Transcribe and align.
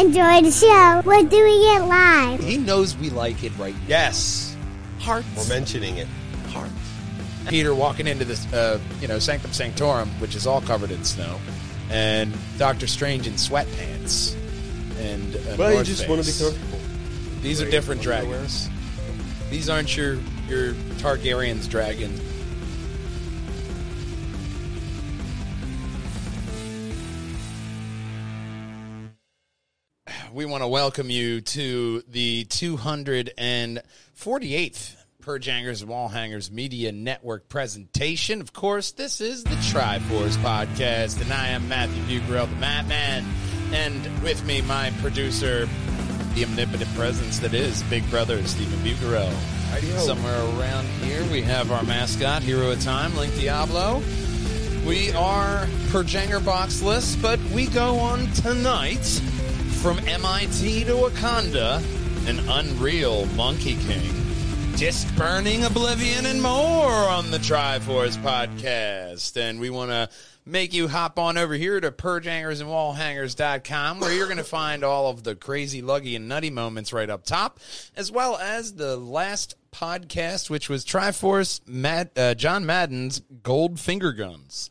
enjoy 0.00 0.40
the 0.42 0.50
show. 0.50 1.02
We're 1.04 1.22
doing 1.28 1.60
it 1.60 1.86
live. 1.86 2.40
He 2.40 2.56
knows 2.56 2.96
we 2.96 3.10
like 3.10 3.44
it 3.44 3.56
right. 3.58 3.74
Yes. 3.86 4.56
Hearts. 4.98 5.26
We're 5.36 5.54
mentioning 5.54 5.98
it. 5.98 6.08
Hearts. 6.48 6.72
Peter 7.48 7.74
walking 7.74 8.06
into 8.06 8.24
this, 8.24 8.50
uh, 8.52 8.78
you 9.00 9.08
know, 9.08 9.18
Sanctum 9.18 9.52
Sanctorum, 9.52 10.08
which 10.20 10.34
is 10.34 10.46
all 10.46 10.60
covered 10.60 10.90
in 10.90 11.04
snow, 11.04 11.38
and 11.90 12.34
Doctor 12.58 12.86
Strange 12.86 13.26
in 13.26 13.34
sweatpants. 13.34 14.34
And 14.98 15.34
a 15.34 15.56
Well, 15.56 15.74
you 15.78 15.84
just 15.84 16.02
Face. 16.02 16.08
want 16.08 16.24
to 16.24 16.32
be 16.32 16.38
comfortable. 16.38 16.78
These 17.42 17.62
are 17.62 17.70
different 17.70 18.02
dragons. 18.02 18.68
These 19.50 19.68
aren't 19.70 19.96
your 19.96 20.18
your 20.48 20.74
Targaryen's 20.98 21.66
dragons. 21.68 22.20
We 30.32 30.44
want 30.44 30.62
to 30.62 30.68
welcome 30.68 31.10
you 31.10 31.40
to 31.40 32.04
the 32.08 32.44
248th 32.44 33.82
Purjangers 35.22 35.82
and 35.82 35.90
Wallhangers 35.90 36.52
Media 36.52 36.92
Network 36.92 37.48
presentation. 37.48 38.40
Of 38.40 38.52
course, 38.52 38.92
this 38.92 39.20
is 39.20 39.42
the 39.42 39.56
Triforce 39.56 40.36
podcast, 40.36 41.20
and 41.20 41.32
I 41.32 41.48
am 41.48 41.68
Matthew 41.68 42.20
Bugrell, 42.20 42.48
the 42.48 42.54
Madman, 42.56 43.24
and 43.72 44.22
with 44.22 44.44
me, 44.46 44.62
my 44.62 44.92
producer, 45.00 45.68
the 46.34 46.44
omnipotent 46.44 46.94
presence 46.94 47.40
that 47.40 47.52
is 47.52 47.82
Big 47.84 48.08
Brother 48.08 48.40
Stephen 48.46 48.78
Bugarel. 48.80 49.32
Somewhere 49.98 50.42
around 50.60 50.86
here, 51.02 51.24
we 51.32 51.42
have 51.42 51.72
our 51.72 51.82
mascot, 51.82 52.44
Hero 52.44 52.70
of 52.70 52.80
Time, 52.80 53.16
Link 53.16 53.34
Diablo. 53.34 54.00
We 54.86 55.12
are 55.12 55.66
per 55.90 56.04
Janger 56.04 56.38
box 56.40 56.82
list, 56.82 57.20
but 57.20 57.40
we 57.52 57.66
go 57.66 57.98
on 57.98 58.28
tonight 58.28 59.20
from 59.80 59.98
MIT 60.00 60.84
to 60.84 60.92
Wakanda, 60.92 61.82
an 62.28 62.38
unreal 62.50 63.24
Monkey 63.28 63.76
King, 63.76 64.12
disc 64.76 65.08
burning 65.16 65.64
Oblivion, 65.64 66.26
and 66.26 66.42
more 66.42 66.50
on 66.50 67.30
the 67.30 67.38
Triforce 67.38 68.18
podcast. 68.18 69.40
And 69.40 69.58
we 69.58 69.70
want 69.70 69.90
to 69.90 70.10
make 70.44 70.74
you 70.74 70.86
hop 70.86 71.18
on 71.18 71.38
over 71.38 71.54
here 71.54 71.80
to 71.80 71.90
purgehangersandwallhangers.com 71.90 74.00
where 74.00 74.12
you're 74.12 74.26
going 74.26 74.36
to 74.36 74.44
find 74.44 74.84
all 74.84 75.08
of 75.08 75.24
the 75.24 75.34
crazy, 75.34 75.80
luggy, 75.80 76.14
and 76.14 76.28
nutty 76.28 76.50
moments 76.50 76.92
right 76.92 77.08
up 77.08 77.24
top, 77.24 77.58
as 77.96 78.12
well 78.12 78.36
as 78.36 78.74
the 78.74 78.98
last 78.98 79.54
podcast, 79.72 80.50
which 80.50 80.68
was 80.68 80.84
Triforce 80.84 81.66
Mad, 81.66 82.10
uh, 82.18 82.34
John 82.34 82.66
Madden's 82.66 83.22
Gold 83.42 83.80
Finger 83.80 84.12
Guns 84.12 84.68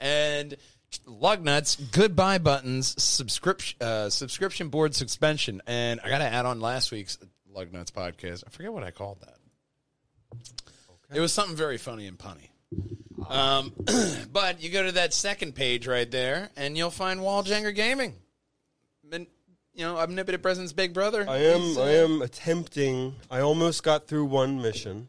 and 0.00 0.56
lug 1.04 1.42
nuts 1.42 1.76
goodbye 1.76 2.38
buttons 2.38 3.00
subscription 3.02 3.76
uh, 3.80 4.08
subscription 4.08 4.68
board 4.68 4.94
suspension 4.94 5.60
and 5.66 6.00
i 6.02 6.08
gotta 6.08 6.24
add 6.24 6.46
on 6.46 6.60
last 6.60 6.90
week's 6.92 7.18
lug 7.56 7.72
nuts 7.72 7.90
podcast. 7.90 8.44
I 8.46 8.50
forget 8.50 8.72
what 8.72 8.84
i 8.84 8.90
called 8.90 9.18
that. 9.20 9.38
It 11.14 11.20
was 11.20 11.32
something 11.32 11.56
very 11.56 11.78
funny 11.78 12.06
and 12.06 12.18
punny. 12.18 12.50
Um, 13.28 13.72
but 14.32 14.62
you 14.62 14.70
go 14.70 14.84
to 14.84 14.92
that 14.92 15.14
second 15.14 15.54
page 15.54 15.86
right 15.86 16.10
there 16.10 16.50
and 16.56 16.76
you'll 16.76 16.90
find 16.90 17.20
walljanger 17.20 17.74
gaming. 17.74 18.14
And, 19.10 19.26
you 19.72 19.84
know 19.84 19.98
omnipotent 19.98 20.42
presence 20.42 20.72
big 20.72 20.94
brother. 20.94 21.26
I 21.28 21.36
am. 21.36 21.78
I 21.78 21.90
am 21.96 22.22
attempting. 22.22 23.14
I 23.30 23.40
almost 23.40 23.82
got 23.82 24.06
through 24.06 24.24
one 24.24 24.60
mission, 24.62 25.08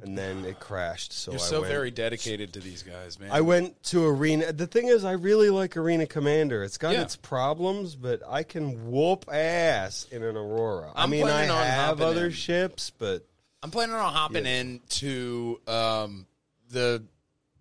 and 0.00 0.16
then 0.16 0.44
it 0.44 0.58
crashed. 0.58 1.12
So 1.12 1.32
you're 1.32 1.40
I 1.40 1.44
so 1.44 1.60
went, 1.60 1.72
very 1.72 1.90
dedicated 1.90 2.54
to 2.54 2.60
these 2.60 2.82
guys 2.82 3.20
man 3.20 3.30
I 3.30 3.42
went 3.42 3.82
to 3.84 4.06
arena. 4.06 4.52
The 4.52 4.66
thing 4.66 4.88
is, 4.88 5.04
I 5.04 5.12
really 5.12 5.50
like 5.50 5.76
Arena 5.76 6.06
Commander. 6.06 6.62
It's 6.64 6.78
got 6.78 6.94
Yeah. 6.94 7.02
its 7.02 7.16
problems, 7.16 7.94
but 7.94 8.22
I 8.26 8.42
can 8.42 8.90
whoop 8.90 9.26
ass 9.30 10.06
in 10.10 10.22
an 10.22 10.36
Aurora. 10.36 10.92
i 10.94 11.02
I'm 11.02 11.10
mean, 11.10 11.24
I 11.24 11.30
planning 11.30 11.50
on 11.50 11.66
have 11.66 12.00
other 12.00 12.26
in. 12.26 12.32
ships, 12.32 12.90
but 12.90 13.26
I'm 13.62 13.70
planning 13.70 13.94
on 13.94 14.12
hopping 14.12 14.46
into 14.46 15.60
um, 15.66 16.26
the 16.70 17.04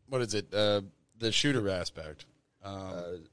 what 0.08 0.22
is 0.22 0.34
it? 0.34 0.54
Uh, 0.54 0.82
the 1.20 1.32
shooter 1.32 1.70
aspect. 1.70 2.26
Um, 2.64 3.24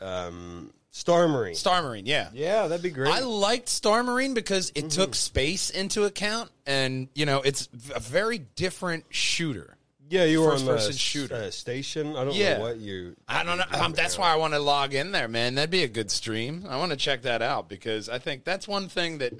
um, 0.00 0.72
Star 0.96 1.28
Marine. 1.28 1.54
Star 1.54 1.82
Marine, 1.82 2.06
yeah. 2.06 2.30
yeah, 2.32 2.68
that'd 2.68 2.82
be 2.82 2.88
great. 2.90 3.12
I 3.12 3.20
liked 3.20 3.68
Star 3.68 4.02
Marine 4.02 4.32
because 4.32 4.72
it 4.74 4.88
took 4.90 5.10
Mm-hmm. 5.10 5.12
space 5.12 5.68
into 5.70 6.04
account, 6.04 6.50
and 6.66 7.08
you 7.14 7.26
know 7.26 7.42
it's 7.42 7.68
a 7.94 8.00
very 8.00 8.38
different 8.38 9.04
shooter. 9.10 9.76
yeah, 10.08 10.24
you 10.24 10.40
were 10.40 10.52
on 10.52 10.58
first-person 10.58 10.92
the 10.92 10.98
shooter. 10.98 11.34
uh, 11.34 11.50
station. 11.50 12.16
I 12.16 12.24
don't 12.24 12.34
Yeah. 12.34 12.56
know 12.56 12.60
what 12.62 12.78
you. 12.78 13.14
I 13.28 13.44
don't 13.44 13.58
know. 13.58 13.64
Um, 13.72 13.92
that's 13.92 14.16
why 14.16 14.32
I 14.32 14.36
want 14.36 14.54
to 14.54 14.58
log 14.58 14.94
in 14.94 15.12
there, 15.12 15.28
man. 15.28 15.54
That'd 15.56 15.68
be 15.70 15.82
a 15.82 15.88
good 15.88 16.10
stream. 16.10 16.64
I 16.68 16.76
want 16.78 16.92
to 16.92 16.96
check 16.96 17.22
that 17.22 17.42
out 17.42 17.68
because 17.68 18.08
I 18.08 18.18
think 18.18 18.44
that's 18.44 18.66
one 18.66 18.88
thing 18.88 19.18
that 19.18 19.34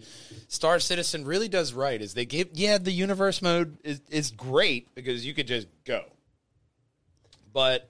Star 0.48 0.78
Citizen 0.78 1.24
really 1.24 1.48
does 1.48 1.72
right. 1.72 2.02
Is 2.02 2.12
they 2.12 2.26
give 2.26 2.48
yeah 2.52 2.76
the 2.78 2.92
universe 2.92 3.40
mode 3.40 3.78
is 3.82 4.00
is 4.10 4.30
great 4.30 4.94
because 4.94 5.24
you 5.24 5.32
could 5.32 5.46
just 5.46 5.68
go, 5.86 6.04
but 7.52 7.88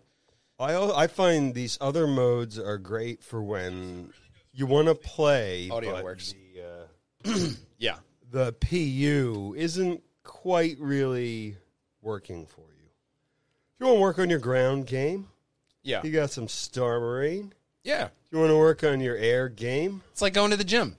I 0.59 0.75
I 0.75 1.07
find 1.07 1.55
these 1.55 1.77
other 1.81 2.07
modes 2.07 2.59
are 2.59 2.79
great 2.79 3.23
for 3.23 3.43
when 3.43 4.13
you 4.53 4.67
want 4.67 4.89
to 4.89 4.95
play. 4.95 5.69
Audio 5.71 5.93
but 5.93 6.05
works. 6.05 6.35
The, 6.55 6.63
uh, 7.31 7.49
yeah, 7.79 7.97
the 8.31 8.53
PU 8.55 9.55
isn't 9.57 10.03
quite 10.23 10.77
really 10.81 11.57
working 12.01 12.47
for 12.47 12.63
you. 12.63 12.89
If 13.75 13.81
you 13.81 13.87
want 13.87 13.97
to 13.97 14.01
work 14.01 14.19
on 14.19 14.31
your 14.31 14.39
ground 14.39 14.87
game, 14.87 15.29
yeah, 15.83 16.01
you 16.03 16.11
got 16.11 16.31
some 16.31 16.49
Star 16.49 17.01
Marine. 17.01 17.53
yeah. 17.85 18.09
You 18.33 18.39
want 18.39 18.51
to 18.51 18.57
work 18.59 18.83
on 18.83 19.01
your 19.01 19.17
air 19.17 19.49
game, 19.49 20.03
It's 20.11 20.21
like 20.21 20.35
going 20.35 20.51
to 20.51 20.57
the 20.57 20.65
gym. 20.65 20.97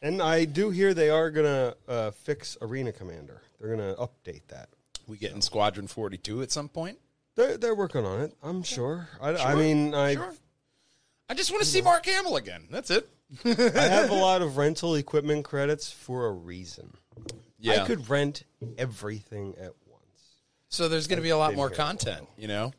and 0.00 0.22
I 0.22 0.44
do 0.44 0.70
hear 0.70 0.94
they 0.94 1.10
are 1.10 1.30
gonna 1.30 1.74
uh, 1.88 2.10
fix 2.12 2.56
Arena 2.62 2.92
Commander. 2.92 3.42
They're 3.58 3.74
gonna 3.76 3.94
update 3.96 4.42
that. 4.48 4.68
We 5.08 5.16
get 5.18 5.32
in 5.32 5.42
Squadron 5.42 5.88
Forty 5.88 6.16
Two 6.16 6.42
at 6.42 6.52
some 6.52 6.68
point. 6.68 6.98
They're, 7.36 7.56
they're 7.56 7.74
working 7.74 8.04
on 8.04 8.20
it. 8.20 8.34
I'm 8.42 8.62
sure. 8.62 9.08
I, 9.20 9.34
I 9.36 9.54
mean, 9.54 9.94
I 9.94 10.14
Sure. 10.14 10.34
I 11.28 11.34
just 11.34 11.50
want 11.52 11.62
to 11.62 11.68
see 11.68 11.80
Mark 11.80 12.04
Hamill 12.06 12.36
again. 12.36 12.66
That's 12.70 12.90
it. 12.90 13.08
I 13.44 13.48
have 13.82 14.10
a 14.10 14.14
lot 14.20 14.42
of 14.42 14.56
rental 14.56 14.96
equipment 14.96 15.44
credits 15.44 15.90
for 15.90 16.26
a 16.26 16.32
reason. 16.32 16.92
Yeah. 17.58 17.82
I 17.82 17.86
could 17.86 18.08
rent 18.10 18.42
everything 18.76 19.54
at 19.58 19.72
once. 19.86 20.04
So 20.68 20.88
there's 20.88 21.06
going 21.06 21.18
to 21.18 21.22
be 21.22 21.28
a 21.30 21.36
lot 21.36 21.50
been 21.50 21.56
more 21.56 21.68
here 21.68 21.76
for 21.76 21.82
a 21.82 21.86
content, 21.86 22.26
you 22.36 22.48
know. 22.48 22.72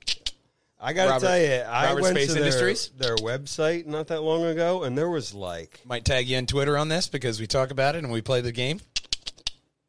I 0.83 0.93
gotta 0.93 1.11
Robert- 1.11 1.27
tell 1.27 1.39
you, 1.39 1.53
I 1.53 1.85
Robert 1.89 2.01
went 2.01 2.17
Space 2.17 2.27
to 2.29 2.33
their, 2.33 2.43
Industries? 2.43 2.89
their 2.97 3.15
website 3.17 3.85
not 3.85 4.07
that 4.07 4.21
long 4.21 4.43
ago, 4.45 4.81
and 4.83 4.97
there 4.97 5.09
was 5.09 5.31
like, 5.31 5.79
Might 5.85 6.03
tag 6.05 6.27
you 6.27 6.37
on 6.37 6.47
Twitter 6.47 6.75
on 6.75 6.87
this 6.89 7.07
because 7.07 7.39
we 7.39 7.45
talk 7.45 7.69
about 7.69 7.95
it 7.95 8.03
and 8.03 8.11
we 8.11 8.21
play 8.21 8.41
the 8.41 8.51
game. 8.51 8.79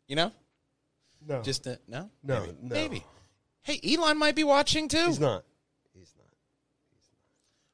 You 0.06 0.16
know, 0.16 0.32
no, 1.26 1.40
just 1.42 1.66
uh, 1.66 1.76
no, 1.88 2.10
No, 2.22 2.40
maybe. 2.40 2.52
no. 2.60 2.74
maybe. 2.74 3.04
Hey, 3.62 3.80
Elon 3.84 4.18
might 4.18 4.34
be 4.34 4.44
watching 4.44 4.88
too. 4.88 5.06
he's 5.06 5.20
not. 5.20 5.44
He's 5.94 6.12
not. 6.18 6.26
He's 6.90 7.08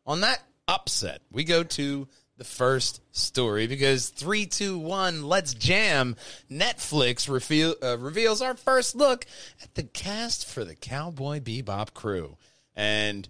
not. 0.07 0.13
On 0.13 0.21
that 0.21 0.43
upset, 0.67 1.23
we 1.33 1.45
go 1.45 1.63
to 1.63 2.09
the 2.37 2.45
first 2.45 3.01
story 3.11 3.67
because 3.67 4.11
three, 4.11 4.47
two, 4.47 4.79
one, 4.79 5.25
let's 5.25 5.55
jam. 5.55 6.17
Netflix 6.51 7.29
reveal, 7.29 7.75
uh, 7.83 7.99
reveals 7.99 8.41
our 8.41 8.55
first 8.55 8.95
look 8.95 9.27
at 9.63 9.75
the 9.75 9.83
cast 9.83 10.47
for 10.47 10.65
the 10.65 10.75
Cowboy 10.75 11.41
Bebop 11.41 11.95
crew. 11.95 12.37
And 12.77 13.29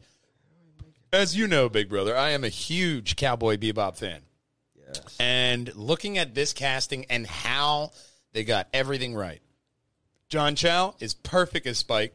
as 1.13 1.37
you 1.37 1.47
know, 1.47 1.69
Big 1.69 1.89
Brother, 1.89 2.17
I 2.17 2.31
am 2.31 2.45
a 2.45 2.51
huge 2.51 3.17
Cowboy 3.17 3.57
Bebop 3.57 3.97
fan. 3.97 4.21
Yes. 4.77 5.17
And 5.19 5.75
looking 5.75 6.19
at 6.19 6.35
this 6.35 6.53
casting 6.53 7.07
and 7.07 7.27
how 7.27 7.93
they 8.33 8.45
got 8.45 8.69
everything 8.75 9.15
right. 9.15 9.41
John 10.29 10.55
Cho 10.55 10.95
is 11.01 11.15
perfect 11.15 11.67
as 11.67 11.79
Spike. 11.79 12.15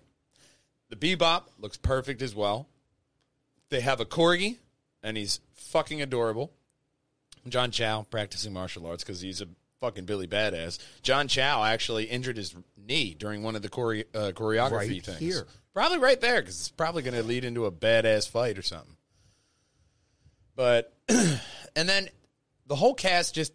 The 0.93 1.15
Bebop 1.15 1.43
looks 1.59 1.77
perfect 1.77 2.21
as 2.21 2.35
well. 2.35 2.67
They 3.69 3.81
have 3.81 3.99
a 3.99 4.05
corgi, 4.05 4.57
and 5.01 5.17
he's 5.17 5.39
fucking 5.55 6.03
adorable. 6.03 6.51
John 7.47 7.71
Cho 7.71 8.05
practicing 8.11 8.53
martial 8.53 8.85
arts 8.85 9.03
because 9.03 9.19
he's 9.19 9.41
a 9.41 9.47
fucking 9.79 10.05
Billy 10.05 10.27
badass. 10.27 10.77
John 11.01 11.27
Cho 11.27 11.63
actually 11.63 12.05
injured 12.05 12.37
his 12.37 12.55
knee 12.77 13.15
during 13.17 13.41
one 13.41 13.55
of 13.55 13.63
the 13.63 13.69
chore- 13.69 14.03
uh, 14.13 14.31
choreography 14.35 14.71
Right 14.71 15.03
things. 15.03 15.19
here. 15.19 15.47
Probably 15.73 15.97
right 15.97 16.21
there 16.21 16.41
because 16.41 16.59
it's 16.59 16.69
probably 16.69 17.01
going 17.01 17.15
to 17.15 17.23
lead 17.23 17.43
into 17.43 17.65
a 17.65 17.71
badass 17.71 18.29
fight 18.29 18.59
or 18.59 18.61
something. 18.61 18.95
But 20.55 20.93
and 21.09 21.89
then 21.89 22.07
the 22.67 22.75
whole 22.75 22.93
cast 22.93 23.33
just 23.33 23.51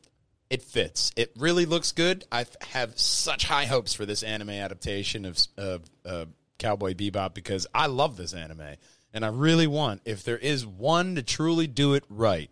it 0.51 0.63
fits. 0.63 1.13
It 1.15 1.33
really 1.39 1.67
looks 1.67 1.93
good. 1.93 2.25
I 2.33 2.47
have 2.71 2.99
such 2.99 3.45
high 3.45 3.67
hopes 3.67 3.95
for 3.95 4.05
this 4.07 4.25
anime 4.25 4.51
adaptation 4.51 5.25
of 5.25 5.39
of 5.57 5.83
uh, 6.05 6.25
Cowboy 6.59 6.95
Bebop 6.95 7.35
because 7.35 7.67
I 7.75 7.87
love 7.87 8.17
this 8.17 8.35
anime 8.35 8.75
and 9.13 9.25
I 9.25 9.29
really 9.29 9.67
want 9.67 10.03
if 10.05 10.23
there 10.25 10.39
is 10.39 10.67
one 10.67 11.15
to 11.15 11.23
truly 11.23 11.67
do 11.67 11.95
it 11.95 12.05
right, 12.09 12.51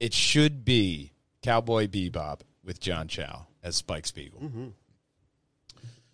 it 0.00 0.12
should 0.14 0.64
be 0.64 1.12
Cowboy 1.42 1.86
Bebop 1.86 2.40
with 2.64 2.80
John 2.80 3.08
Cho 3.08 3.46
as 3.62 3.76
Spike 3.76 4.06
Spiegel. 4.06 4.72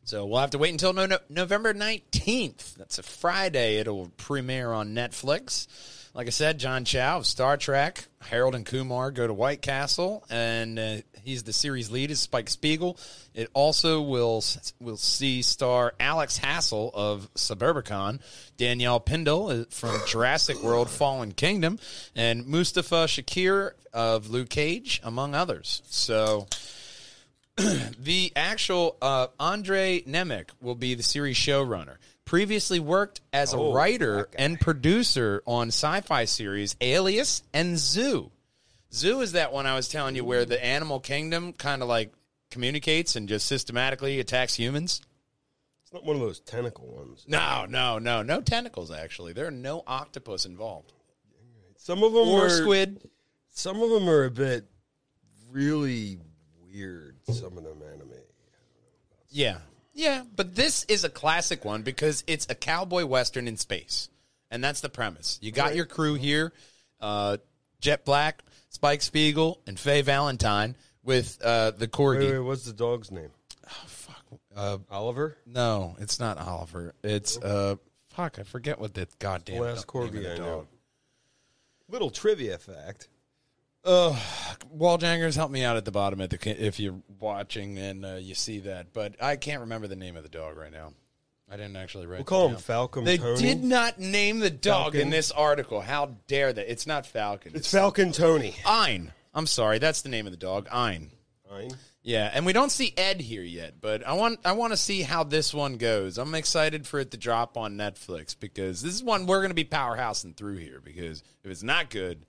So 0.04 0.24
we'll 0.24 0.40
have 0.40 0.50
to 0.50 0.58
wait 0.58 0.70
until 0.70 0.94
no- 0.94 1.18
November 1.28 1.74
19th. 1.74 2.74
That's 2.76 2.98
a 2.98 3.02
Friday. 3.02 3.76
It'll 3.76 4.10
premiere 4.16 4.72
on 4.72 4.94
Netflix. 4.94 5.66
Like 6.18 6.26
I 6.26 6.30
said, 6.30 6.58
John 6.58 6.84
Cho 6.84 7.18
of 7.18 7.26
Star 7.28 7.56
Trek, 7.56 8.08
Harold 8.20 8.56
and 8.56 8.66
Kumar 8.66 9.12
go 9.12 9.28
to 9.28 9.32
White 9.32 9.62
Castle, 9.62 10.24
and 10.28 10.76
uh, 10.76 10.96
he's 11.22 11.44
the 11.44 11.52
series 11.52 11.92
lead 11.92 12.10
is 12.10 12.18
Spike 12.18 12.48
Spiegel. 12.48 12.98
It 13.34 13.48
also 13.54 14.02
will 14.02 14.42
will 14.80 14.96
see 14.96 15.42
star 15.42 15.94
Alex 16.00 16.36
Hassell 16.40 16.92
of 16.92 17.32
Suburbicon, 17.34 18.18
Daniella 18.56 18.98
Pineda 18.98 19.36
uh, 19.36 19.64
from 19.70 19.96
Jurassic 20.08 20.60
World: 20.60 20.90
Fallen 20.90 21.30
Kingdom, 21.30 21.78
and 22.16 22.48
Mustafa 22.48 23.04
Shakir 23.06 23.74
of 23.92 24.28
Luke 24.28 24.48
Cage, 24.48 25.00
among 25.04 25.36
others. 25.36 25.82
So 25.86 26.48
the 27.56 28.32
actual 28.34 28.96
uh, 29.00 29.28
Andre 29.38 30.00
Nemec 30.00 30.48
will 30.60 30.74
be 30.74 30.94
the 30.94 31.04
series 31.04 31.36
showrunner. 31.36 31.98
Previously 32.28 32.78
worked 32.78 33.22
as 33.32 33.54
a 33.54 33.56
Oh, 33.56 33.72
writer 33.72 34.28
and 34.36 34.60
producer 34.60 35.42
on 35.46 35.69
sci-fi 35.69 36.26
series 36.26 36.76
Alias 36.78 37.42
and 37.54 37.78
Zoo. 37.78 38.30
Zoo 38.92 39.22
is 39.22 39.32
that 39.32 39.50
one 39.50 39.64
I 39.64 39.75
was 39.75 39.88
telling 39.88 40.14
you 40.14 40.26
where 40.26 40.44
the 40.44 40.62
animal 40.62 41.00
kingdom 41.00 41.54
kind 41.54 41.80
of 41.80 41.88
like 41.88 42.12
communicates 42.50 43.16
and 43.16 43.30
just 43.30 43.46
systematically 43.46 44.20
attacks 44.20 44.54
humans. 44.56 45.00
It's 45.82 45.90
not 45.94 46.04
one 46.04 46.16
of 46.16 46.20
those 46.20 46.40
tentacle 46.40 46.86
ones. 46.88 47.25
No, 47.26 47.64
no, 47.66 47.98
no, 47.98 48.20
no 48.20 48.42
tentacles. 48.42 48.90
Actually, 48.90 49.32
there 49.32 49.46
are 49.46 49.50
no 49.50 49.82
octopus 49.86 50.44
involved 50.44 50.92
Some 51.78 52.02
of 52.02 52.12
them 52.12 52.28
or 52.28 52.44
are 52.44 52.50
squid. 52.50 53.08
Some 53.48 53.80
of 53.80 53.88
them 53.88 54.06
are 54.06 54.25
a 54.25 54.30
bit 54.30 54.66
really 55.50 56.19
weird. 56.60 57.16
Some 57.30 57.56
of 57.56 57.64
them 57.64 57.82
anime. 57.90 58.10
Yeah. 59.30 59.60
Yeah, 59.98 60.22
but 60.36 60.54
this 60.54 60.84
is 60.84 61.02
a 61.02 61.08
classic 61.08 61.64
one 61.64 61.82
because 61.82 62.22
it's 62.28 62.46
a 62.48 62.54
cowboy 62.54 63.04
western 63.04 63.48
in 63.48 63.56
space. 63.56 64.08
And 64.48 64.62
that's 64.62 64.80
the 64.80 64.88
premise. 64.88 65.40
You 65.42 65.50
got 65.50 65.74
your 65.74 65.86
crew 65.86 66.14
here, 66.14 66.52
uh, 67.00 67.38
Jet 67.80 68.04
Black, 68.04 68.44
Spike 68.70 69.02
Spiegel, 69.02 69.60
and 69.66 69.76
Faye 69.76 70.02
Valentine 70.02 70.76
with 71.02 71.36
uh, 71.42 71.72
the 71.72 71.88
corgi. 71.88 72.20
Wait, 72.20 72.30
wait, 72.30 72.38
what's 72.38 72.64
the 72.64 72.72
dog's 72.72 73.10
name? 73.10 73.30
Fuck. 73.86 74.24
Uh, 74.54 74.78
Oliver. 74.88 75.36
no, 75.44 75.96
it's 75.98 76.20
not 76.20 76.38
Oliver. 76.38 76.94
It's 77.02 77.36
uh, 77.36 77.74
fuck. 78.10 78.38
I 78.38 78.44
forget 78.44 78.78
what 78.78 78.94
the 78.94 79.08
goddamn 79.18 79.60
Last 79.62 79.92
name 79.92 80.02
of 80.04 80.10
corgi 80.10 80.22
the 80.22 80.32
I 80.32 80.36
dog. 80.36 80.46
know. 80.46 80.66
Little 81.88 82.10
trivia 82.10 82.56
fact. 82.58 83.08
Walljangers, 83.88 85.37
help 85.37 85.50
me 85.50 85.64
out 85.64 85.76
at 85.76 85.85
the 85.85 85.90
bottom 85.90 86.20
at 86.20 86.31
the 86.31 86.67
if 86.67 86.79
you're 86.79 87.00
watching 87.19 87.79
and 87.79 88.05
uh, 88.05 88.14
you 88.14 88.35
see 88.35 88.61
that. 88.61 88.93
But 88.93 89.23
I 89.23 89.37
can't 89.37 89.61
remember 89.61 89.87
the 89.87 89.96
name 89.96 90.17
of 90.17 90.23
the 90.23 90.29
dog 90.29 90.56
right 90.56 90.73
now. 90.73 90.93
I 91.50 91.56
didn't 91.56 91.76
actually 91.76 92.06
write. 92.06 92.19
We'll 92.19 92.25
call 92.25 92.46
him 92.46 92.52
down. 92.52 92.61
Falcon 92.61 93.05
They 93.05 93.17
Tony. 93.17 93.40
did 93.40 93.64
not 93.64 93.99
name 93.99 94.40
the 94.40 94.50
dog 94.50 94.94
in 94.94 95.08
this 95.08 95.31
article. 95.31 95.81
How 95.81 96.17
dare 96.26 96.52
they? 96.52 96.67
It's 96.67 96.87
not 96.87 97.06
Falcon. 97.06 97.52
It's 97.55 97.70
Falcon 97.70 98.12
Tony. 98.12 98.55
Ein. 98.67 99.12
I'm 99.32 99.46
sorry, 99.46 99.79
that's 99.79 100.02
the 100.02 100.11
name 100.11 100.26
of 100.26 100.32
the 100.32 100.38
dog. 100.38 100.69
Ein. 100.70 101.11
Fine. 101.49 101.70
Yeah, 102.02 102.31
and 102.32 102.44
we 102.46 102.52
don't 102.52 102.70
see 102.70 102.93
Ed 102.96 103.20
here 103.20 103.43
yet, 103.43 103.81
but 103.81 104.06
I 104.06 104.12
want 104.12 104.40
I 104.44 104.52
want 104.52 104.73
to 104.73 104.76
see 104.76 105.02
how 105.02 105.25
this 105.25 105.52
one 105.55 105.76
goes. 105.79 106.19
I'm 106.19 106.35
excited 106.35 106.87
for 106.87 107.00
it 107.00 107.11
to 107.12 107.17
drop 107.17 107.56
on 107.56 107.76
Netflix 107.76 108.37
because 108.38 108.82
this 108.82 108.94
is 108.94 109.02
one 109.02 109.26
we're 109.26 109.40
going 109.40 109.50
to 109.50 109.55
be 109.55 109.64
powerhousing 109.64 110.37
through 110.37 110.56
here. 110.56 110.81
Because 110.82 111.23
if 111.44 111.50
it's 111.50 111.62
not 111.62 111.90
good, 111.90 112.25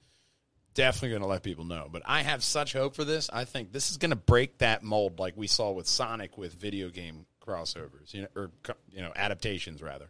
definitely 0.73 1.09
going 1.09 1.21
to 1.21 1.27
let 1.27 1.43
people 1.43 1.65
know. 1.65 1.87
But 1.91 2.03
I 2.05 2.21
have 2.21 2.43
such 2.43 2.73
hope 2.73 2.95
for 2.95 3.03
this. 3.03 3.29
I 3.31 3.45
think 3.45 3.71
this 3.71 3.91
is 3.91 3.97
going 3.97 4.11
to 4.11 4.15
break 4.15 4.59
that 4.59 4.83
mold, 4.83 5.19
like 5.19 5.35
we 5.35 5.47
saw 5.47 5.71
with 5.71 5.87
Sonic 5.87 6.37
with 6.37 6.53
video 6.53 6.89
game 6.89 7.25
crossovers, 7.45 8.13
you 8.13 8.21
know, 8.23 8.27
or 8.35 8.51
you 8.91 9.01
know 9.01 9.11
adaptations 9.15 9.81
rather. 9.81 10.07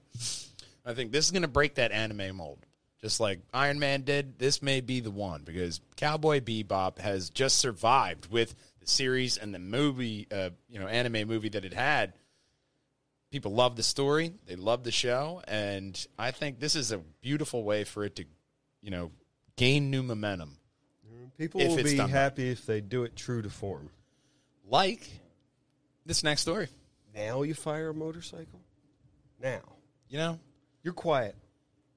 I 0.85 0.93
think 0.93 1.11
this 1.11 1.25
is 1.25 1.31
going 1.31 1.43
to 1.43 1.47
break 1.47 1.75
that 1.75 1.91
anime 1.91 2.35
mold. 2.35 2.59
Just 3.01 3.21
like 3.21 3.39
Iron 3.53 3.79
Man 3.79 4.01
did, 4.01 4.39
this 4.39 4.61
may 4.61 4.81
be 4.81 4.99
the 4.99 5.11
one 5.11 5.43
because 5.43 5.79
Cowboy 5.95 6.41
Bebop 6.41 6.97
has 6.99 7.29
just 7.29 7.57
survived 7.57 8.29
with 8.29 8.55
the 8.81 8.87
series 8.87 9.37
and 9.37 9.53
the 9.53 9.59
movie, 9.59 10.27
uh, 10.31 10.49
you 10.69 10.79
know, 10.79 10.87
anime 10.87 11.27
movie 11.27 11.49
that 11.49 11.63
it 11.63 11.73
had. 11.73 12.13
People 13.31 13.53
love 13.53 13.77
the 13.77 13.83
story, 13.83 14.33
they 14.47 14.55
love 14.55 14.83
the 14.83 14.91
show, 14.91 15.41
and 15.47 16.07
I 16.17 16.31
think 16.31 16.59
this 16.59 16.75
is 16.75 16.91
a 16.91 16.97
beautiful 16.97 17.63
way 17.63 17.83
for 17.83 18.03
it 18.03 18.15
to, 18.17 18.25
you 18.81 18.89
know, 18.89 19.11
gain 19.59 19.91
new 19.91 20.01
momentum. 20.01 20.55
People 21.37 21.61
will 21.61 21.75
be 21.75 21.95
done 21.95 22.07
right. 22.07 22.09
happy 22.09 22.49
if 22.49 22.65
they 22.65 22.81
do 22.81 23.03
it 23.03 23.15
true 23.15 23.41
to 23.41 23.49
form. 23.49 23.89
Like 24.67 25.09
this 26.05 26.23
next 26.23 26.41
story, 26.41 26.67
Now 27.13 27.43
you 27.43 27.53
fire 27.53 27.89
a 27.89 27.93
motorcycle? 27.93 28.59
Now. 29.41 29.61
you 30.09 30.17
know, 30.17 30.39
You're 30.83 30.93
quiet 30.93 31.35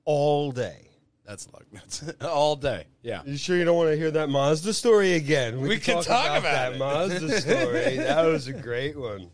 all 0.05 0.53
day. 0.53 0.89
that's 1.25 1.49
luck. 1.53 1.65
That's 1.73 2.05
all 2.21 2.57
day. 2.57 2.85
Yeah. 3.03 3.23
You 3.25 3.37
sure 3.37 3.57
you 3.57 3.65
don't 3.65 3.77
want 3.77 3.91
to 3.91 3.97
hear 3.97 4.11
that 4.13 4.29
Mazda 4.29 4.73
story 4.75 5.15
again? 5.15 5.61
We 5.61 5.79
can 5.79 6.03
talk 6.03 6.39
about 6.39 6.43
that 6.43 6.73
it. 6.75 6.79
Mazda 6.79 7.41
story. 7.41 7.97
that 7.97 8.25
was 8.25 8.49
a 8.49 8.53
great 8.53 8.97
one. 8.97 9.31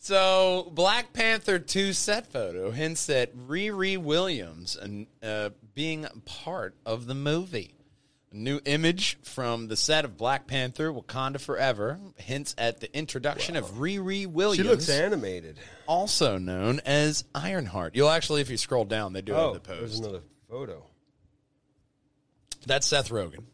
So, 0.00 0.70
Black 0.74 1.12
Panther 1.12 1.58
2 1.58 1.92
set 1.92 2.30
photo 2.32 2.70
hints 2.70 3.10
at 3.10 3.36
Riri 3.36 3.98
Williams 3.98 4.76
and 4.76 5.06
uh, 5.22 5.50
being 5.74 6.06
part 6.24 6.74
of 6.86 7.06
the 7.06 7.14
movie. 7.14 7.74
A 8.30 8.36
new 8.36 8.60
image 8.66 9.18
from 9.22 9.68
the 9.68 9.76
set 9.76 10.04
of 10.04 10.16
Black 10.16 10.46
Panther 10.46 10.92
Wakanda 10.92 11.40
Forever 11.40 11.98
hints 12.16 12.54
at 12.58 12.78
the 12.80 12.94
introduction 12.96 13.56
of 13.56 13.64
Riri 13.72 14.26
Williams, 14.26 14.64
She 14.64 14.70
looks 14.70 14.88
animated. 14.90 15.58
also 15.86 16.36
known 16.38 16.80
as 16.86 17.24
Ironheart. 17.34 17.96
You'll 17.96 18.10
actually, 18.10 18.40
if 18.42 18.50
you 18.50 18.56
scroll 18.58 18.84
down, 18.84 19.14
they 19.14 19.22
do 19.22 19.32
Oh, 19.34 19.54
have 19.54 19.62
the 19.62 19.68
post. 19.68 19.80
there's 19.80 19.98
another 19.98 20.20
photo. 20.48 20.84
That's 22.66 22.86
Seth 22.86 23.08
Rogen. 23.08 23.44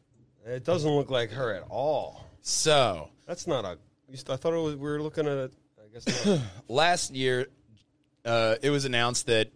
It 0.45 0.65
doesn't 0.65 0.91
look 0.91 1.09
like 1.09 1.31
her 1.31 1.55
at 1.55 1.63
all. 1.71 2.27
So, 2.43 3.09
That's 3.27 3.47
not 3.47 3.65
a. 3.65 3.79
I 4.29 4.37
thought 4.37 4.53
it 4.53 4.59
was. 4.63 4.75
We 4.77 4.83
were 4.89 5.01
looking 5.01 5.27
at. 5.27 5.51
Guess. 5.95 6.27
Not, 6.27 6.41
last 6.69 7.15
year, 7.15 7.47
uh, 8.25 8.57
it 8.63 8.71
was 8.71 8.85
announced 8.85 9.27
that 9.27 9.51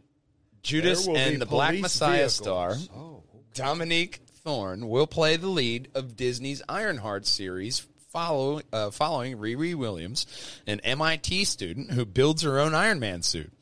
Judas 0.62 1.04
There 1.04 1.12
will 1.12 1.18
be 1.18 1.32
and 1.32 1.42
the 1.42 1.46
Black 1.46 1.70
police 1.70 1.82
Messiah 1.82 2.12
vehicles. 2.12 2.34
star 2.34 2.76
Oh, 2.96 3.22
Dominique 3.54 4.20
Thorne 4.44 4.88
will 4.88 5.08
play 5.08 5.36
the 5.36 5.48
lead 5.48 5.88
of 5.94 6.16
Disney's 6.16 6.62
Ironheart 6.68 7.26
series, 7.26 7.86
follow, 8.10 8.60
uh, 8.72 8.90
following 8.90 9.36
Riri 9.36 9.74
Williams, 9.74 10.26
an 10.66 10.80
MIT 10.80 11.44
student 11.44 11.90
who 11.90 12.04
builds 12.04 12.42
her 12.42 12.60
own 12.60 12.74
Iron 12.74 13.00
Man 13.00 13.22
suit. 13.22 13.52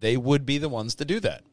They 0.00 0.16
would 0.16 0.44
be 0.44 0.58
the 0.58 0.68
ones 0.68 0.96
to 0.96 1.04
do 1.04 1.20
that. 1.20 1.44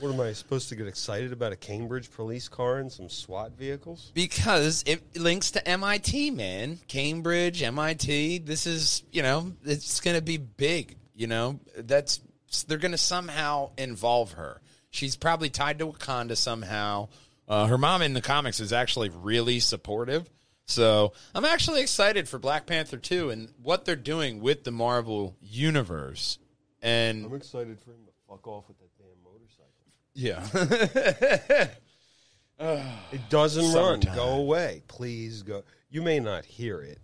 What 0.00 0.12
am 0.12 0.20
I 0.20 0.32
supposed 0.32 0.68
to 0.70 0.76
get 0.76 0.86
excited 0.86 1.32
about? 1.32 1.52
A 1.52 1.56
Cambridge 1.56 2.10
police 2.10 2.48
car 2.48 2.78
and 2.78 2.90
some 2.90 3.08
SWAT 3.08 3.52
vehicles? 3.52 4.10
Because 4.14 4.82
it 4.86 5.16
links 5.16 5.52
to 5.52 5.68
MIT, 5.68 6.30
man. 6.30 6.78
Cambridge, 6.88 7.62
MIT. 7.62 8.38
This 8.38 8.66
is, 8.66 9.02
you 9.12 9.22
know, 9.22 9.52
it's 9.64 10.00
going 10.00 10.16
to 10.16 10.22
be 10.22 10.38
big. 10.38 10.96
You 11.14 11.26
know, 11.26 11.60
that's 11.76 12.20
they're 12.66 12.78
going 12.78 12.92
to 12.92 12.98
somehow 12.98 13.70
involve 13.76 14.32
her. 14.32 14.60
She's 14.90 15.16
probably 15.16 15.50
tied 15.50 15.78
to 15.78 15.86
Wakanda 15.86 16.36
somehow. 16.36 17.08
Uh, 17.48 17.66
her 17.66 17.78
mom 17.78 18.02
in 18.02 18.12
the 18.12 18.20
comics 18.20 18.60
is 18.60 18.72
actually 18.72 19.08
really 19.10 19.60
supportive. 19.60 20.28
So 20.66 21.12
I'm 21.34 21.44
actually 21.44 21.80
excited 21.82 22.28
for 22.28 22.38
Black 22.38 22.66
Panther 22.66 22.96
2 22.96 23.30
and 23.30 23.48
what 23.62 23.84
they're 23.84 23.96
doing 23.96 24.40
with 24.40 24.64
the 24.64 24.70
Marvel 24.70 25.36
universe. 25.40 26.38
And 26.80 27.26
I'm 27.26 27.34
excited 27.34 27.80
for 27.80 27.90
him 27.90 28.04
to 28.06 28.12
fuck 28.28 28.46
off 28.46 28.68
with 28.68 28.78
that 28.78 28.81
damn 28.81 28.81
motorcycle. 28.81 28.81
Yeah. 30.14 30.46
It 32.60 33.28
doesn't 33.28 33.64
Summertime. 33.72 34.16
run. 34.16 34.16
Go 34.16 34.28
away. 34.36 34.82
Please 34.86 35.42
go. 35.42 35.64
You 35.90 36.00
may 36.02 36.20
not 36.20 36.44
hear 36.44 36.80
it. 36.80 37.00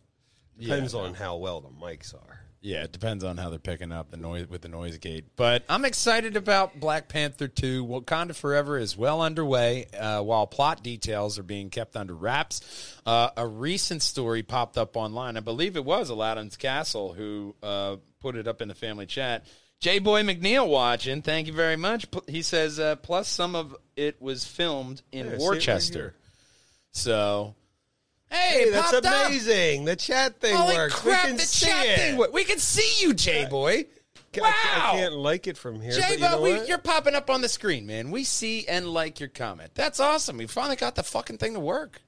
Depends 0.59 0.95
on 0.95 1.15
how 1.15 1.37
well 1.37 1.61
the 1.61 1.69
mics 1.69 2.15
are. 2.15 2.41
Yeah, 2.61 2.85
it 2.85 2.93
depends 2.93 3.23
on 3.23 3.37
how 3.38 3.50
they're 3.50 3.59
picking 3.59 3.93
up 3.93 4.11
the 4.11 4.17
noise 4.17 4.49
with 4.49 4.62
the 4.62 4.69
noise 4.69 4.99
gate. 4.99 5.25
But 5.37 5.65
I'm 5.69 5.85
excited 5.85 6.37
about 6.37 6.79
Black 6.81 7.09
Panther 7.09 7.47
2. 7.49 7.87
Wakanda 7.87 8.35
Forever 8.35 8.79
is 8.79 8.97
well 8.97 9.21
underway, 9.23 9.87
uh, 9.99 10.23
while 10.23 10.47
plot 10.47 10.83
details 10.83 11.38
are 11.38 11.45
being 11.45 11.71
kept 11.71 11.97
under 11.97 12.15
wraps. 12.15 12.97
Uh, 13.07 13.31
a 13.37 13.47
recent 13.47 14.03
story 14.03 14.43
popped 14.43 14.77
up 14.77 14.97
online. 14.97 15.37
I 15.37 15.41
believe 15.41 15.77
it 15.77 15.85
was 15.85 16.11
Aladdin's 16.11 16.57
Castle 16.57 17.12
who 17.15 17.55
uh, 17.62 17.97
put 18.21 18.35
it 18.35 18.49
up 18.49 18.61
in 18.61 18.67
the 18.69 18.75
family 18.75 19.07
chat. 19.07 19.45
J 19.80 19.99
Boy 20.00 20.23
McNeil 20.23 20.66
watching. 20.68 21.23
Thank 21.23 21.47
you 21.47 21.52
very 21.52 21.76
much. 21.76 22.11
P- 22.11 22.20
He 22.32 22.42
says, 22.42 22.78
uh, 22.80 22.97
plus 22.97 23.28
some 23.28 23.54
of 23.54 23.76
it 23.97 24.20
was 24.20 24.44
filmed 24.44 25.02
in 25.12 25.26
Yeah, 25.26 25.30
see 25.32 25.35
it 25.37 25.38
right 25.38 25.40
Worcester. 25.40 25.99
here. 25.99 26.14
so, 26.92 27.54
hey, 28.30 28.37
Hey, 28.37 28.58
it 28.64 28.73
that's 28.73 28.92
popped 28.92 29.06
up. 29.06 29.26
amazing. 29.26 29.85
The 29.85 29.97
chat 29.97 30.40
thing 30.40 30.56
Holy 30.56 30.75
works. 30.76 30.94
crap, 30.97 31.25
we 31.25 31.28
can 31.28 31.37
the 31.37 31.42
see 31.44 31.66
chat 31.66 31.87
it. 31.87 31.97
thing. 31.99 32.26
We 32.32 32.44
can 32.44 32.58
see 32.58 33.04
you, 33.06 33.14
J 33.14 33.47
Boy. 33.47 33.73
I- 33.80 33.87
Wow. 34.40 34.52
I, 34.52 34.90
can't 34.92 35.14
like 35.14 35.47
it 35.49 35.56
from 35.56 35.80
here. 35.80 35.92
Jay, 35.92 36.00
but 36.02 36.11
you 36.11 36.18
know 36.20 36.40
we, 36.42 36.52
what? 36.58 36.68
you're 36.68 36.78
popping 36.78 37.14
up 37.14 37.28
on 37.30 37.40
the 37.40 37.49
screen, 37.49 37.87
man. 37.87 38.11
We 38.11 38.23
see 38.25 38.68
and 38.68 38.87
like 38.87 39.18
your 39.20 39.30
comment. 39.30 39.70
That's 39.75 39.99
awesome. 40.00 40.37
We 40.37 40.47
finally 40.47 40.76
got 40.76 40.94
the 40.97 41.02
fucking 41.02 41.38
thing 41.38 41.54
to 41.54 41.61
work. 41.61 42.02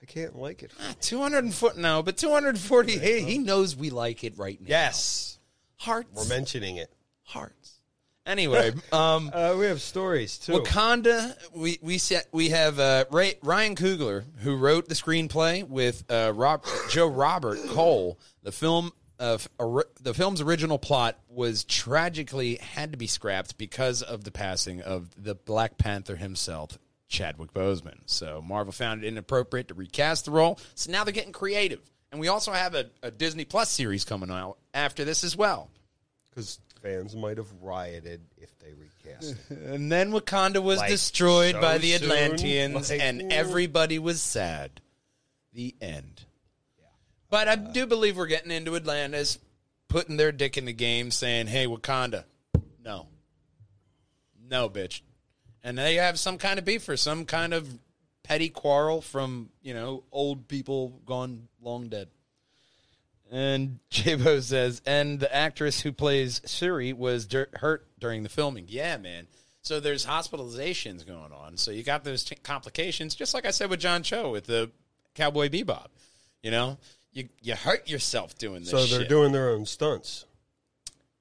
I 0.00 0.06
can't 0.06 0.36
like 0.38 0.62
it. 0.62 0.70
Ah, 0.80 0.94
200 1.00 1.52
foot 1.52 1.76
no, 1.76 2.02
but 2.02 2.16
248. 2.16 3.24
He 3.24 3.38
knows 3.38 3.74
we 3.76 3.90
like 3.90 4.22
it 4.24 4.38
right 4.38 4.58
now. 4.60 4.66
Yes. 4.68 5.38
Hearts. 5.80 6.10
We're 6.14 6.28
mentioning 6.34 6.76
it. 6.76 6.92
Hearts. 7.22 7.80
Anyway, 8.26 8.72
um, 8.92 9.30
Uh, 9.32 9.56
we 9.58 9.64
have 9.64 9.80
stories 9.80 10.36
too. 10.36 10.52
Wakanda. 10.52 11.34
We 11.54 11.78
we 11.80 11.96
set, 11.96 12.28
we 12.32 12.50
have 12.50 12.78
uh, 12.78 13.06
Ray, 13.10 13.34
Ryan 13.42 13.76
Coogler 13.76 14.24
who 14.40 14.56
wrote 14.56 14.88
the 14.88 14.94
screenplay 14.94 15.66
with 15.66 16.04
uh, 16.10 16.32
Rob, 16.34 16.64
Joe 16.90 17.06
Robert 17.06 17.58
Cole. 17.70 18.18
The 18.42 18.52
film 18.52 18.92
of 19.18 19.48
the 20.00 20.12
film's 20.12 20.42
original 20.42 20.78
plot 20.78 21.18
was 21.28 21.64
tragically 21.64 22.56
had 22.56 22.92
to 22.92 22.98
be 22.98 23.06
scrapped 23.06 23.56
because 23.56 24.02
of 24.02 24.24
the 24.24 24.30
passing 24.30 24.82
of 24.82 25.10
the 25.16 25.34
Black 25.34 25.78
Panther 25.78 26.16
himself, 26.16 26.78
Chadwick 27.08 27.54
Boseman. 27.54 28.00
So 28.04 28.42
Marvel 28.42 28.72
found 28.72 29.02
it 29.02 29.06
inappropriate 29.08 29.68
to 29.68 29.74
recast 29.74 30.26
the 30.26 30.30
role. 30.30 30.58
So 30.74 30.92
now 30.92 31.04
they're 31.04 31.12
getting 31.12 31.32
creative, 31.32 31.80
and 32.12 32.20
we 32.20 32.28
also 32.28 32.52
have 32.52 32.74
a, 32.74 32.86
a 33.02 33.10
Disney 33.10 33.44
Plus 33.44 33.70
series 33.70 34.04
coming 34.04 34.30
out 34.30 34.58
after 34.74 35.04
this 35.04 35.24
as 35.24 35.36
well. 35.36 35.70
Because 36.30 36.58
fans 36.82 37.14
might 37.14 37.36
have 37.36 37.48
rioted 37.60 38.20
if 38.36 38.50
they 38.58 38.72
recast 38.72 39.36
it. 39.50 39.58
And 39.72 39.90
then 39.90 40.12
Wakanda 40.12 40.62
was 40.62 40.78
Like, 40.78 40.90
destroyed 40.90 41.54
so 41.54 41.60
by 41.60 41.78
the 41.78 41.92
soon? 41.92 42.10
Atlanteans, 42.10 42.90
Like, 42.90 43.00
and 43.00 43.32
everybody 43.32 43.98
was 43.98 44.20
sad. 44.20 44.80
The 45.52 45.74
end. 45.80 46.24
But 47.28 47.48
I 47.48 47.52
uh, 47.52 47.56
do 47.56 47.86
believe 47.86 48.16
we're 48.16 48.26
getting 48.26 48.50
into 48.50 48.74
Atlantis 48.76 49.38
putting 49.88 50.16
their 50.16 50.32
dick 50.32 50.56
in 50.56 50.64
the 50.64 50.72
game, 50.72 51.10
saying, 51.10 51.46
"Hey, 51.46 51.66
Wakanda, 51.66 52.24
no, 52.84 53.06
no, 54.48 54.68
bitch," 54.68 55.00
and 55.62 55.78
they 55.78 55.94
have 55.96 56.18
some 56.18 56.38
kind 56.38 56.58
of 56.58 56.64
beef 56.64 56.88
or 56.88 56.96
some 56.96 57.24
kind 57.24 57.54
of 57.54 57.68
petty 58.22 58.48
quarrel 58.48 59.00
from 59.00 59.50
you 59.62 59.74
know 59.74 60.02
old 60.10 60.48
people 60.48 61.00
gone 61.06 61.48
long 61.62 61.88
dead. 61.88 62.08
And 63.30 63.78
Jabo 63.90 64.42
says, 64.42 64.82
and 64.84 65.20
the 65.20 65.34
actress 65.34 65.80
who 65.80 65.92
plays 65.92 66.40
Shuri 66.46 66.92
was 66.92 67.26
dur- 67.26 67.50
hurt 67.54 67.86
during 67.98 68.22
the 68.22 68.28
filming. 68.28 68.66
Yeah, 68.68 68.96
man. 68.96 69.28
So 69.62 69.78
there's 69.78 70.06
hospitalizations 70.06 71.06
going 71.06 71.32
on. 71.32 71.56
So 71.56 71.70
you 71.70 71.82
got 71.82 72.02
those 72.02 72.24
t- 72.24 72.36
complications, 72.42 73.14
just 73.14 73.34
like 73.34 73.44
I 73.46 73.50
said 73.50 73.70
with 73.70 73.80
John 73.80 74.02
Cho 74.02 74.30
with 74.30 74.46
the 74.46 74.70
Cowboy 75.14 75.48
Bebop. 75.48 75.88
You 76.42 76.50
know, 76.50 76.78
you 77.12 77.28
you 77.42 77.54
hurt 77.54 77.88
yourself 77.88 78.38
doing 78.38 78.60
this. 78.62 78.70
So 78.70 78.86
they're 78.86 79.00
shit. 79.00 79.08
doing 79.08 79.32
their 79.32 79.50
own 79.50 79.66
stunts. 79.66 80.24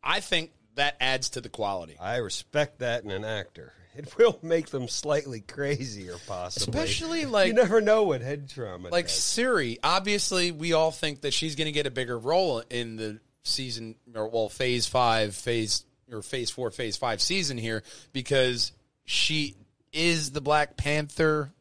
I 0.02 0.22
think 0.22 0.52
that 0.76 0.96
adds 1.02 1.30
to 1.32 1.42
the 1.42 1.50
quality, 1.50 1.98
I 2.00 2.18
respect 2.18 2.80
that 2.80 3.04
in 3.04 3.12
an 3.12 3.26
actor. 3.26 3.74
It 3.96 4.16
will 4.18 4.40
make 4.42 4.70
them 4.70 4.88
slightly 4.88 5.42
crazier, 5.42 6.16
possibly. 6.28 6.80
especially 6.80 7.26
like 7.26 7.48
you 7.48 7.54
never 7.54 7.82
know 7.82 8.04
what 8.04 8.22
head 8.22 8.50
trauma. 8.50 8.90
like 8.90 9.08
does. 9.08 9.34
Shuri. 9.34 9.80
Obviously, 9.84 10.52
we 10.52 10.74
all 10.74 10.92
think 10.92 11.22
that 11.22 11.34
she's 11.34 11.56
going 11.56 11.68
to 11.68 11.72
get 11.72 11.88
a 11.88 11.92
bigger 11.92 12.18
role 12.18 12.64
in 12.70 12.96
the 12.96 13.20
season, 13.44 13.96
or 14.16 14.28
well, 14.28 14.50
phase 14.50 14.88
five, 14.88 15.36
phase 15.36 15.86
or 16.12 16.22
phase 16.22 16.50
four, 16.50 16.72
phase 16.72 16.98
five 16.98 17.22
season 17.22 17.58
here 17.58 17.84
because 18.14 18.72
she 19.06 19.56
is 19.92 20.32
the 20.32 20.42
Black 20.42 20.78
Panther 20.78 21.52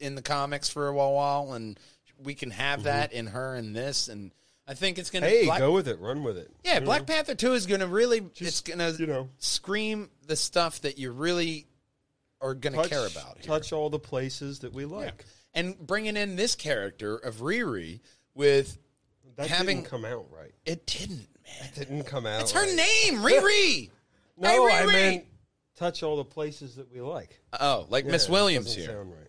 in 0.00 0.14
the 0.14 0.22
comics 0.22 0.68
for 0.68 0.88
a 0.88 0.94
while, 0.94 1.52
and 1.54 1.78
we 2.22 2.34
can 2.34 2.50
have 2.50 2.80
mm-hmm. 2.80 2.88
that 2.88 3.12
in 3.12 3.26
her 3.28 3.56
in 3.56 3.72
this, 3.72 4.08
and 4.08 4.32
I 4.70 4.74
think 4.74 4.98
it's 4.98 5.08
going 5.10 5.22
to. 5.22 5.28
hey, 5.28 5.46
Black, 5.46 5.58
go 5.60 5.72
with 5.72 5.88
it, 5.88 5.98
run 5.98 6.22
with 6.22 6.36
it. 6.36 6.50
yeah, 6.62 6.80
Black 6.80 7.06
Panther 7.06 7.34
Two 7.34 7.54
is 7.54 7.64
going 7.66 7.80
to 7.80 7.86
really, 7.86 8.22
it's 8.36 8.60
going 8.60 8.78
to 8.80 8.94
you 8.98 9.06
know. 9.06 9.28
scream 9.38 10.10
the 10.26 10.36
stuff 10.36 10.82
that 10.82 10.98
you 10.98 11.10
really 11.10 11.66
are 12.42 12.54
going 12.54 12.74
to 12.74 12.86
care 12.88 13.06
about. 13.06 13.38
Here. 13.38 13.44
touch 13.46 13.72
all 13.72 13.88
the 13.90 13.98
places 13.98 14.58
that 14.60 14.72
we 14.74 14.84
like. 14.84 15.24
And 15.54 15.78
bringing 15.78 16.16
in 16.18 16.36
this 16.36 16.54
character 16.54 17.16
of 17.16 17.36
Riri 17.36 18.00
with 18.34 18.76
That 19.36 19.48
Having- 19.48 19.78
didn't 19.78 19.90
come 19.90 20.04
out 20.04 20.26
right. 20.30 20.52
it 20.66 20.86
didn't, 20.86 21.26
man. 21.44 21.70
It 21.70 21.74
didn't 21.74 22.04
come 22.04 22.26
out. 22.26 22.42
It's 22.42 22.52
her 22.52 22.60
right. 22.60 22.76
name, 22.76 23.14
Riri. 23.22 23.90
No, 24.36 24.68
Hey, 24.68 24.74
I 24.76 24.82
Riri. 24.82 24.92
meant 24.92 25.24
touch 25.76 26.02
all 26.02 26.16
the 26.18 26.24
places 26.24 26.76
that 26.76 26.92
we 26.92 27.00
like. 27.00 27.40
Oh, 27.58 27.86
like 27.88 28.04
Yeah, 28.04 28.12
Miss 28.12 28.28
Williams 28.28 28.66
doesn't 28.66 28.82
here. 28.82 28.90
Sound 28.92 29.10
right. 29.10 29.28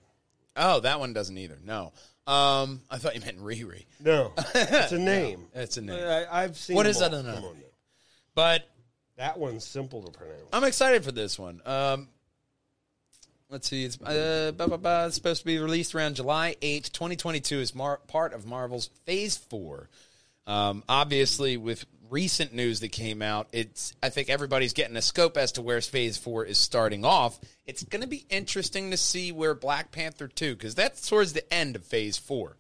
Oh, 0.58 0.82
that 0.82 1.00
one 1.00 1.14
doesn't 1.14 1.38
either. 1.38 1.58
No. 1.64 1.94
Um, 2.30 2.82
I 2.92 2.98
thought 3.00 3.16
you 3.16 3.22
meant 3.22 3.40
Riri. 3.40 3.86
No, 4.04 4.34
it's 4.56 4.92
a 4.92 5.00
name. 5.00 5.48
It's 5.56 5.78
a 5.78 5.82
name. 5.82 6.00
I, 6.00 6.44
I've 6.44 6.56
seen. 6.58 6.76
What 6.76 6.86
is 6.86 7.00
them 7.00 7.12
is 7.14 7.18
all. 7.18 7.22
that? 7.24 7.30
I 7.30 7.32
don't 7.32 7.36
know. 7.36 7.42
Come 7.42 7.50
on 7.50 7.60
now. 7.60 7.66
But 8.36 8.70
That 9.18 9.40
one's 9.40 9.66
simple 9.66 10.04
to 10.04 10.12
pronounce. 10.12 10.44
I'm 10.54 10.64
excited 10.64 11.04
for 11.04 11.12
this 11.12 11.40
one. 11.40 11.62
Um, 11.66 12.08
let's 13.50 13.68
see. 13.68 13.84
It's, 13.84 14.00
uh, 14.00 14.52
it's 14.56 15.16
supposed 15.16 15.42
to 15.42 15.46
be 15.46 15.58
released 15.58 15.96
around 15.96 16.16
July 16.16 16.56
8th, 16.62 16.92
2022 16.92 17.60
as 17.60 17.74
mar- 17.76 18.00
part 18.08 18.34
of 18.34 18.46
Marvel's 18.46 18.92
Phase 19.06 19.36
4. 19.36 19.90
Um, 20.48 20.84
obviously, 20.88 21.58
with 21.58 21.86
recent 22.10 22.54
news 22.54 22.80
that 22.80 22.92
came 22.92 23.22
out, 23.22 23.48
it's 23.52 23.94
I 24.02 24.10
think 24.10 24.30
everybody's 24.30 24.74
getting 24.74 24.96
a 24.98 25.02
scope 25.02 25.38
as 25.38 25.52
to 25.54 25.62
where 25.62 25.80
Phase 25.82 26.18
4 26.18 26.46
is 26.46 26.58
starting 26.58 27.06
off. 27.06 27.40
It's 27.66 27.84
going 27.84 28.02
to 28.02 28.08
be 28.08 28.26
interesting 28.30 28.92
to 28.92 28.98
see 28.98 29.32
where 29.32 29.54
Black 29.54 29.92
Panther 29.92 30.28
2, 30.28 30.56
because 30.56 30.76
that's 30.76 31.08
towards 31.08 31.34
the 31.34 31.54
end 31.54 31.76
of 31.76 31.84
Phase 31.86 32.18
4. 32.18 32.58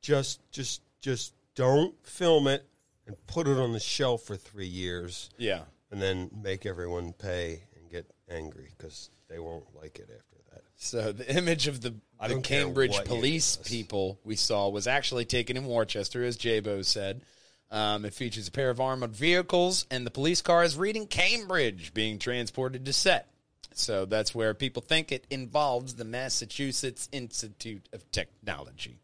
Just, 0.00 0.40
just, 0.52 0.82
just 1.00 1.32
don't 1.54 1.94
film 2.06 2.46
it 2.46 2.64
and 3.06 3.16
put 3.26 3.46
it 3.48 3.58
on 3.58 3.72
the 3.72 3.80
shelf 3.80 4.22
for 4.22 4.36
three 4.36 4.66
years, 4.66 5.30
Yeah. 5.38 5.62
and 5.90 6.00
then 6.00 6.30
make 6.42 6.66
everyone 6.66 7.12
pay 7.12 7.62
and 7.76 7.90
get 7.90 8.06
angry 8.30 8.70
because 8.76 9.10
they 9.28 9.38
won't 9.38 9.64
like 9.74 9.98
it 9.98 10.08
after 10.10 10.36
that. 10.52 10.62
So 10.76 11.12
the 11.12 11.34
image 11.34 11.66
of 11.66 11.80
the, 11.80 11.94
the 12.26 12.40
Cambridge 12.40 12.96
police 13.04 13.56
people 13.56 14.18
we 14.24 14.36
saw 14.36 14.68
was 14.68 14.86
actually 14.86 15.24
taken 15.24 15.56
in 15.56 15.66
Worcester, 15.66 16.22
as 16.24 16.36
Jabo 16.36 16.84
said. 16.84 17.22
Um, 17.70 18.04
it 18.04 18.14
features 18.14 18.48
a 18.48 18.52
pair 18.52 18.70
of 18.70 18.80
armored 18.80 19.14
vehicles 19.14 19.86
and 19.90 20.06
the 20.06 20.10
police 20.10 20.40
car 20.40 20.64
is 20.64 20.76
reading 20.76 21.06
Cambridge 21.06 21.92
being 21.92 22.18
transported 22.18 22.86
to 22.86 22.92
set. 22.92 23.28
So 23.74 24.06
that's 24.06 24.34
where 24.34 24.54
people 24.54 24.82
think 24.82 25.12
it 25.12 25.26
involves 25.30 25.94
the 25.94 26.04
Massachusetts 26.04 27.08
Institute 27.12 27.88
of 27.92 28.10
Technology 28.10 28.98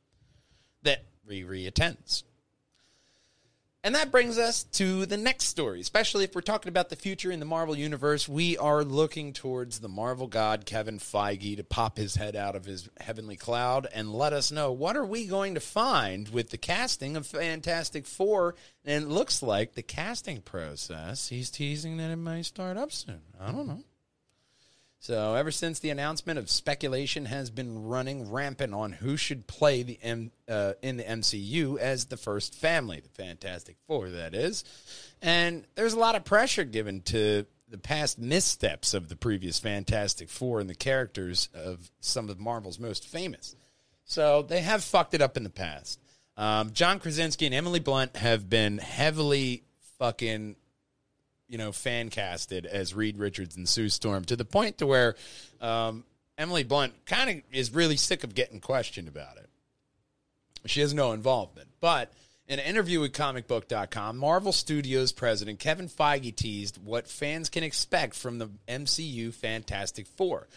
that 0.83 1.05
Riri 1.29 1.67
attends. 1.67 2.25
And 3.85 3.95
that 3.97 4.11
brings 4.11 4.39
us 4.39 4.65
to 4.65 5.05
the 5.05 5.19
next 5.19 5.45
story. 5.45 5.79
Especially 5.83 6.25
if 6.25 6.35
we're 6.35 6.41
talking 6.41 6.71
about 6.71 6.89
the 6.89 6.97
future 6.97 7.31
in 7.31 7.39
the 7.39 7.45
Marvel 7.45 7.77
Universe, 7.77 8.27
we 8.27 8.57
are 8.57 8.83
looking 8.83 9.35
towards 9.35 9.81
the 9.81 9.91
Marvel 9.91 10.27
god 10.27 10.65
Kevin 10.65 10.99
Feige 10.99 11.59
to 11.59 11.65
pop 11.65 11.99
his 11.99 12.15
head 12.15 12.35
out 12.35 12.57
of 12.57 12.65
his 12.65 12.89
heavenly 12.99 13.37
cloud 13.37 13.87
and 13.95 14.15
let 14.15 14.33
us 14.33 14.51
know 14.51 14.73
what 14.73 14.97
are 14.97 15.05
we 15.05 15.27
going 15.27 15.53
to 15.53 15.61
find 15.61 16.31
with 16.31 16.49
the 16.49 16.57
casting 16.57 17.15
of 17.15 17.27
Fantastic 17.27 18.07
Four. 18.07 18.55
And 18.87 19.05
it 19.05 19.09
looks 19.09 19.43
like 19.43 19.75
the 19.75 19.83
casting 19.83 20.41
process, 20.41 21.29
he's 21.29 21.51
teasing 21.51 21.99
that 21.99 22.11
it 22.11 22.17
might 22.17 22.47
start 22.47 22.79
up 22.79 22.91
soon. 22.91 23.21
I 23.39 23.53
don't 23.53 23.67
know. 23.67 23.85
So 25.05 25.35
ever 25.35 25.51
since 25.51 25.81
the 25.81 25.91
announcement 25.91 26.39
of 26.39 26.49
speculation 26.49 27.27
has 27.27 27.51
been 27.51 27.85
running 27.85 28.33
rampant 28.33 28.73
on 28.73 28.93
who 28.93 29.19
should 29.19 29.47
play 29.47 29.83
the 29.83 29.99
M, 30.03 30.31
uh, 30.49 30.73
in 30.81 30.97
the 30.97 31.03
MCU 31.03 31.79
as 31.79 32.07
the 32.07 32.17
first 32.17 32.55
family, 32.55 33.01
the 33.01 33.11
Fantastic 33.11 33.77
Four, 33.87 34.09
that 34.09 34.35
is, 34.35 34.65
and 35.21 35.67
there's 35.75 35.93
a 35.93 35.99
lot 35.99 36.15
of 36.15 36.25
pressure 36.25 36.65
given 36.65 37.03
to 37.03 37.45
the 37.69 37.77
past 37.77 38.19
missteps 38.19 38.95
of 38.95 39.11
the 39.11 39.15
previous 39.15 39.59
Fantastic 39.59 40.31
Four 40.31 40.59
and 40.61 40.71
the 40.71 40.75
characters 40.75 41.51
of 41.53 41.91
some 42.01 42.31
of 42.31 42.41
Marvel's 42.41 42.79
most 42.79 43.07
famous. 43.07 43.57
So 44.07 44.41
they 44.41 44.63
have 44.63 44.83
fucked 44.83 45.13
it 45.13 45.21
up 45.21 45.37
in 45.37 45.45
the 45.45 45.51
past. 45.51 46.01
Um, 46.39 46.73
John 46.73 46.99
Krasinski 46.99 47.45
and 47.45 47.55
Emily 47.55 47.81
Blunt 47.81 48.17
have 48.17 48.49
been 48.49 48.79
heavily 48.79 49.65
fucking 49.99 50.57
you 51.55 51.59
know, 51.59 51.71
fan 51.71 52.11
casted 52.11 52.67
as 52.67 52.95
Reed 52.95 53.17
Richards 53.17 53.57
and 53.57 53.69
Sue 53.69 53.89
Storm 53.89 54.25
to 54.25 54.35
the 54.35 54.45
point 54.45 54.79
to 54.79 54.89
where 54.89 55.15
um, 55.61 56.03
Emily 56.37 56.65
Blunt 56.65 56.95
kind 57.07 57.31
of 57.31 57.43
is 57.53 57.73
really 57.73 57.97
sick 57.97 58.25
of 58.25 58.35
getting 58.35 58.59
questioned 58.59 59.07
about 59.07 59.37
it. 59.37 59.49
She 60.67 60.81
has 60.81 60.93
no 60.93 61.13
involvement. 61.13 61.69
But 61.81 62.13
in 62.49 62.59
an 62.59 62.65
interview 62.67 62.99
with 62.99 63.13
comicbook.com, 63.13 64.19
Marvel 64.19 64.51
Studios 64.51 65.13
president 65.13 65.61
Kevin 65.61 65.89
Feige 65.89 66.35
teased 66.35 66.85
what 66.85 67.07
fans 67.07 67.49
can 67.51 67.63
expect 67.63 68.17
from 68.17 68.39
the 68.39 68.51
MCU 68.67 69.33
Fantastic 69.33 70.09
Four. 70.09 70.49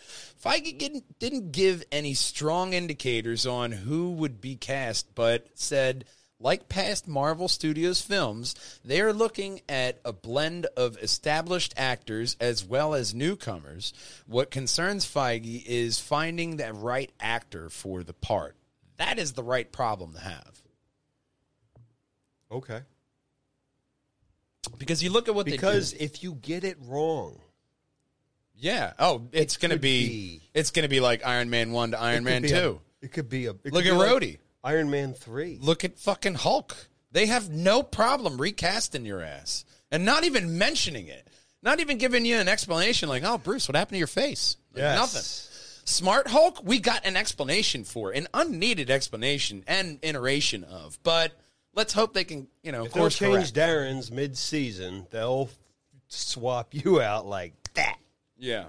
Feige 0.43 0.79
didn't, 0.79 1.19
didn't 1.19 1.51
give 1.51 1.83
any 1.91 2.15
strong 2.15 2.73
indicators 2.73 3.45
on 3.45 3.71
who 3.71 4.13
would 4.13 4.41
be 4.41 4.55
cast, 4.55 5.13
but 5.13 5.45
said 5.53 6.05
like 6.39 6.69
past 6.69 7.07
Marvel 7.07 7.47
Studios 7.47 8.01
films, 8.01 8.53
they 8.85 9.01
are 9.01 9.13
looking 9.13 9.61
at 9.67 9.99
a 10.05 10.13
blend 10.13 10.65
of 10.77 10.97
established 10.99 11.73
actors 11.77 12.37
as 12.39 12.63
well 12.63 12.93
as 12.93 13.13
newcomers. 13.15 13.93
What 14.27 14.51
concerns 14.51 15.05
Feige 15.05 15.65
is 15.65 15.99
finding 15.99 16.57
the 16.57 16.73
right 16.73 17.11
actor 17.19 17.69
for 17.69 18.03
the 18.03 18.13
part. 18.13 18.55
That 18.97 19.17
is 19.19 19.33
the 19.33 19.43
right 19.43 19.71
problem 19.71 20.13
to 20.13 20.19
have. 20.19 20.61
Okay. 22.51 22.81
Because 24.77 25.01
you 25.03 25.09
look 25.11 25.27
at 25.27 25.35
what 25.35 25.45
Because 25.45 25.91
they 25.93 25.97
do. 25.99 26.03
if 26.05 26.23
you 26.23 26.33
get 26.33 26.63
it 26.63 26.77
wrong, 26.81 27.39
Yeah. 28.55 28.93
Oh, 28.99 29.27
it's 29.31 29.55
It 29.55 29.59
going 29.61 29.71
to 29.71 29.79
be, 29.79 30.07
be- 30.07 30.41
it's 30.53 30.71
going 30.71 30.83
to 30.83 30.89
be 30.89 30.99
like 30.99 31.25
Iron 31.25 31.49
Man 31.49 31.71
1 31.71 31.91
to 31.91 31.99
Iron 31.99 32.23
Man 32.23 32.41
2. 32.43 32.79
A, 33.01 33.05
it 33.05 33.11
could 33.11 33.29
be 33.29 33.45
a. 33.45 33.51
it 33.51 33.71
Look 33.73 33.85
at 33.85 33.93
like 33.93 34.09
Rhodey. 34.11 34.37
Iron 34.63 34.89
Man 34.89 35.13
three. 35.13 35.57
Look 35.61 35.83
at 35.83 35.97
fucking 35.99 36.35
Hulk. 36.35 36.75
They 37.11 37.27
have 37.27 37.49
no 37.49 37.83
problem 37.83 38.39
recasting 38.39 39.05
your 39.05 39.21
ass. 39.21 39.63
and 39.91 40.03
not 40.03 40.25
even 40.25 40.57
mentioning 40.57 41.07
it, 41.07 41.25
not 41.63 41.79
even 41.79 41.97
giving 41.97 42.25
you 42.25 42.35
an 42.37 42.49
explanation 42.49 43.07
like, 43.07 43.23
"Oh, 43.23 43.37
Bruce, 43.37 43.67
what 43.69 43.75
happened 43.77 43.95
to 43.95 43.99
your 43.99 44.07
face?" 44.07 44.57
Like, 44.73 44.81
Yes. 44.81 44.97
Nothing. 44.97 45.83
Smart 45.85 46.27
Hulk, 46.27 46.59
we 46.65 46.79
got 46.79 47.05
an 47.05 47.15
explanation 47.15 47.85
for, 47.85 48.11
an 48.11 48.27
unneeded 48.33 48.89
explanation 48.91 49.63
and 49.67 49.99
iteration 50.01 50.65
of, 50.65 50.99
but 51.03 51.31
let's 51.73 51.93
hope 51.93 52.13
they 52.13 52.25
can, 52.25 52.49
you 52.61 52.73
know, 52.73 52.83
If 52.85 52.91
course 52.91 53.17
change 53.17 53.53
correct. 53.53 53.55
Darren's 53.55 54.11
mid-season, 54.11 55.07
they'll 55.11 55.49
swap 56.09 56.73
you 56.73 56.99
out 56.99 57.25
like 57.25 57.53
that. 57.75 57.97
Yeah. 58.37 58.65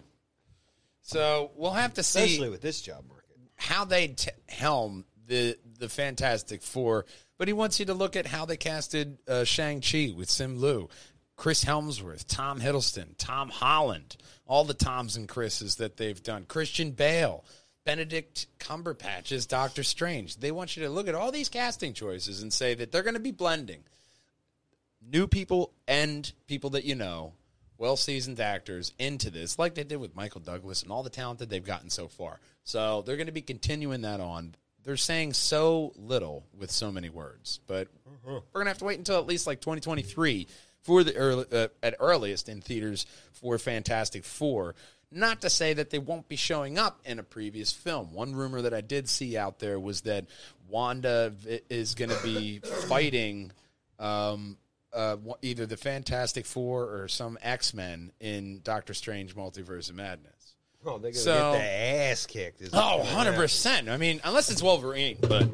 So 1.03 1.51
we'll 1.57 1.73
have 1.73 1.95
to 1.95 2.03
see. 2.05 2.21
Especially 2.25 2.51
with 2.51 2.61
this 2.61 2.81
job 2.81 3.05
market. 3.09 3.25
how 3.57 3.85
they 3.85 4.09
t- 4.09 4.31
helm 4.49 5.05
the 5.27 5.59
the 5.79 5.89
Fantastic 5.89 6.63
Four, 6.63 7.07
but 7.39 7.49
he 7.49 7.55
wants 7.55 7.79
you 7.79 7.87
to 7.87 7.95
look 7.95 8.17
at 8.17 8.27
how 8.27 8.45
they 8.45 8.57
casted 8.57 9.19
uh, 9.29 9.45
Shang 9.45 9.81
Chi 9.81 10.13
with 10.17 10.29
Simu 10.29 10.59
Liu, 10.59 10.89
Chris 11.37 11.65
Hemsworth, 11.65 12.27
Tom 12.27 12.61
Hiddleston, 12.61 13.15
Tom 13.17 13.49
Holland, 13.49 14.17
all 14.47 14.65
the 14.65 14.75
Toms 14.75 15.17
and 15.17 15.29
Chris's 15.29 15.77
that 15.77 15.97
they've 15.97 16.23
done, 16.23 16.45
Christian 16.45 16.93
Bale. 16.93 17.45
Benedict 17.85 18.49
Cumberbatch 18.59 19.33
as 19.33 19.47
Doctor 19.47 19.83
Strange. 19.83 20.37
They 20.37 20.51
want 20.51 20.77
you 20.77 20.83
to 20.83 20.91
look 20.91 21.09
at 21.09 21.15
all 21.15 21.33
these 21.33 21.49
casting 21.49 21.95
choices 21.95 22.43
and 22.43 22.53
say 22.53 22.75
that 22.75 22.93
they're 22.93 23.03
going 23.03 23.15
to 23.15 23.21
be 23.21 23.31
blending 23.31 23.83
new 25.01 25.27
people 25.27 25.73
and 25.87 26.31
people 26.47 26.71
that 26.71 26.85
you 26.85 26.95
know, 26.95 27.33
well 27.77 27.97
seasoned 27.97 28.41
actors 28.41 28.93
into 28.99 29.31
this, 29.31 29.59
like 29.59 29.75
they 29.75 29.85
did 29.85 29.97
with 29.97 30.17
Michael 30.17 30.41
Douglas 30.41 30.83
and 30.83 30.91
all 30.91 31.03
the 31.03 31.11
talent 31.11 31.39
that 31.39 31.49
they've 31.49 31.65
gotten 31.65 31.91
so 31.91 32.09
far. 32.09 32.41
So 32.65 33.03
they're 33.03 33.17
going 33.17 33.27
to 33.27 33.33
be 33.33 33.43
continuing 33.43 34.03
that 34.03 34.21
on. 34.21 34.55
They're 34.89 34.97
saying 34.97 35.35
so 35.35 35.93
little 35.97 36.47
with 36.59 36.71
so 36.71 36.91
many 36.91 37.11
words, 37.11 37.61
but 37.67 37.89
we're 38.25 38.41
going 38.55 38.65
to 38.65 38.71
have 38.71 38.79
to 38.79 38.87
wait 38.87 38.97
until 38.97 39.19
at 39.19 39.27
least 39.27 39.47
like 39.47 39.61
2023 39.61 40.47
for 40.81 41.05
the 41.05 41.15
early, 41.15 41.45
uh, 41.53 41.69
at 41.83 41.97
earliest 42.01 42.49
in 42.49 42.63
theaters 42.63 43.05
for 43.33 43.59
Fantastic 43.59 44.25
Four. 44.25 44.75
Not 45.13 45.43
to 45.43 45.51
say 45.51 45.75
that 45.75 45.91
they 45.91 45.99
won't 45.99 46.27
be 46.27 46.37
showing 46.37 46.79
up 46.79 47.01
in 47.05 47.19
a 47.19 47.23
previous 47.23 47.71
film. 47.71 48.15
One 48.15 48.35
rumor 48.35 48.63
that 48.63 48.73
I 48.73 48.81
did 48.81 49.11
see 49.11 49.37
out 49.37 49.59
there 49.59 49.79
was 49.79 50.01
that 50.03 50.25
Wanda 50.71 51.35
is 51.69 51.95
going 51.95 52.09
to 52.09 52.23
be 52.23 52.61
fighting 52.89 53.53
um, 53.99 54.57
uh, 54.95 55.19
either 55.43 55.67
the 55.67 55.77
Fantastic 55.77 56.47
Four 56.47 56.85
or 56.85 57.09
some 57.09 57.37
X 57.43 57.75
Men 57.75 58.11
in 58.21 58.63
Doctor 58.65 58.95
Strange 58.95 59.37
Multiverse 59.37 59.91
of 59.91 59.97
Madness. 59.97 60.38
Oh, 60.85 60.99
they're 60.99 61.11
gonna 61.11 61.15
So- 61.15 61.53
get 61.53 61.59
the 61.59 61.65
ass 61.65 62.27
kicked. 62.27 62.61
is 62.63 62.71
Oh, 62.73 63.01
100%. 63.05 63.89
I 63.89 63.97
mean, 63.97 64.21
unless 64.25 64.51
it's 64.51 64.63
Wolverine, 64.63 65.19
but, 65.21 65.49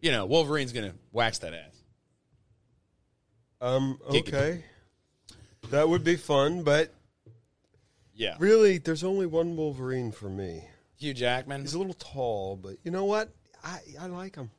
you 0.00 0.10
know, 0.10 0.26
Wolverine's 0.26 0.72
going 0.72 0.90
to 0.90 0.96
wax 1.12 1.38
that 1.38 1.52
ass. 1.54 1.64
happen. 3.60 3.74
Um. 3.76 3.98
Giggity. 4.08 4.28
Okay. 4.28 4.64
That 5.70 5.88
would 5.88 6.02
be 6.02 6.16
fun, 6.16 6.62
but 6.62 6.92
Yeah. 8.14 8.36
really, 8.38 8.78
there's 8.78 9.04
only 9.04 9.26
one 9.26 9.54
Wolverine 9.56 10.12
for 10.12 10.30
me. 10.30 10.64
Hugh 10.96 11.14
Jackman. 11.14 11.60
He's 11.60 11.74
a 11.74 11.78
little 11.78 11.94
tall, 11.94 12.56
but 12.56 12.76
you 12.82 12.90
know 12.90 13.04
what? 13.04 13.30
I 13.62 13.80
I 14.00 14.06
like 14.06 14.36
him. 14.36 14.50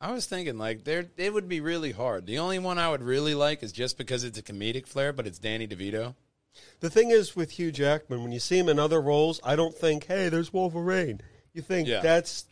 I 0.00 0.10
was 0.12 0.26
thinking, 0.26 0.58
like, 0.58 0.84
there 0.84 1.08
it 1.16 1.32
would 1.32 1.48
be 1.48 1.60
really 1.60 1.92
hard. 1.92 2.26
The 2.26 2.38
only 2.38 2.58
one 2.58 2.78
I 2.78 2.90
would 2.90 3.02
really 3.02 3.34
like 3.34 3.62
is 3.62 3.72
just 3.72 3.96
because 3.96 4.24
it's 4.24 4.38
a 4.38 4.42
comedic 4.42 4.86
flair, 4.86 5.12
but 5.12 5.26
it's 5.26 5.38
Danny 5.38 5.66
DeVito. 5.66 6.14
The 6.80 6.90
thing 6.90 7.10
is 7.10 7.34
with 7.36 7.52
Hugh 7.52 7.72
Jackman, 7.72 8.22
when 8.22 8.32
you 8.32 8.40
see 8.40 8.58
him 8.58 8.68
in 8.68 8.78
other 8.78 9.00
roles, 9.00 9.40
I 9.44 9.56
don't 9.56 9.74
think, 9.74 10.06
hey, 10.06 10.28
there's 10.28 10.52
Wolverine. 10.52 11.20
You 11.52 11.62
think 11.62 11.88
Yeah. 11.88 12.00
that's, 12.00 12.44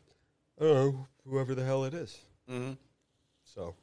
I 0.61 0.65
don't 0.65 0.75
know, 0.75 1.07
whoever 1.29 1.55
the 1.55 1.65
hell 1.65 1.85
it 1.85 1.95
is. 1.95 2.17
Mm-hmm. 2.51 2.73
So, 3.45 3.75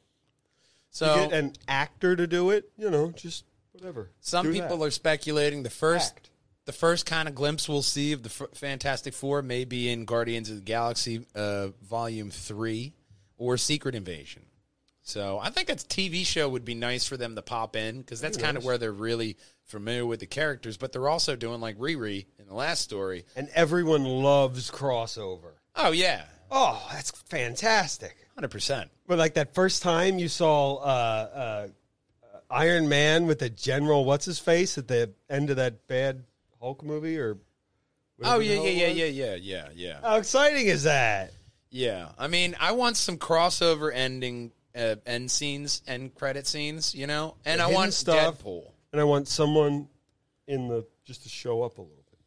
So 0.90 1.14
you 1.14 1.20
get 1.28 1.32
an 1.38 1.52
actor 1.68 2.16
to 2.16 2.26
do 2.26 2.50
it, 2.50 2.70
you 2.76 2.90
know, 2.90 3.10
just 3.12 3.44
whatever. 3.72 4.10
some 4.20 4.52
people 4.52 4.82
are 4.84 4.90
speculating 4.90 5.62
the 5.62 5.70
first 5.70 6.12
Act. 6.16 6.30
the 6.66 6.72
first 6.72 7.06
kind 7.06 7.28
of 7.28 7.34
glimpse 7.34 7.68
we'll 7.68 7.82
see 7.82 8.12
of 8.12 8.22
the 8.22 8.28
F- 8.28 8.56
Fantastic 8.58 9.14
Four 9.14 9.42
may 9.42 9.64
be 9.64 9.88
in 9.90 10.04
Guardians 10.04 10.50
of 10.50 10.56
the 10.56 10.62
Galaxy 10.62 11.24
uh, 11.34 11.68
Volume 11.82 12.30
Three 12.30 12.92
or 13.38 13.56
Secret 13.56 13.94
Invasion. 13.94 14.42
So 15.02 15.38
I 15.42 15.50
think 15.50 15.68
a 15.68 15.74
TV 15.74 16.24
show 16.24 16.48
would 16.48 16.64
be 16.64 16.74
nice 16.74 17.06
for 17.06 17.16
them 17.16 17.34
to 17.34 17.42
pop 17.42 17.74
in 17.76 17.98
because 17.98 18.20
that's 18.20 18.36
kind 18.36 18.56
of 18.56 18.64
where 18.64 18.78
they're 18.78 18.92
really 18.92 19.36
familiar 19.64 20.06
with 20.06 20.20
the 20.20 20.26
characters. 20.26 20.76
But 20.76 20.92
they're 20.92 21.08
also 21.08 21.34
doing 21.36 21.60
like 21.60 21.76
Riri 21.78 22.26
in 22.38 22.46
the 22.46 22.54
last 22.54 22.82
story. 22.82 23.24
And 23.34 23.48
everyone 23.54 24.04
loves 24.04 24.70
crossover. 24.70 25.52
Oh 25.74 25.90
yeah, 25.92 26.24
Oh, 26.50 26.86
that's 26.92 27.10
fantastic. 27.10 28.14
hundred 28.34 28.50
percent. 28.50 28.90
But 29.06 29.18
like 29.18 29.34
that 29.34 29.54
first 29.54 29.82
time 29.82 30.18
you 30.18 30.28
saw 30.28 30.76
uh, 30.76 30.86
uh, 31.34 31.68
Iron 32.50 32.88
Man 32.88 33.26
with 33.26 33.38
the 33.40 33.50
General, 33.50 34.04
what's 34.04 34.26
his 34.26 34.38
face 34.38 34.78
at 34.78 34.86
the 34.86 35.10
end 35.30 35.50
of 35.50 35.56
that 35.56 35.88
bad 35.88 36.24
Hulk 36.60 36.84
movie, 36.84 37.18
or 37.18 37.38
whatever 38.16 38.36
Oh 38.36 38.38
the 38.38 38.44
yeah, 38.44 38.54
hell 38.54 38.64
yeah, 38.66 38.70
it 38.70 38.74
yeah, 38.76 38.88
was? 38.88 38.96
yeah, 38.96 39.06
yeah, 39.06 39.34
yeah, 39.34 39.68
yeah. 39.74 40.00
How 40.02 40.16
exciting 40.18 40.66
is 40.66 40.84
that? 40.84 41.32
Yeah, 41.70 42.10
I 42.18 42.28
mean, 42.28 42.54
I 42.60 42.72
want 42.72 42.98
some 42.98 43.16
crossover 43.16 43.90
ending, 43.92 44.52
uh, 44.76 44.96
end 45.06 45.30
scenes, 45.30 45.82
end 45.86 46.14
credit 46.14 46.46
scenes, 46.46 46.94
you 46.94 47.06
know, 47.06 47.36
and 47.44 47.60
The 47.60 47.64
I 47.64 47.66
hidden 47.66 47.80
want 47.80 47.92
stuff. 47.92 48.42
Deadpool. 48.42 48.70
And 48.92 49.00
I 49.00 49.04
want 49.04 49.28
someone 49.28 49.88
in 50.46 50.68
the 50.68 50.86
just 51.04 51.22
to 51.22 51.28
show 51.28 51.62
up 51.62 51.78
a 51.78 51.82
little 51.82 52.04
bit. 52.10 52.18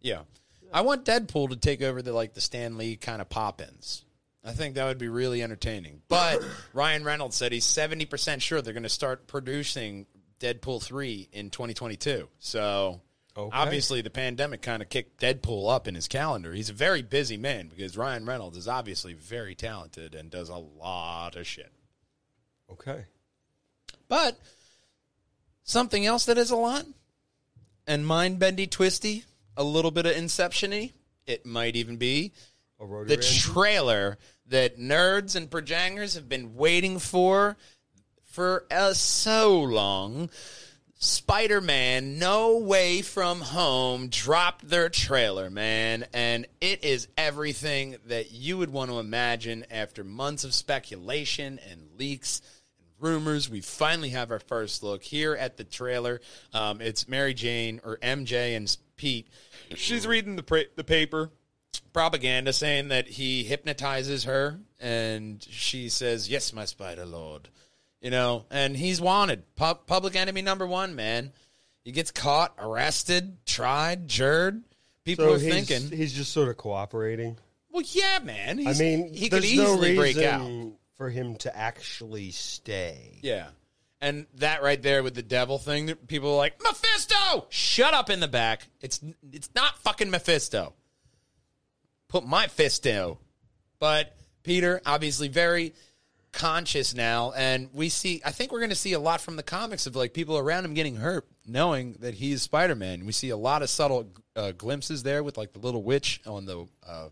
Yeah, 0.00 0.22
I 0.72 0.82
want 0.82 1.04
Deadpool 1.04 1.50
to 1.50 1.56
take 1.56 1.82
over 1.82 2.02
the 2.02 2.12
like 2.12 2.34
the 2.34 2.40
Stan 2.40 2.76
Lee 2.76 2.96
kind 2.96 3.20
of 3.20 3.28
pop-ins. 3.28 4.04
I 4.44 4.52
think 4.52 4.76
that 4.76 4.84
would 4.84 4.98
be 4.98 5.08
really 5.08 5.42
entertaining. 5.42 6.02
But 6.08 6.42
Ryan 6.72 7.04
Reynolds 7.04 7.36
said 7.36 7.52
he's 7.52 7.64
seventy 7.64 8.04
percent 8.06 8.42
sure 8.42 8.62
they're 8.62 8.72
going 8.72 8.82
to 8.82 8.88
start 8.88 9.26
producing 9.26 10.06
Deadpool 10.40 10.82
three 10.82 11.28
in 11.32 11.50
twenty 11.50 11.74
twenty 11.74 11.96
two. 11.96 12.28
So. 12.38 13.00
Okay. 13.36 13.56
Obviously, 13.56 14.00
the 14.00 14.10
pandemic 14.10 14.62
kind 14.62 14.82
of 14.82 14.88
kicked 14.88 15.20
Deadpool 15.20 15.70
up 15.70 15.86
in 15.86 15.94
his 15.94 16.08
calendar. 16.08 16.52
He's 16.52 16.70
a 16.70 16.74
very 16.74 17.02
busy 17.02 17.36
man 17.36 17.68
because 17.68 17.96
Ryan 17.96 18.24
Reynolds 18.24 18.56
is 18.56 18.66
obviously 18.66 19.12
very 19.12 19.54
talented 19.54 20.14
and 20.14 20.30
does 20.30 20.48
a 20.48 20.56
lot 20.56 21.36
of 21.36 21.46
shit. 21.46 21.70
Okay. 22.72 23.04
But 24.08 24.38
something 25.64 26.06
else 26.06 26.24
that 26.26 26.38
is 26.38 26.50
a 26.50 26.56
lot 26.56 26.86
and 27.86 28.06
mind 28.06 28.38
bendy 28.38 28.66
twisty, 28.66 29.24
a 29.56 29.62
little 29.64 29.90
bit 29.90 30.06
of 30.06 30.16
inception 30.16 30.70
y, 30.70 30.92
it 31.26 31.44
might 31.44 31.76
even 31.76 31.96
be 31.96 32.32
the 32.78 33.16
trailer 33.16 34.18
that 34.48 34.78
nerds 34.78 35.34
and 35.34 35.50
projangers 35.50 36.14
have 36.14 36.28
been 36.28 36.54
waiting 36.56 36.98
for 36.98 37.56
for 38.24 38.64
uh, 38.70 38.92
so 38.92 39.60
long. 39.60 40.30
Spider 40.98 41.60
Man 41.60 42.18
No 42.18 42.56
Way 42.56 43.02
From 43.02 43.42
Home 43.42 44.08
dropped 44.08 44.66
their 44.66 44.88
trailer, 44.88 45.50
man, 45.50 46.06
and 46.14 46.46
it 46.58 46.84
is 46.84 47.08
everything 47.18 47.96
that 48.06 48.32
you 48.32 48.56
would 48.56 48.72
want 48.72 48.90
to 48.90 48.98
imagine 48.98 49.66
after 49.70 50.02
months 50.02 50.42
of 50.42 50.54
speculation 50.54 51.60
and 51.70 51.82
leaks 51.98 52.40
and 52.78 52.88
rumors. 52.98 53.50
We 53.50 53.60
finally 53.60 54.08
have 54.10 54.30
our 54.30 54.40
first 54.40 54.82
look 54.82 55.02
here 55.02 55.34
at 55.34 55.58
the 55.58 55.64
trailer. 55.64 56.22
Um, 56.54 56.80
it's 56.80 57.06
Mary 57.06 57.34
Jane 57.34 57.78
or 57.84 57.98
MJ 57.98 58.56
and 58.56 58.74
Pete. 58.96 59.28
She's 59.74 60.06
reading 60.06 60.36
the 60.36 60.66
the 60.76 60.84
paper 60.84 61.30
propaganda 61.92 62.54
saying 62.54 62.88
that 62.88 63.06
he 63.06 63.44
hypnotizes 63.44 64.24
her 64.24 64.60
and 64.80 65.46
she 65.50 65.90
says, 65.90 66.30
Yes, 66.30 66.54
my 66.54 66.64
spider 66.64 67.04
lord. 67.04 67.50
You 68.06 68.12
know, 68.12 68.44
and 68.52 68.76
he's 68.76 69.00
wanted. 69.00 69.42
Pu- 69.56 69.80
public 69.88 70.14
enemy 70.14 70.40
number 70.40 70.64
one, 70.64 70.94
man. 70.94 71.32
He 71.82 71.90
gets 71.90 72.12
caught, 72.12 72.54
arrested, 72.56 73.38
tried, 73.44 74.06
jured. 74.06 74.62
People 75.02 75.24
So 75.24 75.34
are 75.34 75.38
he's, 75.40 75.52
thinking, 75.52 75.90
he's 75.98 76.12
just 76.12 76.30
sort 76.32 76.48
of 76.48 76.56
cooperating. 76.56 77.36
well, 77.68 77.82
yeah, 77.84 78.20
man. 78.22 78.64
I 78.64 78.74
mean, 78.74 79.12
he 79.12 79.28
could 79.28 79.42
there's 79.42 79.52
easily 79.52 79.94
no 79.94 80.00
break 80.00 80.18
out. 80.18 80.38
reason 80.42 80.76
for 80.96 81.10
him 81.10 81.34
to 81.38 81.56
actually 81.56 82.30
stay. 82.30 83.18
Yeah. 83.22 83.48
And 84.00 84.26
that 84.34 84.62
right 84.62 84.80
there 84.80 85.02
with 85.02 85.16
the 85.16 85.22
devil 85.24 85.58
thing, 85.58 85.92
people 86.06 86.30
are 86.34 86.36
like, 86.36 86.62
Mephisto! 86.62 87.46
Shut 87.48 87.92
up 87.92 88.08
in 88.08 88.20
the 88.20 88.28
back. 88.28 88.68
It's 88.80 89.00
it's 89.32 89.50
not 89.56 89.78
fucking 89.78 90.10
Mephisto. 90.10 90.74
Put 92.06 92.24
my 92.24 92.46
fist 92.46 92.84
down. 92.84 93.16
But 93.80 94.14
Peter, 94.44 94.80
obviously 94.86 95.26
very 95.26 95.74
conscious 96.36 96.94
now, 96.94 97.32
and 97.36 97.68
we 97.72 97.88
see 97.88 98.22
I 98.24 98.30
think 98.30 98.52
we're 98.52 98.60
gonna 98.60 98.74
see 98.76 98.92
a 98.92 99.00
lot 99.00 99.20
from 99.20 99.34
the 99.36 99.42
comics 99.42 99.86
of 99.86 99.96
like 99.96 100.12
people 100.14 100.38
around 100.38 100.64
him 100.64 100.74
getting 100.74 100.96
hurt, 100.96 101.26
knowing 101.46 101.96
that 102.00 102.14
he's 102.14 102.42
Spider 102.42 102.74
Man. 102.76 103.04
We 103.06 103.12
see 103.12 103.30
a 103.30 103.36
lot 103.36 103.62
of 103.62 103.70
subtle 103.70 104.08
uh, 104.36 104.52
glimpses 104.52 105.02
there 105.02 105.22
with 105.24 105.36
like 105.36 105.52
the 105.52 105.58
little 105.58 105.82
witch 105.82 106.20
on 106.26 106.44
the 106.46 106.66
uh, 106.86 107.08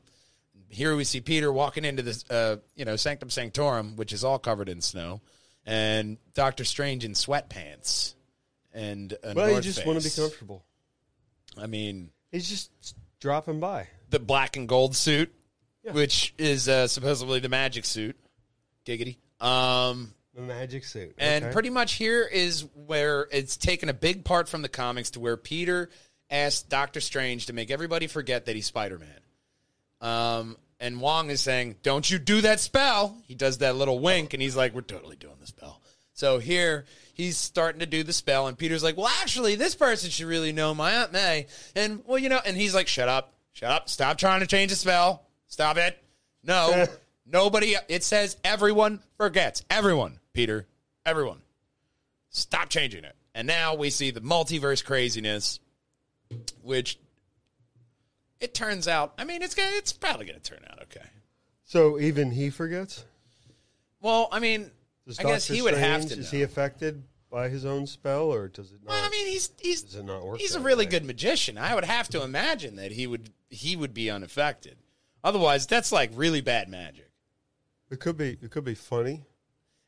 here 0.68 0.94
we 0.96 1.04
see 1.04 1.20
Peter 1.20 1.52
walking 1.52 1.84
into 1.84 2.02
this, 2.02 2.24
uh, 2.30 2.56
you 2.74 2.84
know, 2.84 2.96
Sanctum 2.96 3.30
Sanctorum, 3.30 3.96
which 3.96 4.12
is 4.12 4.24
all 4.24 4.38
covered 4.38 4.68
in 4.68 4.80
snow, 4.80 5.20
and 5.64 6.18
Doctor 6.34 6.64
Strange 6.64 7.04
in 7.04 7.12
sweatpants 7.12 8.14
and 8.72 9.12
a 9.22 9.34
Well, 9.34 9.50
you 9.52 9.60
just 9.60 9.86
want 9.86 10.00
to 10.00 10.04
be 10.08 10.10
comfortable. 10.14 10.64
I 11.56 11.66
mean, 11.68 12.10
He's 12.32 12.48
just 12.48 12.70
dropping 13.20 13.60
by. 13.60 13.86
the 14.10 14.18
black 14.18 14.56
and 14.56 14.68
gold 14.68 14.96
suit, 14.96 15.32
Yeah. 15.84 15.92
which 15.92 16.34
is 16.38 16.68
uh, 16.68 16.88
supposedly 16.88 17.38
the 17.38 17.48
magic 17.48 17.84
suit. 17.84 18.16
Giggity. 18.84 19.16
Um, 19.40 20.12
The 20.34 20.42
magic 20.42 20.84
suit. 20.84 21.14
And 21.18 21.44
Okay. 21.46 21.52
pretty 21.52 21.70
much 21.70 21.92
here 21.94 22.22
is 22.24 22.64
where 22.74 23.28
it's 23.30 23.56
taken 23.56 23.88
a 23.88 23.94
big 23.94 24.24
part 24.24 24.48
from 24.48 24.62
the 24.62 24.68
comics 24.68 25.10
to 25.10 25.20
where 25.20 25.36
Peter 25.36 25.90
asked 26.30 26.68
Doctor 26.68 27.00
Strange 27.00 27.46
to 27.46 27.52
make 27.52 27.70
everybody 27.70 28.06
forget 28.08 28.46
that 28.46 28.56
he's 28.56 28.66
Spider 28.66 28.98
Man. 28.98 29.20
Um, 30.00 30.56
and 30.80 31.00
Wong 31.00 31.30
is 31.30 31.40
saying, 31.40 31.76
Don't 31.82 32.10
you 32.10 32.18
do 32.18 32.40
that 32.42 32.60
spell. 32.60 33.16
He 33.26 33.34
does 33.34 33.58
that 33.58 33.76
little 33.76 34.00
wink 34.00 34.34
and 34.34 34.42
he's 34.42 34.56
like, 34.56 34.74
We're 34.74 34.80
totally 34.82 35.16
doing 35.16 35.36
the 35.40 35.46
spell. 35.46 35.80
So 36.12 36.38
here 36.38 36.84
he's 37.14 37.36
starting 37.36 37.80
to 37.80 37.86
do 37.86 38.02
the 38.02 38.12
spell, 38.12 38.46
and 38.48 38.56
Peter's 38.58 38.82
like, 38.82 38.96
Well, 38.96 39.10
actually, 39.20 39.54
this 39.54 39.74
person 39.74 40.10
should 40.10 40.26
really 40.26 40.52
know 40.52 40.74
my 40.74 40.92
Aunt 40.92 41.12
May. 41.12 41.46
And, 41.76 42.02
well, 42.06 42.18
you 42.18 42.28
know, 42.28 42.40
and 42.44 42.56
he's 42.56 42.74
like, 42.74 42.88
Shut 42.88 43.08
up, 43.08 43.32
shut 43.52 43.70
up, 43.70 43.88
stop 43.88 44.18
trying 44.18 44.40
to 44.40 44.46
change 44.46 44.70
the 44.70 44.76
spell. 44.76 45.22
Stop 45.46 45.76
it. 45.76 45.96
No, 46.42 46.86
nobody, 47.26 47.76
it 47.88 48.04
says 48.04 48.36
everyone 48.44 49.00
forgets. 49.16 49.64
Everyone, 49.70 50.18
Peter, 50.32 50.66
everyone. 51.04 51.42
Stop 52.30 52.68
changing 52.68 53.04
it. 53.04 53.14
And 53.34 53.46
now 53.46 53.74
we 53.74 53.90
see 53.90 54.10
the 54.10 54.20
multiverse 54.20 54.84
craziness, 54.84 55.60
which 56.62 56.98
it 58.40 58.54
turns 58.54 58.86
out, 58.88 59.14
I 59.18 59.24
mean, 59.24 59.42
it's 59.42 59.54
gonna, 59.54 59.70
it's 59.72 59.92
probably 59.92 60.26
going 60.26 60.40
to 60.40 60.50
turn 60.50 60.64
out 60.70 60.82
okay. 60.82 61.06
So 61.64 61.98
even 61.98 62.30
he 62.30 62.50
forgets. 62.50 63.04
Well, 64.00 64.28
I 64.30 64.38
mean, 64.38 64.70
Does 65.06 65.18
I 65.18 65.22
guess 65.22 65.48
Doctor 65.48 65.54
he 65.54 65.62
would 65.62 65.74
have 65.74 66.06
to. 66.08 66.18
Is 66.18 66.32
know. 66.32 66.38
he 66.38 66.42
affected 66.42 67.02
by 67.30 67.48
his 67.48 67.64
own 67.64 67.86
spell, 67.86 68.32
or 68.32 68.48
does 68.48 68.70
it 68.70 68.80
not? 68.84 68.90
Well, 68.90 69.04
I 69.04 69.08
mean, 69.08 69.26
he's 69.26 69.50
he's 69.58 69.82
Does 69.82 69.96
it 69.96 70.04
not 70.04 70.24
work 70.24 70.38
he's 70.38 70.54
a 70.54 70.60
really 70.60 70.84
way? 70.84 70.90
good 70.90 71.04
magician. 71.04 71.58
I 71.58 71.74
would 71.74 71.84
have 71.84 72.08
to 72.10 72.22
imagine 72.22 72.76
that 72.76 72.92
he 72.92 73.06
would 73.06 73.30
he 73.48 73.74
would 73.76 73.94
be 73.94 74.10
unaffected. 74.10 74.76
Otherwise, 75.24 75.66
that's 75.66 75.90
like 75.90 76.10
really 76.14 76.42
bad 76.42 76.68
magic. 76.68 77.03
It 77.90 78.00
could 78.00 78.16
be. 78.16 78.36
It 78.42 78.50
could 78.50 78.64
be 78.64 78.74
funny. 78.74 79.22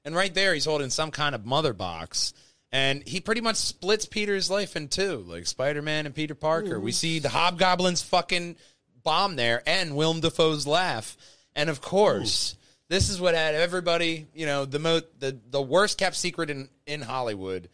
And 0.04 0.14
right 0.14 0.32
there, 0.32 0.54
he's 0.54 0.64
holding 0.64 0.90
some 0.90 1.11
kind 1.11 1.35
of 1.35 1.44
mother 1.44 1.72
box, 1.72 2.32
and 2.70 3.06
he 3.06 3.20
pretty 3.20 3.40
much 3.40 3.56
splits 3.56 4.06
Peter's 4.06 4.50
life 4.50 4.76
in 4.76 4.88
two, 4.88 5.24
like 5.26 5.46
Spider 5.46 5.82
Man 5.82 6.06
and 6.06 6.14
Peter 6.14 6.35
Parker. 6.35 6.78
We 6.78 6.92
see 6.92 7.18
the 7.18 7.28
Hobgoblin's 7.28 8.02
fucking 8.02 8.56
bomb 9.02 9.37
there, 9.37 9.62
and 9.66 9.96
Willem 9.96 10.20
Dafoe's 10.20 10.66
laugh, 10.66 11.16
and 11.56 11.68
of 11.68 11.80
course, 11.80 12.56
this 12.88 13.09
is 13.09 13.20
what 13.20 13.35
had 13.35 13.54
everybody, 13.54 14.26
you 14.32 14.46
know, 14.46 14.64
the 14.64 14.78
mo- 14.78 15.00
the 15.18 15.38
the 15.50 15.62
worst 15.62 15.98
kept 15.98 16.14
secret 16.16 16.50
in 16.50 16.68
in 16.87 17.02
Hollywood. 17.02 17.68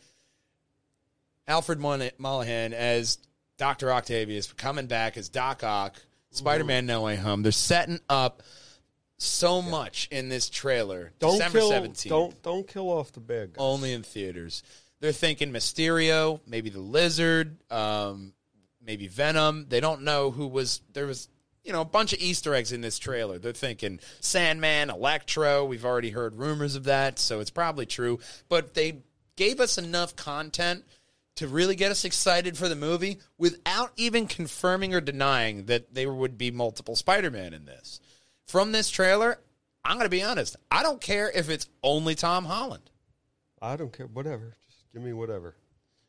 Alfred 1.47 1.81
Mullihan 1.81 2.73
as 2.73 3.19
Doctor 3.59 3.93
Octavius 3.93 4.53
coming 4.53 4.87
back 4.87 5.17
as 5.17 5.29
Doc 5.29 5.63
Ock, 5.65 6.01
Spider 6.31 6.65
Man 6.65 6.87
No 6.87 7.03
Way 7.03 7.17
Home. 7.17 7.43
They're 7.43 7.53
setting 7.53 8.01
up 8.09 8.43
so 9.23 9.63
much 9.63 10.09
in 10.11 10.29
this 10.29 10.51
trailer. 10.51 11.13
Don't 11.19 11.33
December 11.33 11.59
kill. 11.59 11.71
17th. 11.71 12.09
Don't 12.09 12.43
don't 12.43 12.69
kill 12.69 12.91
off 12.91 13.13
the 13.13 13.21
bad 13.21 13.55
guy. 13.55 13.63
Only 13.63 13.93
in 13.93 14.03
theaters. 14.03 14.63
They're 15.01 15.13
thinking 15.13 15.53
Mysterio, 15.53 16.41
maybe 16.47 16.71
the 16.71 16.81
Lizard, 16.81 17.57
um, 17.73 18.35
maybe 18.85 19.09
Venom. 19.09 19.67
They 19.69 19.81
don't 19.81 20.03
know 20.03 20.31
who 20.31 20.47
was. 20.47 20.81
There 20.93 21.07
was, 21.07 21.29
you 21.65 21.73
know, 21.73 21.81
a 21.81 21.87
bunch 21.87 22.13
of 22.13 22.21
Easter 22.21 22.55
eggs 22.55 22.73
in 22.73 22.81
this 22.81 22.99
trailer. 22.99 23.39
They're 23.39 23.53
thinking 23.53 24.01
Sandman, 24.21 24.91
Electro. 24.91 25.65
We've 25.65 25.85
already 25.85 26.11
heard 26.11 26.37
rumors 26.37 26.77
of 26.77 26.85
that, 26.85 27.19
so 27.19 27.41
it's 27.41 27.51
probably 27.51 27.87
true. 27.87 28.21
But 28.49 28.75
they 28.75 29.03
gave 29.37 29.61
us 29.61 29.79
enough 29.79 30.15
content 30.15 30.85
to 31.37 31.49
really 31.49 31.75
get 31.75 31.91
us 31.91 32.05
excited 32.05 32.57
for 32.57 32.69
the 32.69 32.77
movie 32.77 33.19
without 33.39 33.93
even 33.97 34.27
confirming 34.27 34.95
or 34.95 35.01
denying 35.01 35.65
that 35.67 35.95
there 35.95 36.13
would 36.13 36.37
be 36.37 36.51
multiple 36.51 36.95
Spider-Man 36.95 37.55
in 37.55 37.65
this. 37.65 38.01
From 38.53 38.71
this 38.71 38.91
trailer, 38.91 39.39
I'm 39.83 39.97
going 39.97 40.05
to 40.05 40.11
be 40.11 40.23
honest. 40.23 40.57
I 40.71 40.83
don't 40.83 41.01
care 41.01 41.31
if 41.35 41.49
it's 41.49 41.71
only 41.83 42.15
Tom 42.15 42.45
Holland. 42.45 42.83
I 43.63 43.77
don't 43.77 43.91
care. 43.91 44.09
Whatever. 44.09 44.55
Just 44.69 44.85
give 44.93 45.01
me 45.01 45.15
whatever. 45.15 45.57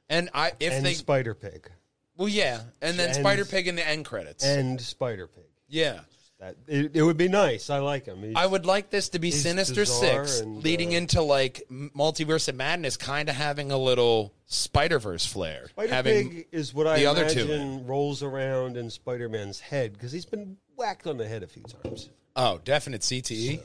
And 0.10 0.30
I 0.34 0.52
if 0.60 0.74
and 0.74 0.86
they 0.86 0.94
Spider 0.94 1.36
Pig. 1.36 1.72
well 2.18 2.28
yeah, 2.28 2.60
and 2.82 3.00
then 3.00 3.12
And- 3.12 3.16
Spider 3.16 3.46
Pig 3.46 3.70
in 3.70 3.78
the 3.78 3.88
end 3.88 4.04
credits. 4.04 4.44
And 4.44 4.82
Spider 4.82 5.28
Pig. 5.28 5.46
yeah. 5.70 6.02
That 6.42 6.58
it, 6.68 6.98
it 6.98 7.02
would 7.02 7.16
be 7.16 7.30
nice. 7.30 7.70
I 7.70 7.78
like 7.78 8.08
him. 8.08 8.18
He's- 8.22 8.34
I 8.36 8.46
would 8.46 8.66
like 8.66 8.90
this 8.90 9.08
to 9.10 9.20
be 9.20 9.32
Sinister 9.32 9.86
Six, 9.86 10.42
and, 10.42 10.62
leading 10.62 10.94
uh, 10.94 10.98
into 10.98 11.22
like 11.22 11.64
Multiverse 11.72 12.50
of 12.50 12.56
Madness, 12.56 12.98
kind 12.98 13.30
of 13.30 13.36
having 13.36 13.72
a 13.72 13.78
little 13.78 14.34
Spider 14.48 15.00
Verse 15.00 15.26
flair. 15.26 15.68
Spider 15.70 16.04
Pig 16.04 16.48
is 16.52 16.74
what 16.74 16.88
I 16.88 17.00
the 17.00 17.06
other 17.06 17.30
two 17.30 17.44
imagine 17.44 17.88
rolls 17.88 18.22
around 18.22 18.76
in 18.76 18.90
Spider 18.90 19.30
Man's 19.30 19.62
head 19.62 19.94
because 19.94 20.12
he's 20.12 20.26
been 20.26 20.58
whacked 20.76 21.08
on 21.08 21.16
the 21.18 21.26
head 21.28 21.44
a 21.44 21.48
few 21.48 21.64
times. 21.64 22.10
Oh, 22.36 22.60
definite 22.64 23.02
CTE. 23.02 23.62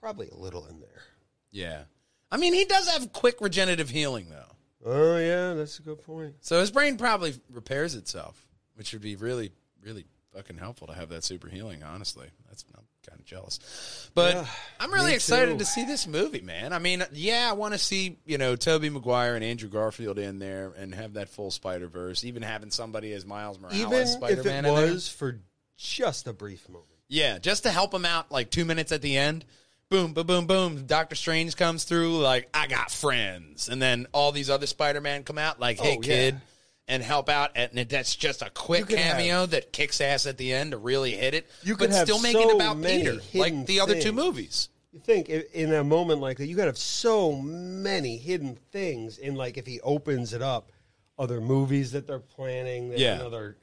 Probably 0.00 0.28
a 0.28 0.34
little 0.36 0.66
in 0.66 0.80
there. 0.80 1.02
Yeah, 1.50 1.82
I 2.30 2.36
mean 2.36 2.54
he 2.54 2.64
does 2.64 2.88
have 2.88 3.12
quick 3.12 3.40
regenerative 3.40 3.90
healing 3.90 4.28
though, 4.30 4.86
Oh 4.86 5.16
yeah, 5.18 5.54
that's 5.54 5.78
a 5.78 5.82
good 5.82 6.00
point. 6.04 6.36
so 6.40 6.60
his 6.60 6.70
brain 6.70 6.96
probably 6.96 7.34
repairs 7.50 7.94
itself, 7.96 8.46
which 8.76 8.92
would 8.92 9.02
be 9.02 9.16
really, 9.16 9.50
really 9.82 10.04
fucking 10.32 10.58
helpful 10.58 10.86
to 10.86 10.92
have 10.94 11.08
that 11.08 11.24
super 11.24 11.48
healing. 11.48 11.82
Honestly, 11.82 12.28
that's 12.48 12.64
I'm 12.76 12.84
kind 13.06 13.18
of 13.20 13.26
jealous, 13.26 14.10
but 14.14 14.34
Yeah, 14.36 14.46
I'm 14.78 14.92
really 14.94 15.12
excited 15.12 15.54
too. 15.54 15.58
to 15.58 15.64
see 15.64 15.84
this 15.84 16.06
movie, 16.06 16.40
man. 16.40 16.72
I 16.72 16.78
mean, 16.78 17.02
yeah, 17.12 17.48
I 17.50 17.54
want 17.54 17.74
to 17.74 17.78
see 17.78 18.16
you 18.24 18.38
know 18.38 18.54
Tobey 18.54 18.90
Maguire 18.90 19.34
and 19.34 19.42
Andrew 19.44 19.68
Garfield 19.68 20.20
in 20.20 20.38
there 20.38 20.72
and 20.78 20.94
have 20.94 21.14
that 21.14 21.28
full 21.30 21.50
Spider 21.50 21.88
Verse, 21.88 22.24
even 22.24 22.42
having 22.42 22.70
somebody 22.70 23.12
as 23.12 23.26
Miles 23.26 23.58
Morales, 23.58 23.80
Even 23.80 24.06
Spider 24.06 24.40
if 24.40 24.46
it 24.46 24.64
was 24.64 25.08
for 25.08 25.40
just 25.76 26.28
a 26.28 26.32
brief 26.32 26.68
moment. 26.68 26.86
Yeah, 27.10 27.38
just 27.38 27.64
to 27.64 27.70
help 27.70 27.92
him 27.92 28.06
out, 28.06 28.32
like 28.32 28.50
two 28.50 28.64
minutes 28.64 28.92
at 28.92 29.02
the 29.02 29.16
end. 29.18 29.44
Boom, 29.90 30.12
boom, 30.14 30.26
boom, 30.26 30.46
boom. 30.46 30.86
Doctor 30.86 31.16
Strange 31.16 31.56
comes 31.56 31.82
through, 31.84 32.18
like, 32.20 32.48
I 32.54 32.68
got 32.68 32.92
friends. 32.92 33.68
And 33.68 33.82
then 33.82 34.06
all 34.12 34.30
these 34.30 34.48
other 34.48 34.66
Spider 34.66 35.00
Man 35.00 35.24
come 35.24 35.36
out, 35.36 35.58
like, 35.58 35.80
hey, 35.80 35.96
Oh, 35.98 36.00
yeah. 36.02 36.06
kid, 36.06 36.40
and 36.86 37.02
help 37.02 37.28
out. 37.28 37.50
And 37.56 37.76
that's 37.88 38.14
just 38.14 38.40
a 38.42 38.50
quick 38.50 38.86
could 38.86 38.96
cameo 38.98 39.46
that 39.46 39.72
kicks 39.72 40.00
ass 40.00 40.26
at 40.26 40.38
the 40.38 40.52
end 40.52 40.70
to 40.70 40.78
really 40.78 41.10
hit 41.10 41.34
it. 41.34 41.50
You 41.64 41.74
but 41.74 41.86
could 41.86 41.90
have 41.90 42.06
still 42.06 42.20
make 42.20 42.36
it 42.36 42.48
so 42.48 42.54
about 42.54 42.78
many 42.78 42.98
Peter, 43.02 43.20
like 43.34 43.66
the 43.66 43.80
other 43.80 43.94
two 43.94 44.00
things. 44.00 44.14
movies. 44.14 44.68
You 44.92 45.00
think 45.00 45.28
i- 45.28 45.44
in 45.52 45.72
a 45.72 45.82
moment 45.84 46.20
like 46.20 46.38
that, 46.38 46.46
you 46.46 46.54
could 46.54 46.66
have 46.66 46.78
so 46.78 47.32
many 47.32 48.16
hidden 48.16 48.58
things 48.70 49.18
in 49.18 49.34
like 49.34 49.56
if 49.58 49.66
he 49.66 49.80
opens 49.80 50.32
it 50.32 50.42
up, 50.42 50.70
other 51.18 51.40
movies 51.40 51.90
that 51.92 52.06
they're 52.06 52.18
planning, 52.20 52.92
Yeah. 52.96 53.14
another 53.16 53.56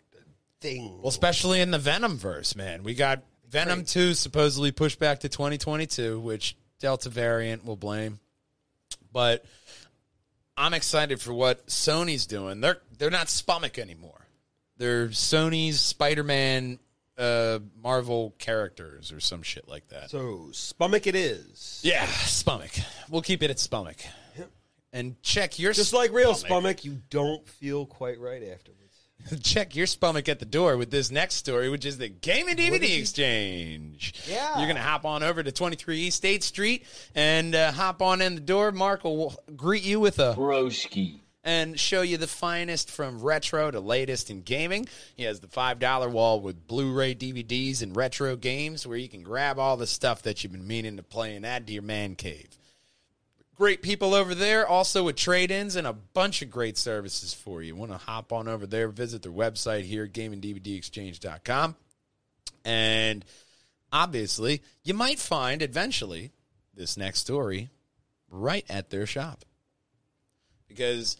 thing. 0.61 0.97
Well, 0.99 1.07
especially 1.09 1.61
in 1.61 1.71
the 1.71 1.79
Venom 1.79 2.17
verse, 2.17 2.55
man. 2.55 2.83
We 2.83 2.93
got 2.93 3.23
Venom 3.49 3.85
2 3.85 4.13
supposedly 4.13 4.71
pushed 4.71 4.99
back 4.99 5.21
to 5.21 5.29
2022, 5.29 6.19
which 6.19 6.55
Delta 6.79 7.09
variant 7.09 7.65
will 7.65 7.75
blame. 7.77 8.19
But 9.11 9.45
I'm 10.55 10.73
excited 10.73 11.21
for 11.21 11.33
what 11.33 11.67
Sony's 11.67 12.25
doing. 12.25 12.61
They're 12.61 12.77
they're 12.97 13.09
not 13.09 13.27
Spummick 13.27 13.77
anymore. 13.77 14.27
They're 14.77 15.07
Sony's 15.07 15.79
Spider-Man 15.79 16.79
uh, 17.17 17.59
Marvel 17.81 18.35
characters 18.37 19.11
or 19.11 19.19
some 19.19 19.41
shit 19.41 19.67
like 19.67 19.87
that. 19.89 20.09
so 20.11 20.49
Spummick 20.51 21.07
it 21.07 21.15
is. 21.15 21.81
yeah, 21.83 22.05
Spummick. 22.05 22.83
We'll 23.09 23.21
keep 23.23 23.41
it 23.43 23.49
at 23.49 23.57
Spummick. 23.57 24.05
And 24.93 25.21
check 25.21 25.59
your 25.59 25.73
Just 25.73 25.93
like 25.93 26.11
real. 26.11 26.33
Spummick, 26.33 26.83
you 26.85 27.01
don't 27.09 27.45
feel 27.47 27.85
quite 27.85 28.19
right 28.19 28.41
afterwards. 28.41 28.86
check 29.43 29.75
your 29.75 29.85
stomach 29.87 30.29
at 30.29 30.39
the 30.39 30.45
door 30.45 30.77
with 30.77 30.91
this 30.91 31.11
next 31.11 31.35
story, 31.35 31.69
which 31.69 31.85
is 31.85 31.97
the 31.97 32.09
Game 32.09 32.47
and 32.47 32.57
DVD 32.57 32.99
Exchange. 32.99 34.13
Yeah. 34.29 34.57
You're 34.57 34.67
going 34.67 34.75
to 34.77 34.81
hop 34.81 35.05
on 35.05 35.23
over 35.23 35.43
to 35.43 35.51
23 35.51 35.99
East 35.99 36.17
State 36.17 36.43
Street 36.43 36.85
and 37.15 37.53
uh, 37.55 37.71
hop 37.71 38.01
on 38.01 38.21
in 38.21 38.35
the 38.35 38.41
door. 38.41 38.71
Mark 38.71 39.03
will 39.03 39.35
greet 39.55 39.83
you 39.83 39.99
with 39.99 40.19
a 40.19 40.33
Broski. 40.37 41.19
and 41.43 41.79
show 41.79 42.01
you 42.01 42.17
the 42.17 42.27
finest 42.27 42.89
from 42.91 43.21
retro 43.21 43.71
to 43.71 43.79
latest 43.79 44.29
in 44.29 44.41
gaming. 44.43 44.87
He 45.15 45.23
has 45.23 45.39
the 45.39 45.47
$5 45.47 46.11
wall 46.11 46.39
with 46.41 46.67
Blu 46.67 46.93
ray 46.93 47.15
DVDs 47.15 47.81
and 47.81 47.95
retro 47.95 48.35
games 48.35 48.85
where 48.87 48.97
you 48.97 49.09
can 49.09 49.23
grab 49.23 49.59
all 49.59 49.77
the 49.77 49.87
stuff 49.87 50.21
that 50.23 50.43
you've 50.43 50.53
been 50.53 50.67
meaning 50.67 50.97
to 50.97 51.03
play 51.03 51.35
and 51.35 51.45
add 51.45 51.67
to 51.67 51.73
your 51.73 51.83
man 51.83 52.15
cave. 52.15 52.57
Great 53.57 53.81
people 53.81 54.13
over 54.13 54.35
there, 54.35 54.67
also 54.67 55.03
with 55.03 55.15
trade 55.15 55.49
ins 55.49 55.75
and 55.75 55.87
a 55.87 55.93
bunch 55.93 56.43
of 56.43 56.51
great 56.51 56.77
services 56.77 57.33
for 57.33 57.63
you. 57.63 57.75
Want 57.75 57.91
to 57.91 57.97
hop 57.97 58.31
on 58.31 58.47
over 58.47 58.67
there, 58.67 58.87
visit 58.87 59.23
their 59.23 59.31
website 59.31 59.83
here, 59.83 60.07
gamingdvdexchange.com. 60.07 61.75
And 62.63 63.25
obviously, 63.91 64.61
you 64.83 64.93
might 64.93 65.17
find 65.17 65.63
eventually 65.63 66.31
this 66.75 66.97
next 66.97 67.19
story 67.21 67.69
right 68.29 68.65
at 68.69 68.91
their 68.91 69.07
shop 69.07 69.43
because 70.67 71.17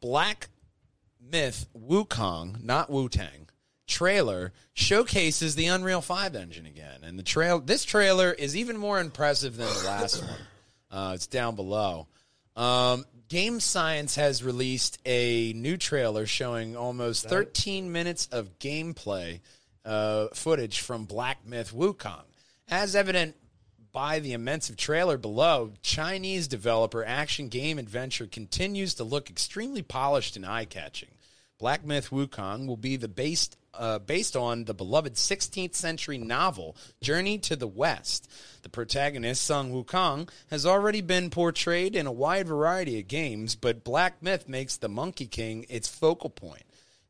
Black 0.00 0.48
Myth 1.20 1.66
Wukong, 1.76 2.62
not 2.64 2.90
Wu 2.90 3.08
Tang, 3.08 3.48
trailer 3.86 4.52
showcases 4.74 5.54
the 5.54 5.66
Unreal 5.66 6.00
5 6.00 6.34
engine 6.34 6.66
again. 6.66 7.00
And 7.02 7.18
the 7.18 7.22
trail 7.22 7.60
this 7.60 7.84
trailer 7.84 8.32
is 8.32 8.56
even 8.56 8.76
more 8.76 9.00
impressive 9.00 9.56
than 9.56 9.68
the 9.68 9.86
last 9.86 10.22
one. 10.22 10.38
Uh, 10.96 11.12
it's 11.12 11.26
down 11.26 11.54
below. 11.56 12.08
Um, 12.56 13.04
Game 13.28 13.60
Science 13.60 14.14
has 14.14 14.42
released 14.42 14.98
a 15.04 15.52
new 15.52 15.76
trailer 15.76 16.24
showing 16.24 16.74
almost 16.74 17.28
13 17.28 17.92
minutes 17.92 18.28
of 18.32 18.58
gameplay 18.58 19.40
uh, 19.84 20.28
footage 20.32 20.80
from 20.80 21.04
Black 21.04 21.46
Myth 21.46 21.74
Wukong. 21.74 22.24
As 22.68 22.96
evident 22.96 23.36
by 23.92 24.20
the 24.20 24.32
immense 24.32 24.72
trailer 24.78 25.18
below, 25.18 25.72
Chinese 25.82 26.48
developer 26.48 27.04
Action 27.04 27.48
Game 27.48 27.78
Adventure 27.78 28.26
continues 28.26 28.94
to 28.94 29.04
look 29.04 29.28
extremely 29.28 29.82
polished 29.82 30.34
and 30.34 30.46
eye 30.46 30.64
catching. 30.64 31.10
Black 31.58 31.84
Myth 31.84 32.08
Wukong 32.08 32.66
will 32.66 32.78
be 32.78 32.96
the 32.96 33.08
based 33.08 33.58
uh, 33.78 33.98
based 33.98 34.36
on 34.36 34.64
the 34.64 34.74
beloved 34.74 35.14
16th 35.14 35.74
century 35.74 36.18
novel 36.18 36.76
Journey 37.00 37.38
to 37.38 37.56
the 37.56 37.68
West. 37.68 38.30
The 38.62 38.68
protagonist 38.68 39.42
Sun 39.42 39.72
Wukong 39.72 40.28
has 40.50 40.66
already 40.66 41.00
been 41.00 41.30
portrayed 41.30 41.94
in 41.94 42.06
a 42.06 42.12
wide 42.12 42.48
variety 42.48 42.98
of 42.98 43.08
games, 43.08 43.54
but 43.54 43.84
Black 43.84 44.22
Myth 44.22 44.48
makes 44.48 44.76
the 44.76 44.88
Monkey 44.88 45.26
King 45.26 45.66
its 45.68 45.88
focal 45.88 46.30
point. 46.30 46.64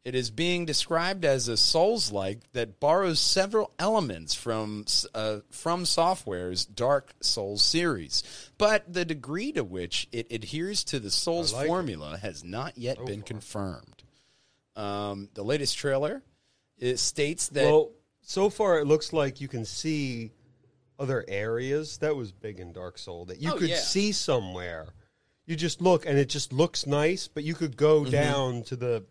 It 0.07 0.14
is 0.14 0.31
being 0.31 0.66
described 0.66 1.24
as 1.24 1.48
a 1.48 1.57
Souls-like 1.57 2.52
that 2.52 2.79
borrows 2.79 3.18
several 3.18 3.72
elements 3.76 4.35
from 4.35 4.85
uh, 5.12 5.38
FromSoftware's 5.50 6.64
Dark 6.64 7.12
Souls 7.20 7.64
series, 7.64 8.22
but 8.57 8.85
the 8.87 9.05
degree 9.05 9.50
to 9.50 9.64
which 9.64 10.07
it 10.12 10.29
adheres 10.31 10.85
to 10.85 11.00
the 11.00 11.11
Souls 11.11 11.52
like 11.52 11.64
it. 11.64 11.66
formula 11.66 12.18
has 12.18 12.44
not 12.44 12.79
yet 12.79 13.05
been 13.05 13.22
confirmed. 13.22 14.05
Um, 14.76 15.29
the 15.35 15.42
latest 15.42 15.76
trailer 15.76 16.22
it 16.79 16.99
states 16.99 17.49
that 17.49 17.65
Well, 17.65 17.93
so 18.23 18.51
far 18.51 18.79
it 18.79 18.87
looks 18.87 19.12
like 19.12 19.41
you 19.41 19.49
can 19.49 19.65
see 19.65 20.33
other 20.99 21.25
areas. 21.29 21.99
That 21.99 22.17
was 22.17 22.33
big 22.33 22.59
in 22.61 22.73
Dark 22.73 22.99
Soul 22.99 23.25
that 23.27 23.39
you 23.41 23.53
Oh, 23.53 23.57
could 23.59 23.69
yeah. 23.69 23.77
see 23.81 24.12
somewhere. 24.12 24.87
You 25.47 25.55
just 25.57 25.81
look 25.81 26.07
and 26.07 26.19
it 26.19 26.29
just 26.29 26.53
looks 26.53 26.87
nice, 26.87 27.29
but 27.29 27.45
you 27.45 27.55
could 27.55 27.77
go 27.77 28.05
down 28.05 28.62
to 28.65 28.77
the 28.77 29.05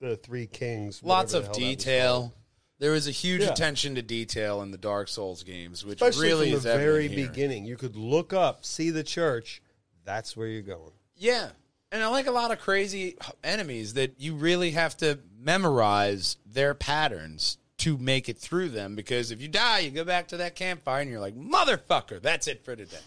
the 0.00 0.16
Three 0.16 0.46
Kings. 0.46 0.98
Mm-hmm. 0.98 1.08
lots 1.08 1.34
whatever 1.34 1.50
of 1.50 1.56
the 1.56 1.60
hell 1.60 1.68
that 1.68 1.76
was 1.76 1.84
detail. 1.84 2.34
There 2.78 2.92
was 2.92 3.06
a 3.06 3.10
huge 3.10 3.42
Yeah. 3.42 3.50
attention 3.50 3.96
to 3.96 4.02
detail 4.02 4.62
in 4.62 4.70
the 4.70 4.78
Dark 4.78 5.08
Souls 5.08 5.42
games, 5.42 5.84
which 5.84 6.00
Especially 6.00 6.28
really 6.28 6.48
from 6.50 6.56
is 6.56 6.62
the 6.62 6.70
evident 6.70 6.90
very 6.90 7.08
here. 7.08 7.28
beginning. 7.28 7.64
You 7.66 7.76
could 7.76 7.96
look 7.96 8.32
up, 8.32 8.64
see 8.64 8.88
the 8.88 9.02
church. 9.04 9.60
That's 10.06 10.34
where 10.36 10.46
you're 10.48 10.62
going. 10.62 10.92
Yeah. 11.16 11.50
And 11.92 12.02
I 12.02 12.06
like 12.08 12.26
a 12.26 12.32
lot 12.32 12.52
of 12.52 12.60
crazy 12.60 13.16
enemies 13.42 13.94
that 13.94 14.20
you 14.20 14.36
really 14.36 14.72
have 14.72 14.96
to 14.98 15.18
memorize 15.40 16.36
their 16.46 16.74
patterns 16.74 17.58
to 17.78 17.96
make 17.96 18.28
it 18.28 18.38
through 18.38 18.68
them 18.68 18.94
because 18.94 19.30
if 19.30 19.40
you 19.40 19.48
die, 19.48 19.80
you 19.80 19.90
go 19.90 20.04
back 20.04 20.28
to 20.28 20.36
that 20.36 20.54
campfire 20.54 21.00
and 21.00 21.10
you're 21.10 21.20
like, 21.20 21.34
motherfucker, 21.34 22.20
that's 22.20 22.46
it 22.46 22.64
for 22.64 22.76
today. 22.76 22.98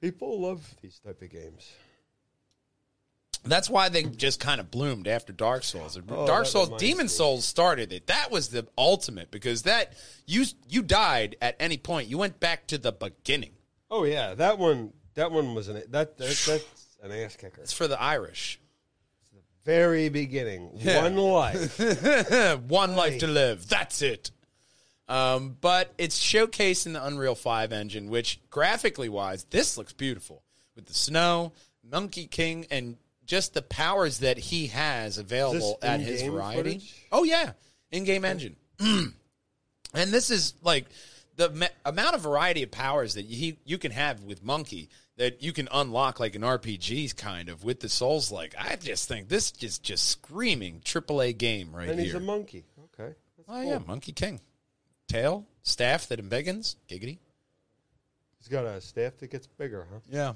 People 0.00 0.40
love 0.40 0.74
these 0.82 0.98
type 0.98 1.22
of 1.22 1.30
games. 1.30 1.72
That's 3.44 3.70
why 3.70 3.88
they 3.88 4.02
just 4.02 4.40
kind 4.40 4.60
of 4.60 4.70
bloomed 4.70 5.08
after 5.08 5.32
Dark 5.32 5.62
Souls. 5.62 5.98
Oh, 6.08 6.26
Dark 6.26 6.46
Souls, 6.46 6.70
Demon 6.78 7.04
me. 7.04 7.08
Souls 7.08 7.44
started 7.44 7.92
it. 7.92 8.08
That 8.08 8.30
was 8.30 8.48
the 8.48 8.66
ultimate 8.76 9.30
because 9.30 9.62
that 9.62 9.94
you 10.26 10.44
you 10.68 10.82
died 10.82 11.36
at 11.40 11.56
any 11.60 11.78
point. 11.78 12.08
You 12.08 12.18
went 12.18 12.40
back 12.40 12.66
to 12.66 12.78
the 12.78 12.92
beginning. 12.92 13.52
Oh 13.90 14.04
yeah, 14.04 14.34
that 14.34 14.58
one. 14.58 14.92
That 15.14 15.32
one 15.32 15.54
was 15.54 15.68
an 15.68 15.76
that, 15.76 16.18
that 16.18 16.18
that's 16.18 16.77
an 17.02 17.12
ass 17.12 17.36
kicker. 17.36 17.60
It's 17.62 17.72
for 17.72 17.88
the 17.88 18.00
Irish. 18.00 18.60
It's 19.22 19.30
the 19.30 19.40
very 19.64 20.08
beginning, 20.08 20.70
Yeah. 20.74 21.02
one 21.02 21.16
life. 21.16 21.78
One 22.68 22.96
life 22.96 23.18
to 23.20 23.26
live. 23.26 23.68
That's 23.68 24.02
it. 24.02 24.30
Um, 25.08 25.56
but 25.60 25.92
it's 25.96 26.18
showcased 26.22 26.84
in 26.86 26.92
the 26.92 27.04
Unreal 27.04 27.34
5 27.34 27.72
engine, 27.72 28.10
which 28.10 28.40
graphically 28.50 29.08
wise, 29.08 29.44
this 29.44 29.78
looks 29.78 29.92
beautiful 29.94 30.42
with 30.76 30.86
the 30.86 30.94
snow, 30.94 31.52
Monkey 31.82 32.26
King, 32.26 32.66
and 32.70 32.98
just 33.24 33.54
the 33.54 33.62
powers 33.62 34.18
that 34.18 34.36
he 34.38 34.66
has 34.68 35.16
available 35.16 35.78
at 35.82 36.00
his 36.00 36.22
variety. 36.22 36.56
footage? 36.58 36.94
Oh, 37.10 37.24
yeah. 37.24 37.52
In 37.90 38.04
game 38.04 38.24
engine. 38.24 38.56
and 38.80 39.12
this 39.94 40.30
is 40.30 40.52
like 40.62 40.84
the 41.36 41.70
amount 41.86 42.14
of 42.14 42.20
variety 42.20 42.62
of 42.62 42.70
powers 42.70 43.14
that 43.14 43.24
he, 43.24 43.56
you 43.64 43.78
can 43.78 43.92
have 43.92 44.22
with 44.24 44.42
Monkey 44.44 44.88
that 45.18 45.42
you 45.42 45.52
can 45.52 45.68
unlock 45.70 46.18
like 46.18 46.34
an 46.34 46.42
RPG 46.42 47.14
kind 47.16 47.48
of 47.50 47.62
with 47.64 47.80
the 47.80 47.88
Souls 47.88 48.32
like. 48.32 48.54
I 48.58 48.76
just 48.76 49.06
think 49.08 49.28
this 49.28 49.52
is 49.60 49.78
just 49.78 50.08
screaming 50.08 50.80
AAA 50.84 51.36
game 51.36 51.74
right 51.76 51.88
and 51.88 51.98
here. 51.98 52.06
he's 52.06 52.14
a 52.14 52.20
monkey. 52.20 52.64
Okay. 52.98 53.14
That's 53.36 53.48
Oh 53.48 53.52
cool. 53.60 53.64
yeah, 53.64 53.78
Monkey 53.86 54.12
King. 54.12 54.40
Tail, 55.08 55.46
staff 55.62 56.06
that 56.08 56.20
embiggens, 56.20 56.76
giggity. 56.88 57.18
He's 58.38 58.48
got 58.48 58.64
a 58.64 58.80
staff 58.80 59.16
that 59.18 59.30
gets 59.30 59.46
bigger, 59.46 59.86
huh? 59.92 60.00
Yeah. 60.08 60.32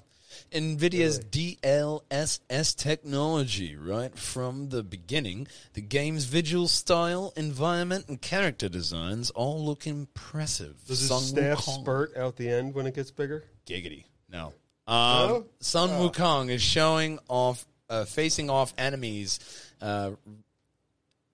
NVIDIA's 0.51 1.21
DLSS 1.21 2.75
technology, 2.77 3.77
right 3.77 4.17
from 4.19 4.71
the 4.71 4.83
beginning, 4.83 5.47
the 5.75 5.83
game's 5.83 6.25
visual 6.25 6.69
style, 6.69 7.33
environment, 7.37 8.07
and 8.09 8.21
character 8.21 8.69
designs 8.69 9.31
all 9.31 9.63
look 9.65 9.87
impressive. 9.87 10.77
Does 10.87 11.01
his 11.01 11.09
Sun 11.09 11.21
staff 11.23 11.59
Wukong- 11.59 11.83
spurt 11.83 12.17
out 12.17 12.37
the 12.37 12.49
end 12.49 12.75
when 12.75 12.87
it 12.87 12.95
gets 12.95 13.11
bigger? 13.11 13.45
Giggity. 13.67 14.05
No. 14.31 14.55
Um, 14.87 15.29
No? 15.29 15.47
Sun 15.61 15.91
Wukong 15.91 16.51
is 16.51 16.63
showing 16.63 17.19
off, 17.29 17.65
uh, 17.89 18.05
facing 18.05 18.51
off 18.51 18.75
enemies, 18.77 19.39
uh, 19.81 20.13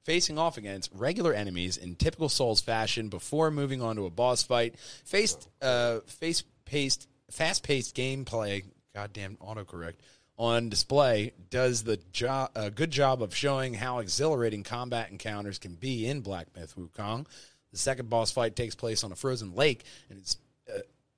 facing 0.04 0.38
off 0.38 0.56
against 0.56 0.90
regular 0.94 1.32
enemies 1.32 1.76
in 1.76 1.94
typical 1.94 2.28
Souls 2.28 2.60
fashion 2.60 3.08
before 3.08 3.50
moving 3.50 3.82
on 3.82 3.96
to 3.96 4.06
a 4.06 4.10
boss 4.10 4.42
fight. 4.42 4.74
Faced, 5.04 5.48
uh, 5.60 6.00
face 6.06 6.42
paced, 6.64 7.08
fast 7.30 7.62
paced 7.62 7.96
gameplay. 7.96 8.64
Goddamn 8.94 9.36
autocorrect. 9.36 9.96
On 10.38 10.68
display 10.68 11.32
does 11.50 11.82
the 11.82 11.96
job 12.12 12.52
a 12.54 12.70
good 12.70 12.92
job 12.92 13.22
of 13.22 13.34
showing 13.34 13.74
how 13.74 13.98
exhilarating 13.98 14.62
combat 14.62 15.10
encounters 15.10 15.58
can 15.58 15.74
be 15.74 16.06
in 16.06 16.20
Black 16.20 16.46
Myth 16.56 16.74
Wukong. 16.78 17.26
The 17.72 17.78
second 17.78 18.08
boss 18.08 18.30
fight 18.30 18.54
takes 18.54 18.74
place 18.74 19.02
on 19.02 19.10
a 19.10 19.16
frozen 19.16 19.54
lake, 19.54 19.84
and 20.08 20.18
it's 20.18 20.36
uh, 20.36 20.38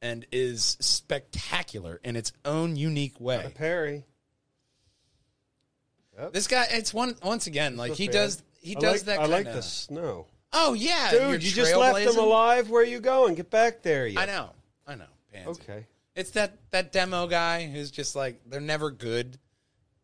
and 0.03 0.27
is 0.33 0.77
spectacular 0.81 2.01
in 2.03 2.17
its 2.17 2.33
own 2.45 2.77
unique 2.77 3.21
way. 3.21 3.51
parry. 3.55 4.05
This 6.33 6.49
guy, 6.49 6.67
it's 6.71 6.93
one 6.93 7.15
once 7.23 7.47
again 7.47 7.77
like 7.77 7.93
he 7.93 8.07
does. 8.09 8.43
He 8.61 8.77
I 8.77 8.81
does 8.81 8.93
like, 8.93 9.03
that. 9.07 9.19
I 9.21 9.23
Kinda, 9.23 9.37
like 9.37 9.47
the 9.47 9.63
snow. 9.63 10.27
Oh 10.53 10.75
yeah, 10.75 11.11
Dude, 11.11 11.43
you 11.43 11.51
just 11.51 11.75
left 11.75 11.99
him 11.99 12.09
trailblazing. 12.09 12.17
alive. 12.19 12.69
Where 12.71 12.83
are 12.83 12.87
you 12.87 13.01
going? 13.01 13.37
Get 13.37 13.51
back 13.51 13.83
there. 13.83 14.07
You. 14.07 14.19
I 14.19 14.27
know, 14.27 14.51
I 14.87 14.97
know. 14.97 15.05
Pansy. 15.33 15.49
Okay. 15.63 15.87
It's 16.15 16.33
that 16.33 16.59
that 16.73 16.93
demo 16.93 17.27
guy 17.27 17.67
who's 17.69 17.91
just 17.91 18.15
like 18.17 18.41
they're 18.47 18.61
never 18.61 18.91
good. 18.91 19.39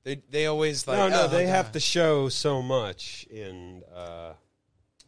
They 0.05 0.23
they 0.31 0.47
always 0.47 0.87
like 0.87 0.97
no, 0.97 1.09
no, 1.09 1.25
oh, 1.25 1.29
they 1.29 1.45
God. 1.45 1.51
have 1.51 1.73
to 1.73 1.81
show 1.81 2.29
so 2.31 2.63
much 2.63 3.27
in. 3.29 3.83
Uh, 3.95 4.33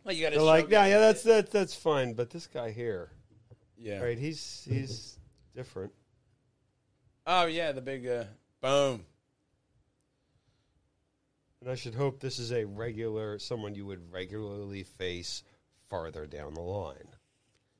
Well, 0.05 0.15
you 0.15 0.23
got 0.25 0.33
they're 0.33 0.43
like, 0.43 0.69
yeah, 0.71 0.87
yeah, 0.87 0.99
that's 0.99 1.23
that, 1.23 1.51
that's 1.51 1.75
fine. 1.75 2.13
But 2.15 2.31
this 2.31 2.47
guy 2.49 2.73
here, 2.73 3.13
yeah. 3.79 4.01
right? 4.01 4.19
He's 4.19 4.67
he's 4.69 5.17
different. 5.55 5.93
Oh 7.27 7.47
yeah, 7.47 7.73
the 7.73 7.81
big 7.81 8.07
uh, 8.07 8.25
boom. 8.61 9.05
And 11.61 11.71
I 11.71 11.75
should 11.75 11.95
hope 11.95 12.21
this 12.21 12.39
is 12.39 12.53
a 12.53 12.65
regular 12.65 13.39
someone 13.39 13.75
you 13.75 13.85
would 13.87 14.13
regularly 14.13 14.85
face 14.85 15.43
farther 15.89 16.27
down 16.27 16.55
the 16.55 16.61
line. 16.61 17.09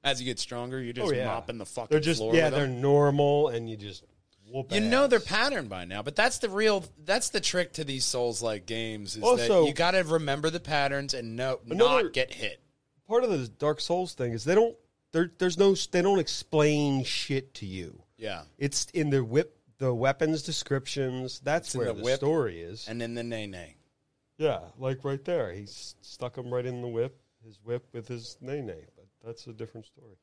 As 0.03 0.21
you 0.21 0.25
get 0.27 0.39
stronger, 0.39 0.81
you're 0.81 0.93
just 0.93 1.09
Oh, 1.13 1.15
yeah. 1.15 1.27
mopping 1.27 1.59
the 1.59 1.67
fucking 1.67 1.89
They're 1.91 2.01
just 2.01 2.19
floor. 2.21 2.35
yeah, 2.35 2.51
they're 2.51 2.67
them. 2.67 2.81
normal, 2.81 3.49
and 3.49 3.69
you 3.71 3.77
just 3.77 4.05
whoop. 4.51 4.73
You 4.73 4.81
know 4.81 5.05
ass. 5.05 5.11
their 5.11 5.21
pattern 5.21 5.69
by 5.69 5.85
now, 5.85 6.03
but 6.03 6.17
that's 6.17 6.39
the 6.39 6.49
real 6.49 6.85
that's 7.05 7.31
the 7.31 7.41
trick 7.41 7.73
to 7.75 7.85
these 7.85 8.05
Souls 8.05 8.43
like 8.43 8.67
games 8.67 9.17
is 9.17 9.23
Also- 9.23 9.63
that 9.63 9.69
you 9.69 9.75
got 9.75 9.93
to 9.93 10.03
remember 10.03 10.51
the 10.51 10.61
patterns 10.61 11.15
and 11.15 11.37
no 11.37 11.61
not 11.67 12.13
get 12.13 12.33
hit. 12.33 12.61
part 13.07 13.23
of 13.25 13.31
the 13.31 13.47
Dark 13.49 13.81
Souls 13.81 14.15
thing 14.15 14.33
is 14.33 14.45
they 14.45 14.55
don't. 14.55 14.77
There, 15.13 15.31
there's 15.39 15.57
no. 15.59 15.75
They 15.75 16.03
don't 16.03 16.19
explain 16.19 17.05
shit 17.05 17.55
to 17.55 17.67
you. 17.67 18.03
Yeah, 18.17 18.43
It's 18.59 18.87
in 18.95 19.11
the 19.11 19.23
whip, 19.23 19.57
the 19.79 19.95
weapons 19.95 20.43
descriptions. 20.43 21.41
That's 21.41 21.69
It's 21.69 21.77
where 21.77 21.87
the 21.87 21.95
the, 21.95 22.03
whip. 22.03 22.17
story 22.17 22.61
is. 22.61 22.87
and 22.89 23.01
then 23.01 23.15
the 23.15 23.23
nay 23.23 23.47
nay. 23.47 23.77
yeah, 24.39 24.61
like 24.77 25.05
right 25.05 25.25
there, 25.25 25.53
he 25.53 25.65
stuck 25.67 26.37
him 26.37 26.53
right 26.53 26.67
in 26.67 26.83
the 26.83 26.89
whip, 26.89 27.17
his 27.45 27.59
whip 27.63 27.87
with 27.93 28.09
his 28.09 28.37
nay 28.41 28.61
nay. 28.61 28.85
But 28.97 29.07
that's 29.25 29.47
a 29.47 29.53
different 29.53 29.87
story. 29.87 30.17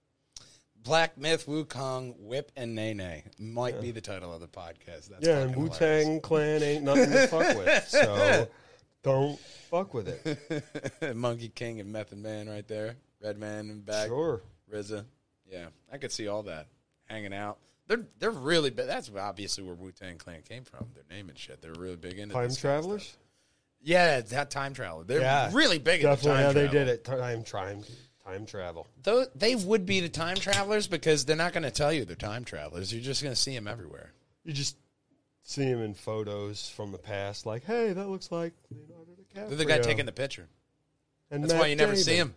Black 0.84 1.17
Myth 1.17 1.48
Wukong 1.48 2.15
Whip 2.19 2.52
and 2.56 2.76
Nay 2.76 2.93
Nay 2.93 3.24
might 3.39 3.82
be 3.82 3.89
the 3.89 4.02
title 4.02 4.32
of 4.32 4.39
the 4.39 4.48
podcast. 4.48 5.10
That's 5.10 5.26
yeah, 5.26 5.39
and 5.39 5.56
Wu 5.56 5.67
Tang 5.67 6.19
Clan 6.21 6.62
ain't 6.62 6.84
nothing 6.84 7.10
to 7.12 7.26
fuck 7.28 7.58
with. 7.58 7.88
So 7.88 8.48
don't 9.04 9.39
fuck 9.39 9.95
with 9.95 10.08
it. 10.10 11.15
Monkey 11.15 11.50
King 11.50 11.80
and 11.80 11.91
Method 11.91 12.19
Man 12.19 12.48
right 12.48 12.67
there. 12.67 12.98
Redman 13.19 13.71
and 13.71 13.84
back. 13.84 14.10
Sure. 14.10 14.43
RZA. 14.76 15.06
Yeah, 15.50 15.68
I 15.92 15.98
could 15.98 16.12
see 16.12 16.28
all 16.28 16.44
that 16.44 16.68
hanging 17.06 17.34
out. 17.34 17.58
They're 17.88 18.06
they're 18.20 18.32
really 18.32 18.72
big. 18.72 18.88
That's 18.88 19.12
obviously 19.16 19.64
where 19.64 19.76
Wu 19.76 19.92
Tang 19.92 20.18
Clan 20.18 20.42
came 20.42 20.64
from. 20.64 20.88
Their 20.94 21.04
name 21.10 21.30
and 21.30 21.38
shit. 21.38 21.62
They're 21.62 21.74
really 21.74 21.98
big 21.98 22.18
into 22.18 22.34
Time 22.34 22.48
this 22.48 22.62
kind 22.62 22.78
of 22.78 22.84
travelers. 22.84 23.18
Yeah, 23.82 24.22
that 24.22 24.50
time 24.50 24.74
travel. 24.74 25.04
They're 25.04 25.22
Yeah, 25.22 25.52
really 25.54 25.78
big 25.78 26.02
into 26.02 26.16
Definitely 26.16 26.32
time 26.32 26.46
how 26.46 26.54
they 26.54 26.68
did 26.68 26.88
it. 26.88 27.04
Time 27.04 27.44
time 27.44 27.84
time 28.26 28.46
travel. 28.46 28.88
Though 29.04 29.26
they 29.36 29.56
would 29.56 29.86
be 29.86 30.00
the 30.00 30.10
time 30.10 30.38
travelers 30.38 30.88
because 30.88 31.26
they're 31.26 31.36
not 31.36 31.54
going 31.54 31.64
to 31.64 31.72
tell 31.72 31.94
you 31.94 32.06
they're 32.06 32.16
time 32.16 32.44
travelers. 32.44 32.92
You're 32.92 33.04
just 33.04 33.22
going 33.22 33.36
to 33.36 33.40
see 33.40 33.54
them 33.54 33.68
everywhere. 33.68 34.12
You 34.44 34.54
just 34.54 34.78
see 35.44 35.66
them 35.66 35.82
in 35.82 35.94
photos 35.94 36.70
from 36.70 36.92
the 36.92 36.98
past, 36.98 37.46
like, 37.46 37.64
hey, 37.66 37.94
that 37.94 38.10
looks 38.10 38.32
like 38.32 38.54
Leonardo 38.72 39.12
DiCaprio. 39.12 39.50
They're 39.50 39.58
the 39.58 39.66
guy 39.66 39.78
taking 39.78 40.06
the 40.08 40.12
picture. 40.12 40.48
And 41.32 41.44
That's 41.44 41.54
Matt 41.54 41.62
why 41.62 41.68
you 41.68 41.76
never 41.76 41.96
see 41.96 42.16
him. 42.16 42.34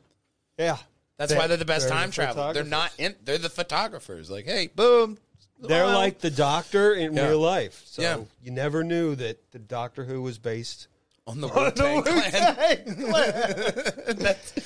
Yeah, 0.59 0.77
That's 1.19 1.33
They- 1.33 1.39
why 1.39 1.47
they're 1.49 1.57
the 1.57 1.65
best 1.65 1.89
they're 1.89 1.97
the 1.97 2.01
time 2.01 2.11
travelers. 2.11 2.55
They're 2.55 2.65
not 2.65 2.93
in. 2.97 3.15
They're 3.25 3.39
the 3.39 3.51
photographers. 3.51 4.31
Like, 4.31 4.47
hey, 4.47 4.69
boom. 4.75 5.19
They're 5.61 5.87
Well, 5.87 5.99
like 5.99 6.21
the 6.21 6.31
Doctor 6.31 6.95
in 6.95 7.15
Yeah. 7.15 7.29
real 7.29 7.41
life. 7.41 7.83
So 7.87 8.03
Yeah. 8.03 8.19
you 8.43 8.53
never 8.53 8.85
knew 8.85 9.17
that 9.17 9.51
the 9.51 9.59
Doctor 9.59 10.05
Who 10.05 10.23
was 10.23 10.39
based 10.39 10.87
on 11.27 11.41
the 11.41 11.49
Wu 11.55 11.71
Tang 11.73 12.03
Clan. 12.05 13.13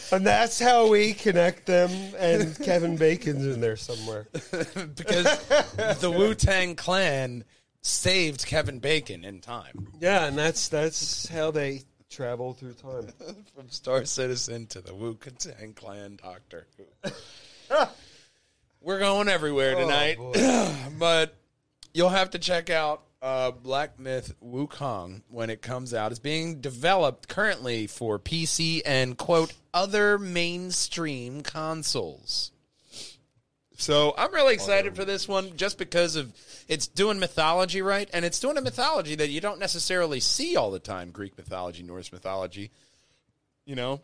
and 0.12 0.26
that's 0.26 0.58
how 0.60 0.88
we 0.88 1.14
connect 1.14 1.66
them. 1.66 1.90
And 2.18 2.58
Kevin 2.64 2.96
Bacon's 2.96 3.44
in 3.46 3.60
there 3.60 3.76
somewhere. 3.76 4.26
because 4.94 5.24
the 6.00 6.10
Wu 6.14 6.34
Tang 6.34 6.76
Clan 6.76 7.44
saved 7.80 8.46
Kevin 8.46 8.78
Bacon 8.78 9.24
in 9.24 9.40
time 9.40 9.88
Yeah, 9.98 10.26
and 10.26 10.38
that's 10.38 10.68
that's 10.68 11.26
how 11.28 11.50
they 11.50 11.82
travel 12.12 12.52
through 12.52 12.74
time. 12.74 13.08
from 13.56 13.68
Star 13.70 14.04
Citizen 14.04 14.66
to 14.68 14.80
the 14.80 14.94
Wu 14.94 15.16
Tang 15.38 15.72
Clan 15.74 16.18
Doctor. 16.22 16.66
We're 18.80 18.98
going 18.98 19.28
everywhere 19.28 19.76
tonight, 19.76 20.18
but 20.98 21.34
you'll 21.94 22.08
have 22.10 22.30
to 22.30 22.38
check 22.38 22.68
out 22.68 23.02
uh, 23.22 23.52
Black 23.52 23.98
Myth 23.98 24.34
Wukong 24.44 25.22
when 25.28 25.48
it 25.48 25.62
comes 25.62 25.94
out. 25.94 26.10
It's 26.10 26.18
being 26.18 26.60
developed 26.60 27.28
currently 27.28 27.86
for 27.86 28.18
PC 28.18 28.82
and 28.84 29.16
quote 29.16 29.52
other 29.72 30.18
mainstream 30.18 31.42
consoles. 31.42 32.50
So 33.82 34.14
I'm 34.16 34.32
really 34.32 34.54
excited 34.54 34.94
for 34.94 35.04
this 35.04 35.26
one 35.26 35.56
just 35.56 35.76
because 35.76 36.14
of 36.14 36.32
it's 36.68 36.86
doing 36.86 37.18
mythology 37.18 37.82
right, 37.82 38.08
and 38.12 38.24
it's 38.24 38.38
doing 38.38 38.56
a 38.56 38.60
mythology 38.60 39.16
that 39.16 39.28
you 39.28 39.40
don't 39.40 39.58
necessarily 39.58 40.20
see 40.20 40.54
all 40.56 40.70
the 40.70 40.78
time: 40.78 41.10
Greek 41.10 41.36
mythology, 41.36 41.82
Norse 41.82 42.12
mythology. 42.12 42.70
You 43.64 43.74
know, 43.74 44.00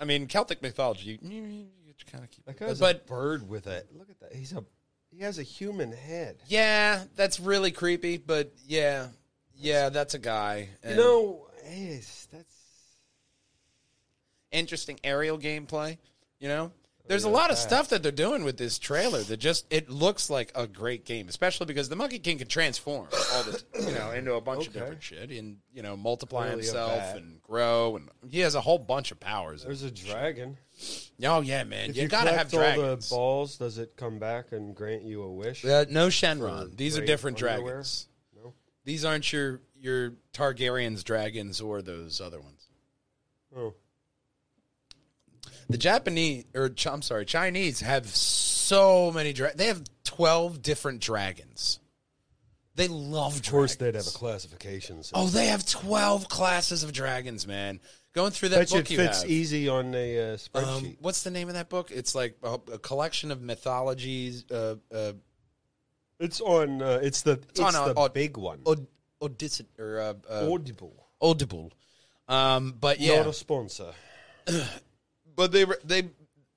I 0.00 0.06
mean 0.06 0.26
Celtic 0.28 0.62
mythology. 0.62 1.18
You, 1.20 1.30
you 1.30 1.66
kind 2.10 2.24
of 2.24 2.30
keep, 2.30 2.46
That 2.46 2.58
guy's 2.58 2.80
but 2.80 3.02
a 3.04 3.08
bird 3.08 3.46
with 3.46 3.66
it. 3.66 3.86
look 3.94 4.08
at 4.08 4.18
that. 4.20 4.32
He's 4.34 4.54
a 4.54 4.64
he 5.10 5.20
has 5.24 5.38
a 5.38 5.42
human 5.42 5.92
head. 5.92 6.36
yeah, 6.48 7.04
that's 7.16 7.38
really 7.38 7.72
creepy. 7.72 8.16
But 8.16 8.50
yeah, 8.66 9.08
yeah, 9.56 9.90
that's 9.90 10.14
a 10.14 10.18
guy. 10.18 10.70
You 10.82 10.88
And 10.88 10.96
know, 10.96 11.48
yes, 11.70 12.28
that's 12.32 12.54
interesting 14.52 14.98
aerial 15.04 15.38
gameplay. 15.38 15.98
You 16.38 16.48
know, 16.48 16.72
there's 17.10 17.24
a 17.24 17.28
lot 17.28 17.50
of 17.50 17.58
stuff 17.58 17.88
that 17.90 18.02
they're 18.02 18.12
doing 18.12 18.44
with 18.44 18.56
this 18.56 18.78
trailer 18.78 19.20
that 19.24 19.36
just 19.38 19.66
it 19.70 19.90
looks 19.90 20.30
like 20.30 20.52
a 20.54 20.66
great 20.66 21.04
game, 21.04 21.28
especially 21.28 21.66
because 21.66 21.88
the 21.88 21.96
Monkey 21.96 22.18
King 22.20 22.38
can 22.38 22.46
transform 22.48 23.08
all 23.34 23.42
the 23.42 23.62
you 23.80 23.92
know 23.92 24.12
into 24.12 24.34
a 24.34 24.40
bunch 24.40 24.66
of 24.68 24.70
Okay. 24.74 24.78
different 24.80 25.02
shit 25.02 25.30
and 25.32 25.56
you 25.74 25.82
know 25.82 25.96
multiply 25.96 26.44
Really 26.44 26.60
a 26.60 26.64
himself 26.64 26.98
bat. 26.98 27.16
and 27.16 27.42
grow 27.42 27.96
and 27.96 28.08
he 28.30 28.38
has 28.40 28.54
a 28.54 28.60
whole 28.60 28.78
bunch 28.78 29.10
of 29.10 29.18
powers. 29.20 29.64
there's 29.64 29.82
a 29.82 29.90
dragon. 29.90 30.56
oh 31.24 31.40
yeah, 31.40 31.64
man, 31.64 31.90
If 31.90 31.96
you, 31.96 32.02
you, 32.02 32.08
gotta 32.08 32.30
have 32.32 32.48
collect 32.50 32.78
all 32.78 32.84
dragons. 32.84 33.08
the 33.10 33.14
balls, 33.16 33.56
does 33.58 33.78
it 33.78 33.96
come 33.96 34.18
back 34.18 34.52
and 34.52 34.74
grant 34.74 35.02
you 35.02 35.22
a 35.22 35.30
wish? 35.32 35.64
Uh, 35.64 35.84
no 35.90 36.06
Shenron. 36.08 36.76
These 36.76 36.96
are 36.96 37.00
great 37.00 37.06
different 37.08 37.36
underwear? 37.42 37.58
dragons. 37.74 38.06
No. 38.36 38.54
These 38.84 39.04
aren't 39.04 39.32
your 39.32 39.60
your 39.78 40.12
Targaryen's 40.32 41.02
dragons 41.02 41.60
or 41.60 41.82
those 41.82 42.20
other 42.20 42.40
ones. 42.40 42.68
Oh, 43.56 43.74
The 45.70 45.78
Japanese, 45.78 46.44
or 46.54 46.70
I'm 46.86 47.02
sorry, 47.02 47.24
Chinese 47.24 47.80
have 47.80 48.06
so 48.06 49.12
many. 49.12 49.32
Dra- 49.32 49.54
they 49.54 49.66
have 49.66 49.82
twelve 50.04 50.62
different 50.62 51.00
dragons. 51.00 51.78
They 52.74 52.88
love 52.88 53.36
of 53.36 53.50
course, 53.50 53.76
they'd 53.76 53.86
have 53.86 53.94
a 53.94 53.98
dragons. 53.98 54.16
classification. 54.16 54.96
system. 55.02 55.20
Oh, 55.20 55.26
they 55.26 55.46
have 55.46 55.66
twelve 55.66 56.28
classes 56.28 56.82
of 56.82 56.92
dragons, 56.92 57.46
man. 57.46 57.80
Going 58.12 58.32
through 58.32 58.50
that 58.50 58.68
book 58.68 58.80
it 58.80 58.90
you 58.90 58.96
fits 58.96 59.22
have. 59.22 59.30
easy 59.30 59.68
on 59.68 59.94
a 59.94 60.18
uh, 60.18 60.36
spreadsheet. 60.36 60.64
Um, 60.64 60.96
what's 61.00 61.22
the 61.22 61.30
name 61.30 61.48
of 61.48 61.54
that 61.54 61.68
book? 61.68 61.92
It's 61.92 62.14
like 62.14 62.36
a, 62.42 62.58
a 62.72 62.78
collection 62.78 63.30
of 63.30 63.40
mythologies. 63.40 64.44
Uh, 64.50 64.76
uh, 64.92 65.12
it's 66.18 66.40
on. 66.40 66.82
Uh, 66.82 66.98
it's 67.02 67.22
the. 67.22 67.40
It's, 67.50 67.60
on, 67.60 67.72
the 67.72 67.94
uh, 67.98 68.08
big 68.08 68.36
one. 68.36 68.60
Od- 68.66 68.86
Odysseus 69.22 69.68
or 69.78 70.00
uh, 70.00 70.14
uh, 70.28 70.52
Audible. 70.52 71.06
Audible. 71.20 71.72
Um, 72.28 72.74
but 72.80 73.00
yeah, 73.00 73.16
Not 73.16 73.28
a 73.28 73.32
sponsor. 73.32 73.92
but 75.36 75.52
they 75.52 75.64
they 75.84 76.08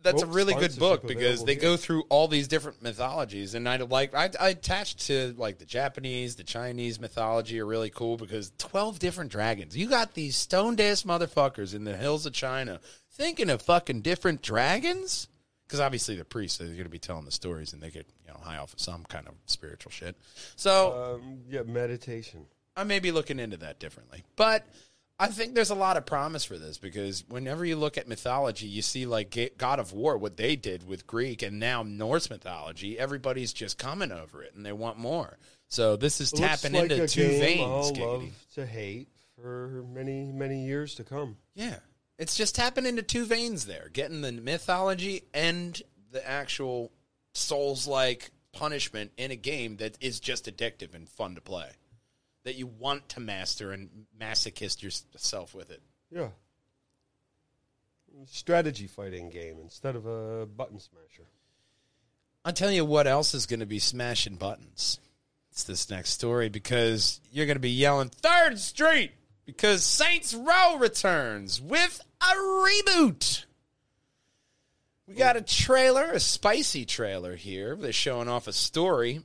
that's 0.01 0.21
a 0.21 0.27
really 0.27 0.53
good 0.53 0.77
book 0.77 1.07
because 1.07 1.45
they 1.45 1.55
go 1.55 1.77
through 1.77 2.03
all 2.09 2.27
these 2.27 2.47
different 2.47 2.81
mythologies 2.81 3.55
and 3.55 3.67
i 3.69 3.77
like 3.77 4.13
I, 4.13 4.29
I 4.39 4.49
attached 4.49 5.07
to 5.07 5.33
like 5.37 5.59
the 5.59 5.65
japanese 5.65 6.35
the 6.35 6.43
chinese 6.43 6.99
mythology 6.99 7.59
are 7.59 7.65
really 7.65 7.89
cool 7.89 8.17
because 8.17 8.51
12 8.57 8.99
different 8.99 9.31
dragons 9.31 9.77
you 9.77 9.87
got 9.87 10.13
these 10.13 10.35
stoned 10.35 10.81
ass 10.81 11.03
motherfuckers 11.03 11.73
in 11.73 11.85
the 11.85 11.95
hills 11.95 12.25
of 12.25 12.33
china 12.33 12.81
thinking 13.13 13.49
of 13.49 13.61
fucking 13.61 14.01
different 14.01 14.41
dragons 14.41 15.29
because 15.65 15.79
obviously 15.79 16.15
the 16.15 16.25
priests 16.25 16.59
are 16.59 16.65
going 16.65 16.83
to 16.83 16.89
be 16.89 16.99
telling 16.99 17.25
the 17.25 17.31
stories 17.31 17.71
and 17.71 17.81
they 17.81 17.89
get 17.89 18.05
you 18.25 18.33
know 18.33 18.39
high 18.41 18.57
off 18.57 18.73
of 18.73 18.79
some 18.81 19.03
kind 19.05 19.27
of 19.27 19.35
spiritual 19.45 19.91
shit 19.91 20.17
so 20.55 21.15
Um, 21.15 21.39
yeah, 21.49 21.63
meditation. 21.63 22.45
I 22.75 22.83
may 22.83 22.99
be 22.99 23.11
looking 23.11 23.39
into 23.39 23.57
that 23.57 23.79
differently. 23.79 24.23
But 24.35 24.67
I 25.19 25.27
think 25.27 25.53
there's 25.53 25.69
a 25.69 25.75
lot 25.75 25.95
of 25.95 26.05
promise 26.05 26.43
for 26.43 26.57
this 26.57 26.77
because 26.77 27.23
whenever 27.29 27.63
you 27.63 27.75
look 27.75 27.97
at 27.97 28.07
mythology, 28.07 28.67
you 28.67 28.81
see 28.81 29.05
like 29.05 29.53
God 29.57 29.79
of 29.79 29.93
War, 29.93 30.17
what 30.17 30.37
they 30.37 30.55
did 30.55 30.87
with 30.87 31.07
Greek 31.07 31.41
and 31.43 31.59
now 31.59 31.83
Norse 31.83 32.29
mythology, 32.29 32.97
everybody's 32.97 33.53
just 33.53 33.77
coming 33.77 34.11
over 34.11 34.43
it 34.43 34.53
and 34.55 34.65
they 34.65 34.73
want 34.73 34.97
more. 34.97 35.37
So 35.69 35.95
this 35.95 36.19
is 36.19 36.31
tapping 36.31 36.73
like 36.73 36.91
into 36.91 37.07
two 37.07 37.27
veins. 37.27 37.97
Love 37.97 38.25
to 38.55 38.65
hate 38.65 39.07
for 39.39 39.85
many 39.93 40.31
many 40.31 40.65
years 40.65 40.95
to 40.95 41.03
come. 41.03 41.37
Yeah. 41.55 41.77
It's 42.19 42.35
just 42.35 42.55
tapping 42.55 42.85
into 42.85 43.01
two 43.01 43.25
veins 43.25 43.65
there, 43.65 43.89
getting 43.91 44.21
the 44.21 44.31
mythology 44.31 45.23
and 45.33 45.81
the 46.11 46.27
actual 46.27 46.91
souls 47.33 47.87
like 47.87 48.31
punishment 48.51 49.11
in 49.17 49.31
a 49.31 49.35
game 49.35 49.77
that 49.77 49.97
is 49.99 50.19
just 50.19 50.45
addictive 50.45 50.93
and 50.93 51.09
fun 51.09 51.35
to 51.35 51.41
play. 51.41 51.71
That 52.43 52.55
you 52.55 52.67
want 52.67 53.09
to 53.09 53.19
master 53.19 53.71
and 53.71 53.89
masochist 54.19 54.83
yourself 54.83 55.55
with 55.55 55.71
it. 55.71 55.81
Yeah. 56.11 56.29
Strategy 58.25 58.87
fighting 58.87 59.29
game 59.29 59.57
instead 59.61 59.95
of 59.95 60.05
a 60.05 60.45
button 60.45 60.79
smasher. 60.79 61.27
I'll 62.45 62.53
tell 62.53 62.71
you 62.71 62.83
what 62.83 63.07
else 63.07 63.33
is 63.33 63.45
going 63.45 63.61
to 63.61 63.65
be 63.65 63.79
smashing 63.79 64.35
buttons. 64.35 64.99
It's 65.51 65.63
this 65.63 65.89
next 65.89 66.09
story 66.09 66.49
because 66.49 67.21
you're 67.31 67.45
going 67.45 67.55
to 67.55 67.61
be 67.61 67.69
yelling 67.69 68.09
Third 68.09 68.59
Street 68.59 69.11
because 69.45 69.83
Saints 69.83 70.33
Row 70.33 70.77
returns 70.77 71.61
with 71.61 72.01
a 72.21 72.33
reboot. 72.35 73.45
We 75.07 75.15
got 75.15 75.35
a 75.35 75.41
trailer, 75.41 76.11
a 76.11 76.19
spicy 76.19 76.85
trailer 76.85 77.35
here. 77.35 77.75
They're 77.75 77.91
showing 77.91 78.29
off 78.29 78.47
a 78.47 78.53
story. 78.53 79.21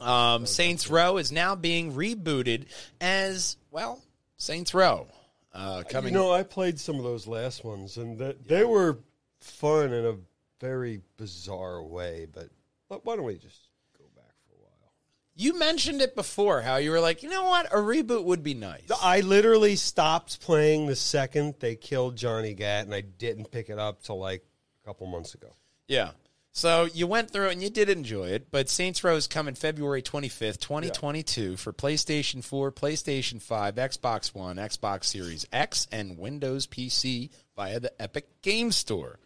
Um, 0.00 0.46
Saints 0.46 0.90
Row 0.90 1.18
is 1.18 1.30
now 1.30 1.54
being 1.54 1.92
rebooted 1.92 2.66
as 3.00 3.56
well. 3.70 4.02
Saints 4.36 4.74
Row 4.74 5.06
uh, 5.52 5.82
coming. 5.88 6.12
You 6.12 6.18
know, 6.18 6.32
I 6.32 6.42
played 6.42 6.78
some 6.80 6.96
of 6.96 7.04
those 7.04 7.26
last 7.26 7.64
ones, 7.64 7.96
and 7.96 8.18
that 8.18 8.46
they 8.46 8.64
were 8.64 8.98
fun 9.40 9.92
in 9.92 10.04
a 10.04 10.16
very 10.60 11.00
bizarre 11.16 11.82
way. 11.82 12.26
But 12.30 12.48
but 12.88 13.04
why 13.04 13.16
don't 13.16 13.24
we 13.24 13.34
just 13.36 13.68
go 13.96 14.04
back 14.16 14.32
for 14.48 14.54
a 14.54 14.60
while? 14.60 14.92
you 15.36 15.58
mentioned 15.58 16.00
it 16.00 16.14
before 16.14 16.60
how 16.60 16.76
you 16.76 16.90
were 16.90 17.00
like, 17.00 17.22
you 17.22 17.28
know 17.28 17.44
what, 17.44 17.66
a 17.66 17.76
reboot 17.76 18.24
would 18.24 18.42
be 18.42 18.54
nice. 18.54 18.90
I 19.02 19.20
literally 19.20 19.76
stopped 19.76 20.40
playing 20.40 20.86
the 20.86 20.96
second 20.96 21.54
they 21.60 21.76
killed 21.76 22.16
Johnny 22.16 22.54
Gat, 22.54 22.84
and 22.84 22.94
I 22.94 23.02
didn't 23.02 23.50
pick 23.50 23.70
it 23.70 23.78
up 23.78 24.02
till 24.02 24.18
like 24.18 24.44
a 24.82 24.86
couple 24.86 25.06
months 25.06 25.34
ago. 25.34 25.52
Yeah. 25.88 26.10
So 26.56 26.84
you 26.84 27.08
went 27.08 27.32
through 27.32 27.48
it 27.48 27.54
and 27.54 27.62
you 27.62 27.68
did 27.68 27.88
enjoy 27.88 28.28
it, 28.28 28.52
but 28.52 28.68
Saints 28.68 29.02
Row 29.02 29.16
is 29.16 29.26
coming 29.26 29.56
February 29.56 30.02
25th, 30.02 30.60
2022 30.60 31.56
for 31.56 31.72
PlayStation 31.72 32.44
4, 32.44 32.70
PlayStation 32.70 33.42
5, 33.42 33.74
Xbox 33.74 34.32
One, 34.32 34.56
Xbox 34.56 35.06
Series 35.06 35.44
X, 35.52 35.88
and 35.90 36.16
Windows 36.16 36.68
PC 36.68 37.30
via 37.56 37.80
the 37.80 38.00
Epic 38.00 38.28
Game 38.42 38.70
Store. 38.70 39.18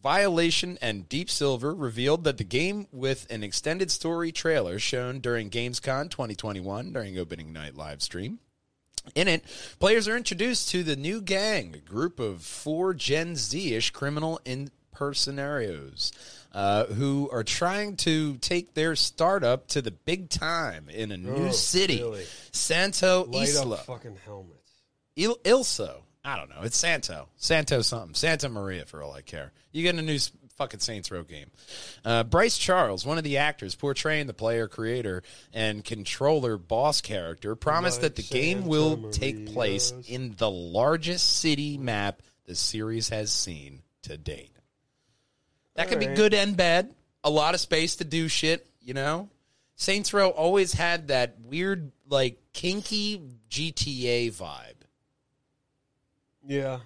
Volition 0.00 0.78
and 0.80 1.08
Deep 1.08 1.28
Silver 1.28 1.74
revealed 1.74 2.22
that 2.22 2.38
the 2.38 2.44
game 2.44 2.86
with 2.92 3.26
an 3.28 3.42
extended 3.42 3.90
story 3.90 4.30
trailer 4.30 4.78
shown 4.78 5.18
during 5.18 5.50
Gamescom 5.50 6.08
2021 6.08 6.92
during 6.92 7.18
opening 7.18 7.52
night 7.52 7.74
live 7.74 8.00
stream. 8.00 8.38
In 9.16 9.26
it, 9.26 9.44
players 9.80 10.06
are 10.06 10.16
introduced 10.16 10.68
to 10.68 10.84
the 10.84 10.94
new 10.94 11.20
gang, 11.20 11.74
a 11.74 11.78
group 11.78 12.20
of 12.20 12.42
four 12.42 12.94
Gen 12.94 13.34
Z 13.34 13.74
ish 13.74 13.90
criminal 13.90 14.40
impersonarios 14.94 16.12
uh, 16.52 16.84
who 16.86 17.28
are 17.32 17.44
trying 17.44 17.96
to 17.96 18.36
take 18.38 18.74
their 18.74 18.94
startup 18.96 19.66
to 19.68 19.82
the 19.82 19.90
big 19.90 20.28
time 20.30 20.88
in 20.88 21.12
a 21.12 21.16
new 21.16 21.48
Oh, 21.48 21.50
city, 21.50 21.98
really? 22.02 22.24
Santo 22.52 23.24
Light 23.24 23.48
Isla. 23.48 23.78
fucking 23.78 24.16
helmets. 24.24 24.70
Il- 25.16 25.36
Ilso. 25.44 26.02
I 26.24 26.36
don't 26.38 26.48
know. 26.48 26.62
It's 26.62 26.76
Santo. 26.78 27.28
Santo 27.36 27.82
something. 27.82 28.14
Santa 28.14 28.48
Maria, 28.48 28.86
for 28.86 29.02
all 29.02 29.12
I 29.12 29.20
care. 29.20 29.52
You 29.72 29.82
get 29.82 29.94
a 29.96 30.00
new 30.02 30.18
fucking 30.56 30.80
Saints 30.80 31.10
Row 31.10 31.22
game. 31.22 31.50
Uh, 32.04 32.22
Bryce 32.22 32.56
Charles, 32.56 33.04
one 33.04 33.18
of 33.18 33.24
the 33.24 33.38
actors 33.38 33.74
portraying 33.74 34.26
the 34.26 34.32
player, 34.32 34.66
creator, 34.66 35.22
and 35.52 35.84
controller 35.84 36.56
boss 36.56 37.02
character, 37.02 37.54
promised 37.56 38.00
that 38.00 38.16
the 38.16 38.22
Like 38.22 38.30
game 38.30 38.58
Santa 38.60 38.68
will 38.70 39.10
take 39.10 39.52
place 39.52 39.92
in 40.08 40.34
the 40.38 40.50
largest 40.50 41.40
city 41.40 41.76
map 41.76 42.22
the 42.46 42.54
series 42.54 43.08
has 43.10 43.30
seen 43.32 43.82
to 44.02 44.16
date. 44.16 44.50
That 45.74 45.88
could 45.88 45.98
be 46.00 46.06
good 46.06 46.34
and 46.34 46.56
bad. 46.56 46.94
A 47.24 47.30
lot 47.30 47.54
of 47.54 47.60
space 47.60 47.96
to 47.96 48.04
do 48.04 48.28
shit, 48.28 48.66
you 48.80 48.94
know? 48.94 49.28
Saints 49.76 50.12
Row 50.12 50.28
always 50.30 50.72
had 50.72 51.08
that 51.08 51.36
weird, 51.42 51.90
like, 52.08 52.38
kinky 52.52 53.20
GTA 53.50 54.30
vibe. 54.32 54.74
Yeah. 56.46 56.80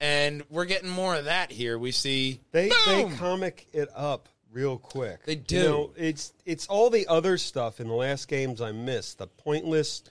And 0.00 0.42
we're 0.50 0.64
getting 0.64 0.88
more 0.90 1.14
of 1.14 1.26
that 1.26 1.50
here. 1.50 1.78
We 1.78 1.90
see 1.92 2.40
They 2.52 2.70
they 2.86 3.08
comic 3.16 3.66
it 3.72 3.88
up 3.94 4.28
real 4.52 4.78
quick. 4.78 5.24
They 5.24 5.32
You 5.34 5.38
do. 5.40 5.62
know, 5.64 5.90
it's 5.96 6.32
it's 6.44 6.66
all 6.66 6.90
the 6.90 7.06
other 7.08 7.38
stuff 7.38 7.80
in 7.80 7.88
the 7.88 7.94
last 7.94 8.28
games 8.28 8.60
I 8.60 8.72
missed. 8.72 9.18
The 9.18 9.26
pointless 9.26 10.02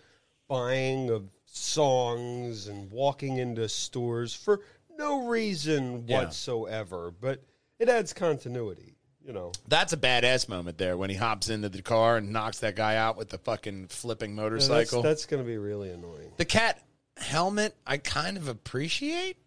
buying 0.47 1.09
of 1.09 1.29
songs 1.45 2.67
and 2.67 2.91
walking 2.91 3.37
into 3.37 3.69
stores 3.69 4.33
for 4.33 4.61
no 4.97 5.27
reason 5.27 6.05
Yeah. 6.07 6.23
whatsoever. 6.23 7.11
But 7.11 7.41
it 7.79 7.89
adds 7.89 8.13
continuity. 8.13 8.95
You 9.25 9.31
know. 9.31 9.53
That's 9.69 9.93
a 9.93 9.97
badass 9.97 10.49
moment 10.49 10.77
there 10.77 10.97
when 10.97 11.09
he 11.09 11.15
hops 11.15 11.49
into 11.49 11.69
the 11.69 11.81
car 11.81 12.17
and 12.17 12.33
knocks 12.33 12.59
that 12.59 12.75
guy 12.75 12.97
out 12.97 13.15
with 13.15 13.29
the 13.29 13.37
fucking 13.37 13.87
flipping 13.87 14.35
Yeah, 14.35 14.49
that's 14.49 14.69
motorcycle. 14.69 15.01
that's 15.01 15.25
going 15.25 15.41
to 15.41 15.47
be 15.47 15.57
really 15.57 15.91
annoying. 15.91 16.31
the 16.35 16.43
cat 16.45 16.81
helmet, 17.15 17.73
I 17.87 17.97
kind 17.97 18.35
of 18.35 18.49
appreciate. 18.49 19.37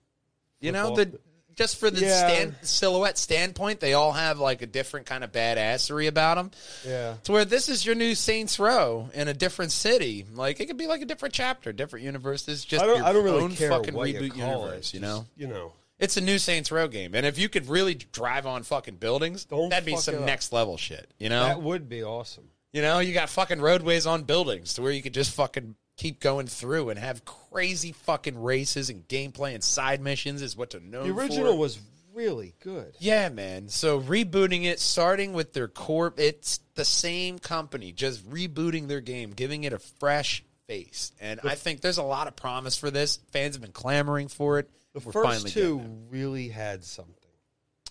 You 0.60 0.72
know, 0.72 0.94
Flip 0.94 1.08
off 1.08 1.12
the 1.12 1.20
just 1.56 1.76
for 1.78 1.90
the 1.90 2.00
Yeah. 2.00 2.18
stand, 2.28 2.54
silhouette 2.62 3.18
standpoint, 3.18 3.80
they 3.80 3.92
all 3.92 4.12
have 4.12 4.38
like 4.38 4.62
a 4.62 4.66
different 4.66 5.04
kind 5.06 5.22
of 5.24 5.32
badassery 5.32 6.06
about 6.08 6.36
them. 6.36 6.50
Yeah. 6.86 7.16
To 7.24 7.32
where 7.32 7.44
this 7.44 7.68
is 7.68 7.84
your 7.84 7.94
new 7.94 8.14
Saints 8.14 8.58
Row 8.58 9.10
in 9.12 9.28
a 9.28 9.34
different 9.34 9.72
city, 9.72 10.24
like 10.34 10.58
it 10.60 10.66
could 10.66 10.76
be 10.78 10.86
like 10.86 11.02
a 11.02 11.06
different 11.06 11.34
chapter, 11.34 11.72
different 11.74 12.04
universe. 12.06 12.42
This 12.44 12.60
is 12.60 12.64
just 12.64 12.82
I 12.82 12.86
don't. 12.86 12.96
your 12.96 13.06
I 13.06 13.12
don't 13.12 13.24
really 13.24 13.42
own 13.42 13.54
care 13.54 13.70
fucking 13.70 13.92
reboot 13.94 14.34
you 14.36 14.42
universe. 14.42 14.88
it. 14.88 14.94
You 14.94 15.00
know, 15.00 15.18
Just, 15.18 15.30
you 15.36 15.46
know. 15.48 15.72
It's 15.98 16.16
a 16.16 16.20
new 16.20 16.38
Saints 16.38 16.70
Row 16.72 16.88
game, 16.88 17.14
and 17.14 17.24
if 17.26 17.38
you 17.38 17.48
could 17.48 17.68
really 17.68 17.94
drive 17.94 18.46
on 18.46 18.62
fucking 18.62 18.96
buildings, 18.96 19.44
Don't 19.44 19.68
that'd 19.70 19.84
be 19.86 19.92
fuck 19.92 20.00
it 20.00 20.02
some 20.04 20.14
up. 20.16 20.20
next 20.22 20.52
level 20.52 20.76
shit. 20.76 21.10
You 21.18 21.28
know, 21.28 21.44
That 21.44 21.62
would 21.62 21.88
be 21.88 22.02
awesome. 22.02 22.48
you 22.72 22.82
know, 22.82 22.98
you 22.98 23.14
got 23.14 23.28
fucking 23.30 23.60
roadways 23.60 24.06
on 24.06 24.24
buildings 24.24 24.74
to 24.74 24.82
where 24.82 24.92
you 24.92 25.02
could 25.02 25.14
just 25.14 25.32
fucking 25.34 25.74
keep 25.96 26.20
going 26.20 26.46
through 26.46 26.90
and 26.90 26.98
have 26.98 27.24
crazy 27.24 27.92
fucking 27.92 28.40
races 28.42 28.90
and 28.90 29.08
gameplay 29.08 29.54
and 29.54 29.64
side 29.64 30.00
missions 30.02 30.42
is 30.42 30.54
what 30.56 30.70
to 30.70 30.80
know. 30.80 31.02
The 31.04 31.10
original 31.10 31.56
was 31.56 31.78
really 32.12 32.54
good. 32.60 32.94
yeah, 32.98 33.28
man. 33.30 33.68
So 33.70 34.00
rebooting 34.00 34.64
it, 34.64 34.78
starting 34.80 35.32
with 35.32 35.54
their 35.54 35.68
core, 35.68 36.12
it's 36.18 36.60
the 36.74 36.84
same 36.84 37.38
company 37.38 37.92
just 37.92 38.28
rebooting 38.28 38.88
their 38.88 39.00
game, 39.00 39.30
giving 39.30 39.64
it 39.64 39.72
a 39.72 39.78
fresh 39.78 40.44
face, 40.66 41.12
and 41.20 41.38
I 41.44 41.54
think 41.54 41.80
there's 41.80 41.98
a 41.98 42.02
lot 42.02 42.26
of 42.26 42.34
promise 42.36 42.76
for 42.76 42.90
this. 42.90 43.20
Fans 43.30 43.54
have 43.54 43.62
been 43.62 43.70
clamoring 43.72 44.28
for 44.28 44.58
it. 44.58 44.68
The 44.96 45.06
We're 45.06 45.12
first 45.12 45.28
finally 45.28 45.50
two 45.50 45.76
getting 45.78 46.08
really 46.10 46.48
had 46.48 46.82
something. 46.82 47.14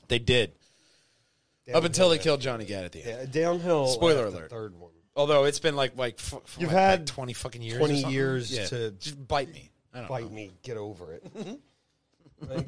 they 0.08 0.18
did 0.18 0.54
up 1.72 1.84
until 1.84 2.10
they 2.10 2.18
killed 2.18 2.42
Johnny 2.42 2.66
Gat 2.66 2.84
at 2.84 2.92
the 2.94 3.04
end. 3.04 3.30
Yeah, 3.34 3.44
downhill. 3.44 3.88
Spoiler 3.88 4.26
at 4.26 4.32
the 4.32 4.38
alert. 4.40 4.50
third 4.50 4.76
one. 4.76 4.92
Although 5.16 5.44
it's 5.46 5.60
been 5.60 5.76
like 5.76 5.96
like 5.96 6.16
f- 6.18 6.34
f- 6.44 6.58
You've 6.60 6.70
like, 6.74 6.78
had 6.80 7.00
like 7.02 7.06
twenty 7.06 7.34
fucking 7.34 7.62
years, 7.62 7.78
20 7.78 7.94
something. 8.02 8.12
years 8.12 8.52
Yeah. 8.52 8.66
to 8.66 8.92
just 8.92 9.28
bite 9.28 9.54
me. 9.54 9.70
I 9.94 10.00
don't 10.00 10.10
Bite 10.10 10.24
know. 10.26 10.30
me, 10.32 10.52
get 10.64 10.78
over 10.78 11.14
it. 11.14 11.24
Mm-hmm. 11.34 12.50
Like, 12.50 12.68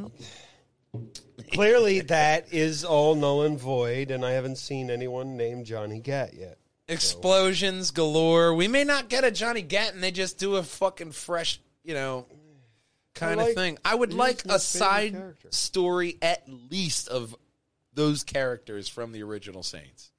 clearly, 1.51 2.01
that 2.01 2.53
is 2.53 2.85
all 2.85 3.15
null 3.15 3.41
and 3.43 3.59
void, 3.59 4.11
and 4.11 4.25
I 4.25 4.31
haven't 4.31 4.57
seen 4.57 4.89
anyone 4.89 5.35
named 5.35 5.65
Johnny 5.65 5.99
Gat 5.99 6.33
yet. 6.33 6.57
Explosions 6.87 7.91
galore. 7.91 8.53
We 8.53 8.67
may 8.67 8.83
not 8.85 9.09
get 9.09 9.23
a 9.25 9.31
Johnny 9.31 9.61
Gat, 9.61 9.93
and 9.93 10.01
They 10.03 10.11
just 10.11 10.37
do 10.39 10.55
a 10.55 10.63
fucking 10.63 11.11
fresh, 11.11 11.59
you 11.83 11.93
know, 11.93 12.27
kind 13.17 13.39
I 13.39 13.49
of 13.49 13.55
thing. 13.55 13.77
I 13.83 13.95
would 13.95 14.13
like 14.13 14.43
a 14.45 14.59
side 14.59 15.13
character. 15.13 15.49
story 15.51 16.17
at 16.21 16.47
least 16.69 17.07
of 17.07 17.35
those 17.93 18.23
characters 18.23 18.87
from 18.87 19.11
the 19.11 19.23
original 19.23 19.63
Saints. 19.63 20.11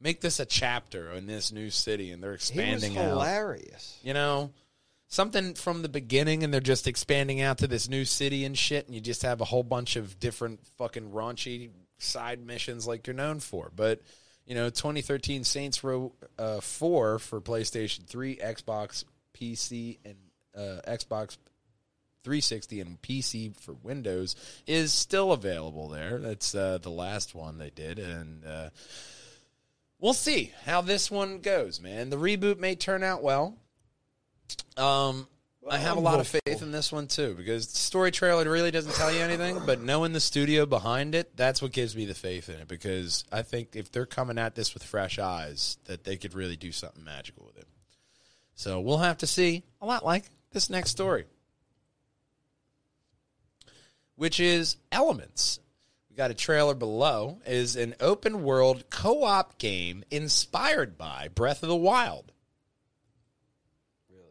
Make 0.00 0.20
this 0.20 0.40
a 0.40 0.46
chapter 0.46 1.10
in 1.12 1.26
this 1.26 1.52
new 1.52 1.70
city, 1.70 2.10
and 2.10 2.22
they're 2.22 2.34
expanding. 2.34 2.66
He 2.66 2.74
was 2.74 2.84
expanding 2.84 3.12
out. 3.12 3.26
hilarious. 3.26 3.98
You 4.02 4.14
know, 4.14 4.50
something 5.08 5.54
from 5.54 5.82
the 5.82 5.88
beginning, 5.88 6.42
and 6.42 6.52
they're 6.52 6.60
just 6.60 6.86
expanding 6.86 7.40
out 7.40 7.58
to 7.58 7.66
this 7.66 7.88
new 7.88 8.04
city 8.04 8.44
and 8.44 8.56
shit, 8.56 8.86
and 8.86 8.94
you 8.94 9.00
just 9.00 9.22
have 9.22 9.40
a 9.40 9.44
whole 9.44 9.62
bunch 9.62 9.96
of 9.96 10.18
different 10.20 10.60
fucking 10.76 11.10
raunchy 11.10 11.70
side 11.98 12.44
missions 12.44 12.86
like 12.86 13.06
you're 13.06 13.14
known 13.14 13.40
for. 13.40 13.70
But 13.74 14.00
you 14.46 14.54
know, 14.54 14.68
2013 14.70 15.44
Saints 15.44 15.82
Row 15.82 16.12
uh, 16.38 16.60
4 16.60 17.18
for 17.18 17.40
PlayStation 17.40 18.06
3, 18.06 18.36
Xbox, 18.36 19.04
PC, 19.34 19.98
and 20.04 20.16
uh, 20.56 20.80
Xbox 20.86 21.36
360 22.26 22.80
and 22.80 23.00
PC 23.02 23.56
for 23.60 23.74
Windows 23.84 24.34
is 24.66 24.92
still 24.92 25.30
available 25.30 25.88
there. 25.88 26.18
That's 26.18 26.56
uh, 26.56 26.78
the 26.82 26.90
last 26.90 27.36
one 27.36 27.58
they 27.58 27.70
did, 27.70 28.00
and 28.00 28.44
uh, 28.44 28.70
we'll 30.00 30.12
see 30.12 30.52
how 30.64 30.80
this 30.80 31.08
one 31.08 31.38
goes. 31.38 31.80
Man, 31.80 32.10
the 32.10 32.16
reboot 32.16 32.58
may 32.58 32.74
turn 32.74 33.04
out 33.04 33.22
well. 33.22 33.56
Um, 34.76 35.28
I 35.70 35.78
have 35.78 35.96
a 35.96 36.00
lot 36.00 36.18
of 36.18 36.26
faith 36.26 36.62
in 36.62 36.72
this 36.72 36.90
one 36.90 37.06
too 37.06 37.34
because 37.36 37.68
the 37.68 37.78
story 37.78 38.10
trailer 38.10 38.50
really 38.50 38.72
doesn't 38.72 38.94
tell 38.94 39.12
you 39.12 39.20
anything, 39.20 39.60
but 39.64 39.80
knowing 39.80 40.12
the 40.12 40.18
studio 40.18 40.66
behind 40.66 41.14
it, 41.14 41.36
that's 41.36 41.62
what 41.62 41.70
gives 41.70 41.94
me 41.94 42.06
the 42.06 42.14
faith 42.14 42.48
in 42.48 42.56
it. 42.56 42.66
Because 42.66 43.24
I 43.30 43.42
think 43.42 43.76
if 43.76 43.92
they're 43.92 44.04
coming 44.04 44.36
at 44.36 44.56
this 44.56 44.74
with 44.74 44.82
fresh 44.82 45.20
eyes, 45.20 45.78
that 45.84 46.02
they 46.02 46.16
could 46.16 46.34
really 46.34 46.56
do 46.56 46.72
something 46.72 47.04
magical 47.04 47.46
with 47.46 47.58
it. 47.58 47.68
So 48.56 48.80
we'll 48.80 48.98
have 48.98 49.18
to 49.18 49.28
see. 49.28 49.62
A 49.80 49.86
lot 49.86 50.04
like 50.04 50.24
this 50.50 50.70
next 50.70 50.90
story, 50.90 51.26
which 54.16 54.40
is 54.40 54.76
Elements. 54.90 55.60
We 56.10 56.16
got 56.16 56.30
a 56.30 56.34
trailer 56.34 56.74
below. 56.74 57.38
Is 57.46 57.76
an 57.76 57.94
open 58.00 58.42
world 58.42 58.84
co 58.90 59.22
op 59.24 59.58
game 59.58 60.04
inspired 60.10 60.98
by 60.98 61.28
Breath 61.34 61.62
of 61.62 61.68
the 61.68 61.76
Wild. 61.76 62.32
Really? 64.10 64.24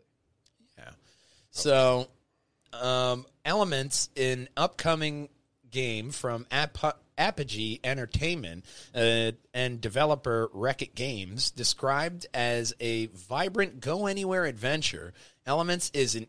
Yeah. 0.77 0.91
So, 1.51 2.07
um, 2.73 3.25
Elements, 3.45 4.09
an 4.17 4.49
upcoming 4.57 5.29
game 5.69 6.09
from 6.09 6.47
Ap- 6.51 6.97
Apogee 7.17 7.79
Entertainment 7.83 8.65
uh, 8.93 9.31
and 9.53 9.79
developer 9.79 10.49
Wreck-It 10.53 10.95
Games, 10.95 11.51
described 11.51 12.25
as 12.33 12.73
a 12.79 13.07
vibrant 13.07 13.79
go 13.79 14.07
anywhere 14.07 14.45
adventure. 14.45 15.13
Elements 15.45 15.91
is 15.93 16.15
an 16.15 16.27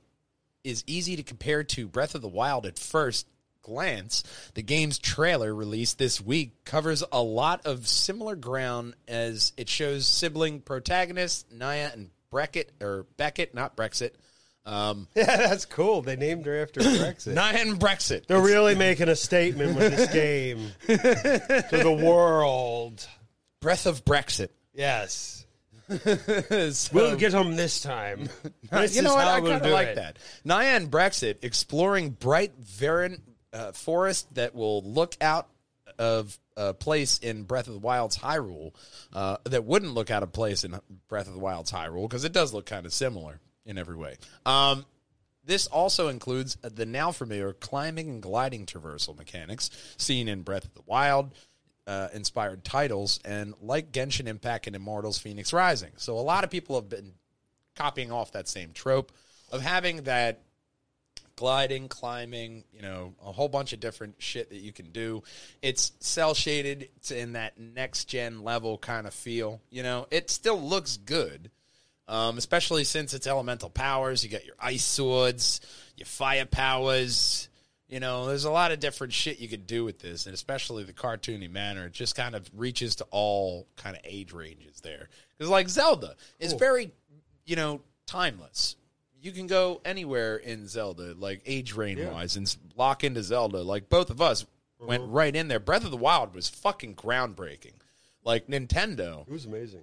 is 0.63 0.83
easy 0.89 1.15
to 1.15 1.23
compare 1.23 1.63
to 1.63 1.87
Breath 1.87 2.17
of 2.17 2.23
the 2.23 2.29
Wild 2.29 2.67
at 2.67 2.77
first 2.77 3.27
glance. 3.67 4.23
The 4.55 4.63
game's 4.63 4.99
trailer 4.99 5.53
released 5.55 5.99
this 5.99 6.21
week 6.21 6.65
covers 6.65 7.03
a 7.11 7.21
lot 7.23 7.67
of 7.67 7.89
similar 7.89 8.37
ground 8.37 8.95
as 9.09 9.53
it 9.57 9.69
shows 9.69 10.07
sibling 10.07 10.61
protagonists 10.61 11.45
Naya 11.53 11.91
and 11.93 12.11
Beckett 12.33 12.71
or 12.81 13.07
Beckett, 13.17 13.55
not 13.55 13.77
Brexit. 13.77 14.13
Um, 14.65 15.09
Yeah, 15.17 15.25
that's 15.37 15.65
cool. 15.65 16.03
They 16.03 16.17
named 16.17 16.47
her 16.47 16.63
after 16.63 16.81
Brexit. 16.83 17.35
Naya 17.35 17.59
and 17.59 17.79
Brexit. 17.79 18.27
They're 18.27 18.41
really 18.41 18.75
making 18.77 19.09
a 19.09 19.17
statement 19.17 19.77
with 19.77 19.97
this 19.97 20.13
game 20.13 20.71
to 20.87 20.97
the 21.83 22.01
world. 22.05 23.07
Breath 23.61 23.87
of 23.87 24.05
Brexit. 24.05 24.49
Yes. 24.75 25.33
So- 25.89 26.91
We'll 26.93 27.15
get 27.17 27.31
them 27.31 27.55
this 27.55 27.81
time. 27.81 28.29
This 28.73 28.97
you 28.97 29.03
know 29.03 29.15
what? 29.15 29.25
I 29.29 29.41
kind 29.41 29.65
of 29.65 29.71
like 29.71 29.89
it. 29.89 29.95
that. 29.97 30.19
Naya 30.45 30.71
and 30.77 30.91
Brexit 30.91 31.37
exploring 31.43 32.11
bright, 32.11 32.53
barren 32.81 33.23
uh, 33.57 33.73
forest 33.73 34.33
that 34.35 34.55
will 34.55 34.83
look 34.83 35.17
out 35.21 35.49
of 35.99 36.39
a 36.57 36.75
place 36.75 37.19
in 37.19 37.45
Breath 37.45 37.69
of 37.69 37.75
the 37.75 37.81
Wild's 37.81 38.19
Hyrule 38.19 38.73
uh, 39.13 39.39
that 39.45 39.65
wouldn't 39.65 39.95
look 39.95 40.11
out 40.11 40.23
of 40.23 40.33
place 40.33 40.65
in 40.65 40.79
Breath 41.09 41.27
of 41.27 41.33
the 41.33 41.39
Wild's 41.39 41.73
Hyrule 41.73 42.09
because 42.09 42.25
it 42.25 42.33
does 42.33 42.53
look 42.53 42.67
kind 42.67 42.87
of 42.87 42.93
similar 42.93 43.41
in 43.65 43.79
every 43.79 43.97
way. 43.97 44.17
Um, 44.45 44.85
this 45.45 45.67
also 45.69 46.09
includes 46.09 46.57
the 46.63 46.87
now 46.87 47.13
familiar 47.13 47.53
climbing 47.53 48.09
and 48.11 48.23
gliding 48.23 48.67
traversal 48.67 49.17
mechanics 49.17 49.71
seen 49.97 50.29
in 50.29 50.43
Breath 50.43 50.65
of 50.65 50.75
the 50.75 50.83
Wild, 50.87 51.35
uh, 51.87 52.09
inspired 52.13 52.65
titles, 52.65 53.21
and 53.25 53.55
like 53.63 53.93
Genshin 53.93 54.27
Impact 54.27 54.67
and 54.67 54.75
Immortals 54.75 55.23
Fenyx 55.23 55.53
Rising. 55.53 55.93
So 55.97 56.19
a 56.19 56.21
lot 56.21 56.43
of 56.45 56.51
people 56.51 56.77
have 56.77 56.89
been 56.89 57.13
copying 57.77 58.11
off 58.11 58.33
that 58.33 58.49
same 58.49 58.73
trope 58.73 59.13
of 59.53 59.61
having 59.61 60.03
that 60.05 60.43
gliding, 61.37 61.89
climbing, 61.89 62.65
you 62.73 62.83
know, 62.83 63.15
a 63.25 63.31
whole 63.31 63.49
bunch 63.49 63.73
of 63.73 63.81
different 63.81 64.17
shit 64.19 64.49
that 64.49 64.57
you 64.57 64.73
can 64.73 64.91
do. 64.91 65.23
It's 65.63 65.93
cell 66.01 66.35
shaded, 66.35 66.89
it's 66.97 67.11
in 67.11 67.35
that 67.35 67.59
next 67.59 68.07
gen 68.07 68.43
level 68.43 68.79
kind 68.79 69.07
of 69.07 69.15
feel. 69.15 69.61
You 69.71 69.83
know, 69.83 70.07
it 70.11 70.31
still 70.31 70.61
looks 70.61 70.97
good. 70.97 71.51
Um, 72.09 72.39
especially 72.39 72.85
since 72.85 73.15
it's 73.15 73.27
elemental 73.27 73.69
powers, 73.69 74.23
you 74.23 74.31
got 74.31 74.47
your 74.47 74.55
ice 74.61 74.85
swords, 74.85 75.61
your 75.97 76.07
fire 76.07 76.47
powers. 76.47 77.49
You 77.89 78.01
know, 78.01 78.27
there's 78.27 78.45
a 78.45 78.51
lot 78.51 78.73
of 78.73 78.81
different 78.81 79.13
shit 79.13 79.41
you 79.41 79.49
could 79.49 79.67
do 79.67 79.85
with 79.85 79.99
this, 79.99 80.27
and 80.27 80.35
especially 80.35 80.85
the 80.85 80.93
cartoony 80.93 81.51
manner. 81.51 81.87
It 81.87 81.93
just 81.93 82.15
kind 82.15 82.35
of 82.35 82.49
reaches 82.55 82.97
to 82.97 83.07
all 83.11 83.67
kind 83.77 83.97
of 83.97 84.03
age 84.05 84.33
ranges 84.33 84.81
there. 84.81 85.09
Because 85.37 85.51
like 85.51 85.69
Zelda, 85.69 86.15
it's 86.39 86.53
very, 86.53 86.93
you 87.45 87.57
know, 87.57 87.81
timeless. 88.07 88.77
You 89.27 89.33
can 89.33 89.49
go 89.49 89.81
anywhere 89.85 90.37
in 90.37 90.69
Zelda, 90.69 91.13
like 91.19 91.43
age 91.47 91.75
range 91.75 92.01
wise, 92.01 92.37
and 92.37 92.57
lock 92.77 93.03
into 93.03 93.25
Zelda. 93.25 93.63
Like 93.63 93.89
both 93.89 94.11
of 94.11 94.21
us, 94.21 94.47
went 94.79 95.03
uh-huh. 95.03 95.13
right 95.13 95.35
in 95.35 95.49
there. 95.49 95.59
Breath 95.59 95.85
of 95.85 95.91
the 95.91 95.97
Wild 95.97 96.33
was 96.35 96.49
fucking 96.49 96.95
groundbreaking. 96.95 97.75
Like 98.25 98.47
Nintendo, 98.47 99.27
It 99.27 99.33
was 99.33 99.45
amazing. 99.45 99.83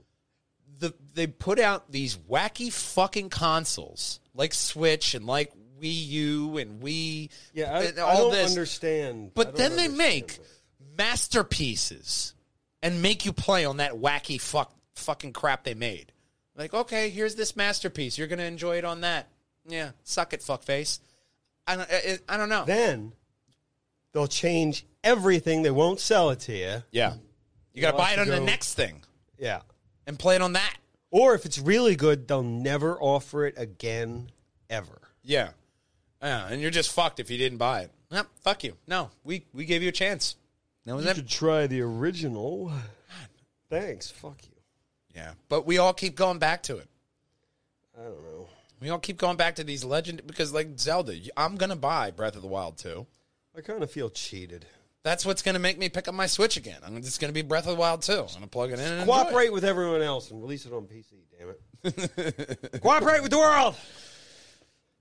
the 0.80 0.94
they 1.14 1.28
put 1.28 1.60
out 1.60 1.92
these 1.92 2.18
wacky 2.18 2.72
fucking 2.72 3.30
consoles 3.30 4.20
like 4.34 4.54
Switch 4.54 5.14
and 5.14 5.26
like 5.26 5.52
Wii 5.82 6.08
U 6.08 6.58
and 6.58 6.82
Wii. 6.82 7.30
Yeah, 7.54 7.78
I, 7.78 7.84
and 7.84 8.00
I 8.00 8.16
don't 8.16 8.32
this. 8.32 8.50
understand. 8.50 9.32
But 9.34 9.56
then 9.56 9.76
they 9.76 9.88
make 9.88 10.36
it. 10.36 10.48
masterpieces 10.98 12.34
and 12.82 13.02
make 13.02 13.26
you 13.26 13.34
play 13.34 13.66
on 13.66 13.78
that 13.78 13.94
wacky 13.94 14.40
fuck 14.40 14.74
fucking 14.96 15.34
crap 15.34 15.64
they 15.64 15.74
made. 15.74 16.12
Like, 16.56 16.74
okay, 16.74 17.10
here's 17.10 17.36
this 17.36 17.56
masterpiece. 17.56 18.18
You're 18.18 18.28
gonna 18.28 18.44
enjoy 18.44 18.78
it 18.78 18.86
on 18.86 19.02
that. 19.02 19.28
Yeah, 19.68 19.92
suck 20.04 20.34
it, 20.34 20.42
fuckface. 20.42 21.00
I 21.66 21.76
don't, 21.78 21.90
I, 21.92 22.20
I 22.28 22.38
don't 22.38 22.50
know. 22.50 22.66
Then 22.66 23.14
they'll 24.12 24.28
change 24.28 24.86
everything. 25.04 25.62
They 25.62 25.72
won't 25.72 26.00
sell 26.00 26.30
it 26.32 26.40
to 26.42 26.54
you. 26.56 26.84
yeah, 26.92 27.14
you 27.74 27.82
gotta 27.82 27.98
buy 27.98 28.12
it 28.14 28.20
on 28.20 28.26
to 28.26 28.32
the 28.32 28.40
go- 28.40 28.46
next 28.46 28.74
thing 28.74 29.02
Yeah. 29.40 29.62
and 30.06 30.20
play 30.20 30.36
it 30.36 30.42
on 30.42 30.54
that. 30.54 30.76
Or 31.12 31.36
if 31.36 31.46
it's 31.46 31.60
really 31.60 31.96
good, 31.96 32.28
they'll 32.28 32.44
never 32.44 33.00
offer 33.00 33.46
it 33.46 33.54
again, 33.58 34.30
ever. 34.70 35.00
Yeah, 35.24 35.52
yeah, 36.22 36.48
and 36.48 36.60
you're 36.62 36.72
just 36.72 36.92
fucked 36.92 37.20
if 37.20 37.30
you 37.32 37.38
didn't 37.38 37.60
buy 37.60 37.82
it. 37.84 37.92
Yep, 38.12 38.28
fuck 38.42 38.64
you. 38.64 38.76
No, 38.88 39.10
we 39.24 39.46
we 39.54 39.66
gave 39.66 39.82
you 39.82 39.90
a 39.90 39.94
chance. 39.94 40.36
That 40.86 40.96
was 40.96 41.06
You 41.06 41.12
it. 41.12 41.16
could 41.16 41.30
try 41.30 41.68
the 41.68 41.82
original. 41.82 42.72
Thanks. 43.70 44.12
Fuck 44.12 44.38
you. 44.44 44.50
Yeah, 45.16 45.32
but 45.48 45.66
we 45.66 45.78
all 45.78 45.94
keep 45.94 46.16
going 46.16 46.40
back 46.40 46.64
to 46.64 46.78
it. 46.78 46.88
I 47.98 48.04
don't 48.04 48.24
know. 48.24 48.48
We 48.84 48.90
all 48.90 49.00
keep 49.00 49.18
going 49.18 49.38
back 49.38 49.56
to 49.56 49.64
these 49.64 49.86
legend 49.86 50.24
because, 50.28 50.52
like 50.52 50.78
Zelda, 50.78 51.16
I'm 51.38 51.56
gonna 51.56 51.78
buy 51.78 52.12
Breath 52.12 52.36
of 52.36 52.42
the 52.42 52.50
Wild 52.50 52.78
too. 52.78 53.08
I 53.58 53.62
kind 53.62 53.82
of 53.82 53.90
feel 53.90 54.10
cheated. 54.10 54.66
That's 55.04 55.26
what's 55.26 55.42
gonna 55.42 55.60
make 55.60 55.80
me 55.80 55.88
pick 55.88 56.10
up 56.10 56.14
my 56.14 56.28
Switch 56.28 56.58
again. 56.58 56.80
I'm 56.86 57.02
just 57.02 57.22
gonna 57.22 57.32
be 57.32 57.44
Breath 57.44 57.66
of 57.66 57.76
the 57.76 57.80
Wild 57.80 58.02
too. 58.02 58.26
I'm 58.28 58.34
gonna 58.34 58.48
plug 58.48 58.72
it 58.72 58.80
in. 58.80 58.86
And 58.86 59.00
enjoy. 59.00 59.06
Cooperate 59.06 59.54
with 59.54 59.64
everyone 59.64 60.02
else 60.02 60.32
and 60.32 60.42
release 60.42 60.66
it 60.66 60.74
on 60.74 60.88
PC. 60.88 61.14
Damn 61.40 61.56
it. 61.86 62.82
Cooperate 62.82 63.22
with 63.22 63.32
the 63.32 63.38
world. 63.38 63.78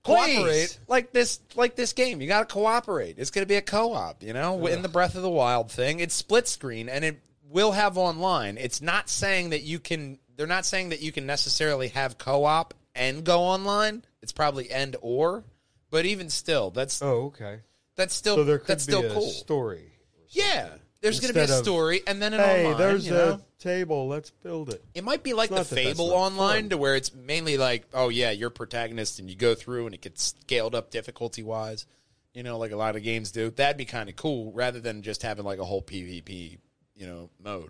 Cooperate 0.05 0.79
like 0.87 1.11
this, 1.11 1.41
like 1.57 1.75
this 1.75 1.91
game. 1.91 2.21
You 2.21 2.27
gotta 2.29 2.45
cooperate. 2.45 3.15
It's 3.17 3.31
gonna 3.31 3.47
be 3.47 3.55
a 3.55 3.61
co-op. 3.61 4.23
You 4.23 4.31
know, 4.31 4.65
in 4.65 4.81
the 4.81 4.87
Breath 4.87 5.15
of 5.15 5.23
the 5.23 5.29
Wild 5.29 5.69
thing, 5.69 5.99
it's 5.99 6.15
split 6.15 6.47
screen 6.47 6.87
and 6.87 7.03
it 7.03 7.19
will 7.49 7.73
have 7.73 7.97
online. 7.97 8.57
It's 8.57 8.81
not 8.81 9.09
saying 9.09 9.49
that 9.49 9.63
you 9.63 9.79
can. 9.79 10.19
They're 10.37 10.47
not 10.47 10.65
saying 10.65 10.89
that 10.89 11.01
you 11.01 11.11
can 11.11 11.25
necessarily 11.25 11.89
have 11.89 12.17
co-op 12.17 12.73
and 12.95 13.23
go 13.23 13.41
online. 13.41 14.03
It's 14.21 14.31
probably 14.31 14.69
and 14.71 14.95
or. 15.01 15.43
But 15.89 16.05
even 16.05 16.29
still, 16.29 16.71
that's 16.71 17.01
Oh, 17.01 17.25
okay. 17.25 17.59
that's 17.95 18.15
still 18.15 18.35
So 18.37 18.43
there 18.43 18.57
could 18.57 18.67
that's 18.67 18.85
be 18.87 18.93
still 18.93 19.05
a 19.11 19.13
cool. 19.13 19.29
story. 19.29 19.91
Yeah, 20.29 20.69
there's 21.01 21.19
going 21.19 21.27
to 21.29 21.33
be 21.35 21.41
a 21.41 21.43
Instead 21.43 21.59
of, 21.59 21.63
story, 21.65 22.01
and 22.07 22.19
then 22.19 22.33
an 22.33 22.39
Hey, 22.39 22.65
online. 22.65 22.79
there's 22.79 23.05
you 23.05 23.13
a 23.13 23.17
know? 23.17 23.41
table. 23.59 24.07
Let's 24.07 24.31
build 24.31 24.69
it. 24.69 24.83
It 24.95 25.03
might 25.03 25.21
be 25.21 25.33
like 25.33 25.49
the 25.49 25.57
not 25.57 25.67
that 25.67 25.75
that's 25.75 25.87
Fable 25.89 26.07
not 26.09 26.15
online, 26.15 26.63
fun. 26.63 26.69
to 26.69 26.77
where 26.77 26.95
it's 26.95 27.13
mainly 27.13 27.57
like, 27.57 27.85
oh 27.93 28.09
yeah, 28.09 28.31
you're 28.31 28.49
protagonist, 28.49 29.19
and 29.19 29.29
you 29.29 29.35
go 29.35 29.53
through, 29.53 29.85
and 29.85 29.93
it 29.93 30.01
gets 30.01 30.33
scaled 30.41 30.73
up 30.73 30.89
difficulty 30.89 31.43
wise. 31.43 31.85
You 32.33 32.41
know, 32.41 32.57
like 32.57 32.71
a 32.71 32.75
lot 32.75 32.95
of 32.95 33.03
games 33.03 33.29
do. 33.31 33.51
That'd 33.51 33.77
be 33.77 33.85
kind 33.85 34.09
of 34.09 34.15
cool, 34.15 34.51
rather 34.53 34.79
than 34.79 35.03
just 35.03 35.21
having 35.21 35.45
like 35.45 35.59
a 35.59 35.65
whole 35.65 35.83
PvP, 35.83 36.57
you 36.95 37.05
know, 37.05 37.29
mode. 37.43 37.69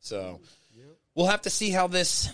So 0.00 0.40
we'll 1.14 1.26
have 1.28 1.42
to 1.42 1.50
see 1.50 1.70
how 1.70 1.86
this 1.86 2.28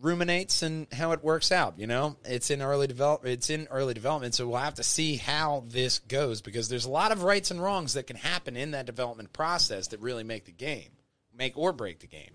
ruminates 0.00 0.62
and 0.62 0.86
how 0.92 1.12
it 1.12 1.22
works 1.22 1.52
out. 1.52 1.78
You 1.78 1.86
know, 1.86 2.16
it's 2.24 2.50
in 2.50 2.62
early 2.62 2.86
develop. 2.86 3.24
It's 3.24 3.50
in 3.50 3.68
early 3.70 3.94
development, 3.94 4.34
so 4.34 4.48
we'll 4.48 4.58
have 4.58 4.74
to 4.74 4.82
see 4.82 5.16
how 5.16 5.64
this 5.68 6.00
goes 6.00 6.42
because 6.42 6.68
there's 6.68 6.84
a 6.84 6.90
lot 6.90 7.12
of 7.12 7.22
rights 7.22 7.50
and 7.50 7.62
wrongs 7.62 7.94
that 7.94 8.06
can 8.06 8.16
happen 8.16 8.56
in 8.56 8.72
that 8.72 8.86
development 8.86 9.32
process 9.32 9.88
that 9.88 10.00
really 10.00 10.24
make 10.24 10.44
the 10.44 10.52
game, 10.52 10.90
make 11.36 11.56
or 11.56 11.72
break 11.72 12.00
the 12.00 12.06
game. 12.06 12.32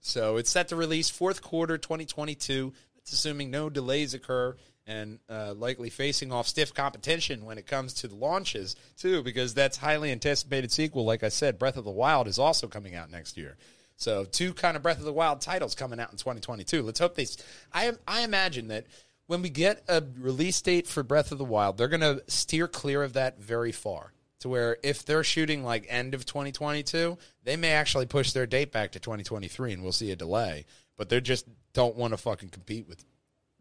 So 0.00 0.36
it's 0.36 0.50
set 0.50 0.68
to 0.68 0.76
release 0.76 1.10
fourth 1.10 1.42
quarter 1.42 1.78
2022. 1.78 2.72
That's 2.94 3.12
assuming 3.12 3.50
no 3.50 3.68
delays 3.68 4.14
occur 4.14 4.56
and 4.86 5.18
uh, 5.28 5.52
likely 5.54 5.90
facing 5.90 6.30
off 6.30 6.46
stiff 6.46 6.72
competition 6.72 7.44
when 7.44 7.58
it 7.58 7.66
comes 7.66 7.92
to 7.94 8.08
the 8.08 8.14
launches 8.14 8.76
too, 8.96 9.22
because 9.22 9.52
that's 9.52 9.76
highly 9.76 10.12
anticipated 10.12 10.70
sequel. 10.70 11.04
Like 11.04 11.24
I 11.24 11.28
said, 11.28 11.58
Breath 11.58 11.76
of 11.76 11.84
the 11.84 11.90
Wild 11.90 12.28
is 12.28 12.38
also 12.38 12.68
coming 12.68 12.94
out 12.94 13.10
next 13.10 13.36
year. 13.36 13.56
So 13.96 14.24
two 14.24 14.52
kind 14.52 14.76
of 14.76 14.82
Breath 14.82 14.98
of 14.98 15.04
the 15.04 15.12
Wild 15.12 15.40
titles 15.40 15.74
coming 15.74 15.98
out 15.98 16.12
in 16.12 16.18
2022. 16.18 16.82
Let's 16.82 16.98
hope 16.98 17.14
they. 17.14 17.26
I 17.72 17.92
I 18.06 18.22
imagine 18.22 18.68
that 18.68 18.86
when 19.26 19.42
we 19.42 19.48
get 19.48 19.82
a 19.88 20.02
release 20.18 20.60
date 20.60 20.86
for 20.86 21.02
Breath 21.02 21.32
of 21.32 21.38
the 21.38 21.44
Wild, 21.44 21.78
they're 21.78 21.88
going 21.88 22.00
to 22.00 22.22
steer 22.28 22.68
clear 22.68 23.02
of 23.02 23.14
that 23.14 23.40
very 23.40 23.72
far. 23.72 24.12
To 24.40 24.50
where 24.50 24.76
if 24.82 25.04
they're 25.04 25.24
shooting 25.24 25.64
like 25.64 25.86
end 25.88 26.12
of 26.12 26.26
2022, 26.26 27.16
they 27.44 27.56
may 27.56 27.70
actually 27.70 28.04
push 28.04 28.32
their 28.32 28.46
date 28.46 28.70
back 28.70 28.92
to 28.92 29.00
2023, 29.00 29.72
and 29.72 29.82
we'll 29.82 29.92
see 29.92 30.10
a 30.10 30.16
delay. 30.16 30.66
But 30.98 31.08
they 31.08 31.22
just 31.22 31.46
don't 31.72 31.96
want 31.96 32.12
to 32.12 32.18
fucking 32.18 32.50
compete 32.50 32.86
with 32.86 33.02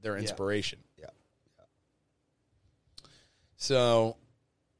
their 0.01 0.17
inspiration. 0.17 0.79
Yeah. 0.97 1.05
So 3.55 4.17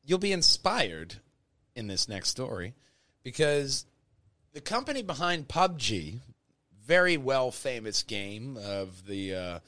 you'll 0.04 0.20
be 0.20 0.34
inspired 0.34 1.16
in 1.76 1.88
this 1.88 2.08
next 2.08 2.30
story 2.30 2.76
because 3.24 3.86
the 4.56 4.62
company 4.62 5.04
behind 5.04 5.48
PUBG, 5.48 6.20
very 6.88 7.18
well 7.18 7.52
famous 7.52 8.02
game 8.04 8.58
of 8.58 9.06
the 9.06 9.36
uh, 9.36 9.60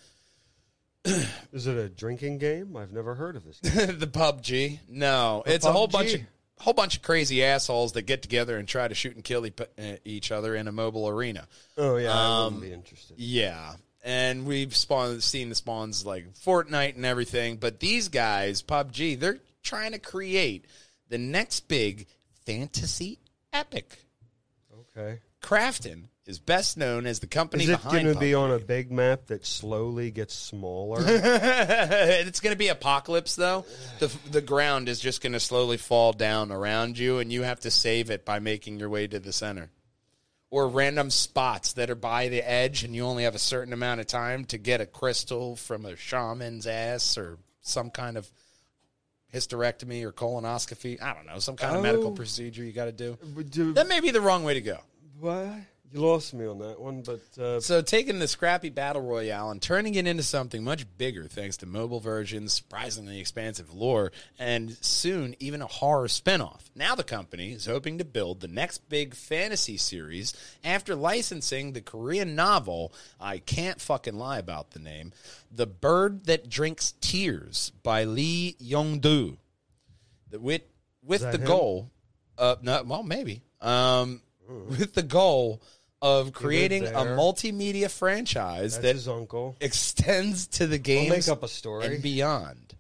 Is 1.54 1.68
it 1.68 1.78
a 1.78 1.90
drinking 1.90 2.38
game? 2.40 2.76
I've 2.76 2.92
never 2.94 3.14
heard 3.14 3.36
of 3.36 3.44
this. 3.46 3.60
the 3.60 4.08
PUBG. 4.08 4.80
No, 4.90 5.44
it's 5.46 5.66
a 5.66 5.72
whole 5.72 5.88
PUBG? 5.88 5.92
bunch 5.92 6.14
of 6.16 6.22
whole 6.60 6.74
bunch 6.74 6.96
of 6.96 7.04
crazy 7.04 7.44
assholes 7.44 7.92
that 7.94 8.04
get 8.04 8.24
together 8.24 8.58
and 8.58 8.68
try 8.68 8.88
to 8.88 8.96
shoot 8.96 9.14
and 9.14 9.24
kill 9.24 9.46
e- 9.46 9.54
uh, 9.78 9.84
each 10.04 10.32
other 10.32 10.56
in 10.56 10.68
a 10.68 10.72
mobile 10.72 11.08
arena. 11.08 11.48
Oh 11.78 11.98
yeah, 11.98 12.12
I 12.12 12.46
Um, 12.46 12.56
wouldn't 12.56 12.62
be 12.64 12.74
interested. 12.74 13.20
Yeah. 13.20 13.74
And 14.04 14.46
we've 14.48 14.74
spawned, 14.76 15.22
seen 15.22 15.50
the 15.50 15.56
spawns 15.56 16.06
like 16.06 16.34
Fortnite 16.34 16.96
and 16.96 17.06
everything, 17.06 17.58
but 17.58 17.80
these 17.82 18.08
guys, 18.08 18.64
PUBG, 18.64 19.20
they're 19.20 19.40
trying 19.64 19.92
to 19.92 20.00
create 20.00 20.64
the 21.10 21.18
next 21.18 21.68
big 21.68 22.08
fantasy 22.46 23.20
epic. 23.52 24.00
Okay. 24.98 25.20
Krafton 25.42 26.06
is 26.26 26.40
best 26.40 26.78
known 26.78 27.06
as 27.06 27.20
the 27.20 27.28
company 27.28 27.64
Is 27.64 27.70
it 27.70 27.74
behind 27.74 28.04
going 28.04 28.14
to 28.14 28.20
be 28.20 28.34
on 28.34 28.52
a 28.52 28.60
big 28.60 28.92
map 28.92 29.28
that 29.28 29.46
slowly 29.46 30.12
gets 30.12 30.34
smaller? 30.34 31.00
it's 31.06 32.40
going 32.40 32.54
to 32.54 32.58
be 32.58 32.68
apocalypse 32.68 33.36
though. 33.36 33.66
The 34.00 34.12
the 34.32 34.42
ground 34.42 34.90
is 34.90 35.00
just 35.00 35.22
going 35.22 35.34
to 35.34 35.40
slowly 35.40 35.78
fall 35.78 36.14
down 36.14 36.52
around 36.52 36.98
you 36.98 37.20
and 37.20 37.32
you 37.32 37.44
have 37.44 37.60
to 37.62 37.72
save 37.72 38.10
it 38.10 38.26
by 38.26 38.40
making 38.40 38.80
your 38.80 38.90
way 38.90 39.08
to 39.08 39.20
the 39.20 39.32
center. 39.32 39.70
Or 40.50 40.68
random 40.70 41.12
spots 41.12 41.74
that 41.74 41.90
are 41.90 41.96
by 41.96 42.30
the 42.30 42.42
edge 42.42 42.84
and 42.84 42.96
you 42.96 43.04
only 43.04 43.24
have 43.24 43.36
a 43.36 43.40
certain 43.40 43.74
amount 43.74 44.00
of 44.00 44.08
time 44.08 44.46
to 44.46 44.58
get 44.58 44.82
a 44.82 44.86
crystal 44.86 45.56
from 45.56 45.86
a 45.86 45.96
shaman's 45.96 46.66
ass 46.66 47.18
or 47.18 47.38
some 47.62 47.90
kind 47.92 48.18
of 48.18 48.32
hysterectomy 49.34 50.04
or 50.04 50.12
colonoscopy. 50.12 51.02
I 51.02 51.14
don't 51.14 51.26
know, 51.26 51.40
some 51.40 51.56
kind 51.56 51.76
of 51.76 51.82
medical 51.84 52.08
Oh. 52.10 52.12
procedure 52.16 52.64
you 52.64 52.72
got 52.72 52.86
to 52.86 52.92
do. 52.92 53.18
You- 53.54 53.74
That 53.74 53.88
may 53.88 54.00
be 54.00 54.12
the 54.12 54.22
wrong 54.22 54.44
way 54.44 54.54
to 54.54 54.62
go. 54.62 54.80
What? 55.20 55.48
You 55.94 56.02
lost 56.02 56.34
me 56.34 56.46
on 56.46 56.60
that 56.60 56.82
one, 56.82 57.02
but 57.02 57.42
uh, 57.42 57.62
So 57.62 57.82
taking 57.82 58.20
the 58.20 58.28
scrappy 58.28 58.70
battle 58.70 59.02
royale 59.02 59.52
and 59.52 59.62
turning 59.62 59.96
it 59.96 60.06
into 60.06 60.22
something 60.22 60.62
much 60.62 60.86
bigger, 60.98 61.24
thanks 61.30 61.56
to 61.58 61.66
mobile 61.66 62.02
versions, 62.02 62.52
surprisingly 62.52 63.22
expansive 63.22 63.74
lore, 63.74 64.12
and 64.38 64.78
soon 64.82 65.34
even 65.40 65.62
a 65.62 65.68
horror 65.68 66.08
spinoff. 66.08 66.64
Now 66.76 66.94
the 66.96 67.06
company 67.06 67.54
is 67.54 67.68
hoping 67.68 68.00
to 68.00 68.06
build 68.06 68.42
the 68.42 68.50
next 68.50 68.90
big 68.90 69.16
fantasy 69.16 69.78
series 69.78 70.34
after 70.62 70.94
licensing 70.94 71.72
the 71.72 71.82
Korean 71.82 72.36
novel. 72.36 72.92
I 73.18 73.38
can't 73.38 73.80
fucking 73.80 74.18
lie 74.18 74.40
about 74.40 74.72
the 74.72 74.80
name, 74.80 75.14
"The 75.50 75.68
Bird 75.68 76.26
That 76.26 76.50
Drinks 76.50 76.96
Tears" 77.00 77.72
by 77.82 78.04
Lee 78.04 78.58
Yong-do. 78.60 79.38
With 80.32 80.64
with 81.02 81.22
the 81.22 81.38
him? 81.38 81.46
goal, 81.46 81.92
uh, 82.38 82.58
no, 82.62 82.84
well 82.84 83.04
maybe, 83.04 83.42
um, 83.62 84.22
with 84.68 84.94
the 84.94 85.04
goal 85.04 85.62
of 86.02 86.34
creating 86.34 86.86
a 86.86 86.92
there. 86.92 87.18
multimedia 87.18 87.90
franchise 87.90 88.74
that's 88.74 88.84
that 88.84 88.96
his 88.96 89.08
uncle. 89.08 89.56
extends 89.60 90.48
to 90.48 90.68
the 90.68 90.78
games 90.78 91.10
make 91.10 91.28
up 91.28 91.44
a 91.44 91.48
story. 91.48 91.86
and 91.86 92.02
beyond. 92.02 92.76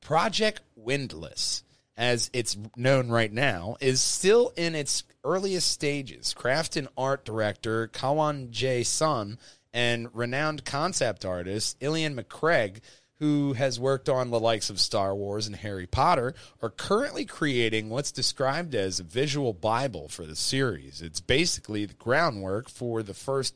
Project 0.00 0.60
Windless, 0.74 1.62
as 1.96 2.30
it's 2.32 2.56
known 2.76 3.10
right 3.10 3.32
now, 3.32 3.76
is 3.80 4.00
still 4.00 4.52
in 4.56 4.74
its 4.74 5.04
earliest 5.24 5.70
stages. 5.70 6.34
Krafton 6.36 6.88
art 6.96 7.24
director 7.24 7.88
Kawan 7.88 8.50
J. 8.50 8.82
Sun 8.82 9.38
and 9.72 10.08
renowned 10.14 10.64
concept 10.64 11.24
artist 11.24 11.76
Ilian 11.80 12.16
McCaig, 12.16 12.80
who 13.20 13.52
has 13.52 13.78
worked 13.78 14.08
on 14.08 14.30
the 14.30 14.40
likes 14.40 14.70
of 14.70 14.80
Star 14.80 15.14
Wars 15.14 15.46
and 15.46 15.54
Harry 15.56 15.86
Potter, 15.86 16.34
are 16.60 16.70
currently 16.70 17.24
creating 17.24 17.88
what's 17.88 18.10
described 18.10 18.74
as 18.74 18.98
a 18.98 19.04
visual 19.04 19.52
Bible 19.52 20.08
for 20.08 20.26
the 20.26 20.34
series. 20.34 21.00
It's 21.02 21.20
basically 21.20 21.84
the 21.84 21.94
groundwork 21.94 22.68
for 22.68 23.02
the 23.02 23.14
first 23.14 23.54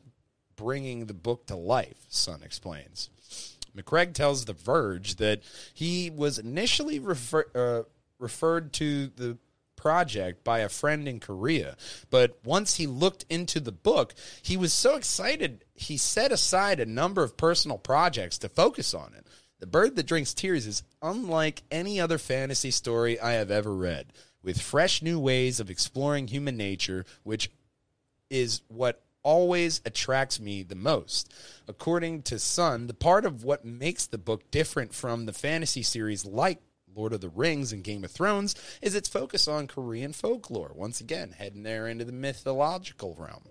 bringing 0.55 1.07
the 1.07 1.13
book 1.13 1.47
to 1.47 1.55
life, 1.55 2.05
Sun 2.09 2.41
explains. 2.43 3.09
McCaig 3.75 4.13
tells 4.13 4.45
The 4.45 4.53
Verge 4.53 5.15
that 5.15 5.41
he 5.73 6.09
was 6.09 6.39
initially 6.39 6.99
refer, 6.99 7.45
uh, 7.53 7.83
referred 8.19 8.71
to 8.73 9.07
the 9.07 9.37
project 9.75 10.43
by 10.43 10.59
a 10.59 10.69
friend 10.69 11.07
in 11.07 11.19
Korea. 11.19 11.75
But 12.09 12.39
once 12.43 12.75
he 12.75 12.87
looked 12.87 13.25
into 13.29 13.59
the 13.59 13.71
book, 13.71 14.13
he 14.41 14.57
was 14.57 14.73
so 14.73 14.95
excited, 14.95 15.65
he 15.73 15.97
set 15.97 16.31
aside 16.31 16.79
a 16.79 16.85
number 16.85 17.23
of 17.23 17.37
personal 17.37 17.77
projects 17.77 18.37
to 18.39 18.49
focus 18.49 18.93
on 18.93 19.13
it. 19.17 19.27
The 19.65 19.71
Bird 19.71 19.95
That 19.95 20.05
Drinks 20.05 20.35
Tears 20.35 20.67
is 20.67 20.83
unlike 21.01 21.63
any 21.71 21.99
other 21.99 22.19
fantasy 22.19 22.69
story 22.69 23.19
I 23.19 23.31
have 23.31 23.49
ever 23.49 23.73
read, 23.73 24.13
with 24.43 24.61
fresh 24.61 25.01
new 25.01 25.19
ways 25.19 25.59
of 25.59 25.71
exploring 25.71 26.27
human 26.27 26.55
nature, 26.55 27.03
which 27.23 27.49
is 28.29 28.61
what 28.67 29.01
always 29.23 29.81
attracts 29.83 30.39
me 30.39 30.61
the 30.61 30.75
most. 30.75 31.33
According 31.67 32.21
to 32.23 32.37
Sun, 32.37 32.85
the 32.85 32.93
part 32.93 33.25
of 33.25 33.43
what 33.43 33.65
makes 33.65 34.05
the 34.05 34.19
book 34.19 34.51
different 34.51 34.93
from 34.93 35.25
the 35.25 35.33
fantasy 35.33 35.81
series 35.81 36.25
like 36.25 36.61
Lord 36.95 37.11
of 37.11 37.21
the 37.21 37.29
Rings 37.29 37.73
and 37.73 37.83
Game 37.83 38.03
of 38.03 38.11
Thrones 38.11 38.53
is 38.83 38.93
its 38.93 39.09
focus 39.09 39.47
on 39.47 39.65
Korean 39.65 40.13
folklore. 40.13 40.73
Once 40.75 41.01
again, 41.01 41.33
heading 41.35 41.63
there 41.63 41.87
into 41.87 42.05
the 42.05 42.11
mythological 42.11 43.15
realm. 43.17 43.45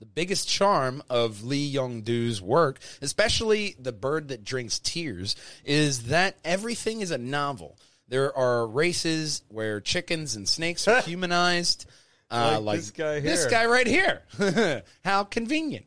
The 0.00 0.06
biggest 0.06 0.48
charm 0.48 1.02
of 1.10 1.44
Lee 1.44 1.66
Young 1.66 2.00
Doo's 2.02 2.40
work, 2.42 2.80
especially 3.02 3.76
The 3.78 3.92
Bird 3.92 4.28
That 4.28 4.44
Drinks 4.44 4.78
Tears, 4.78 5.36
is 5.64 6.04
that 6.04 6.36
everything 6.44 7.00
is 7.02 7.10
a 7.10 7.18
novel. 7.18 7.76
There 8.08 8.36
are 8.36 8.66
races 8.66 9.42
where 9.48 9.80
chickens 9.80 10.34
and 10.36 10.48
snakes 10.48 10.88
are 10.88 11.00
humanized. 11.02 11.84
Uh, 12.30 12.58
Like 12.60 12.78
this 12.78 12.90
guy 12.92 13.14
here. 13.20 13.30
This 13.30 13.46
guy 13.46 13.66
right 13.66 13.86
here. 13.86 14.22
How 15.04 15.24
convenient. 15.24 15.86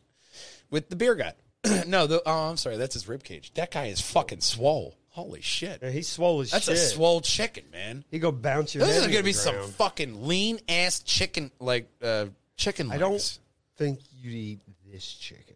With 0.69 0.89
the 0.89 0.95
beer 0.95 1.15
gut. 1.15 1.37
no, 1.87 2.05
the, 2.07 2.21
oh, 2.25 2.49
I'm 2.49 2.57
sorry. 2.57 2.77
That's 2.77 2.93
his 2.93 3.07
rib 3.07 3.23
cage. 3.23 3.51
That 3.55 3.71
guy 3.71 3.85
is 3.87 3.99
fucking 4.01 4.41
swole. 4.41 4.95
Holy 5.09 5.41
shit. 5.41 5.79
Yeah, 5.81 5.89
he 5.91 6.01
swole 6.01 6.39
his 6.41 6.51
That's 6.51 6.65
shit. 6.65 6.73
a 6.75 6.77
swole 6.77 7.21
chicken, 7.21 7.65
man. 7.71 8.03
He 8.11 8.19
go 8.19 8.31
bounce 8.31 8.73
your 8.75 8.85
This 8.85 8.95
head. 8.95 8.97
is 9.01 9.03
into 9.05 9.13
going 9.13 9.23
to 9.23 9.23
the 9.23 9.29
be 9.29 9.33
some 9.33 9.55
ground. 9.55 9.73
fucking 9.73 10.27
lean 10.27 10.59
ass 10.67 10.99
chicken, 11.01 11.51
like 11.59 11.87
uh, 12.01 12.25
chicken 12.57 12.87
I 12.91 12.97
legs. 12.97 12.99
don't 12.99 13.39
think 13.77 13.99
you'd 14.11 14.33
eat 14.33 14.59
this 14.91 15.05
chicken. 15.05 15.55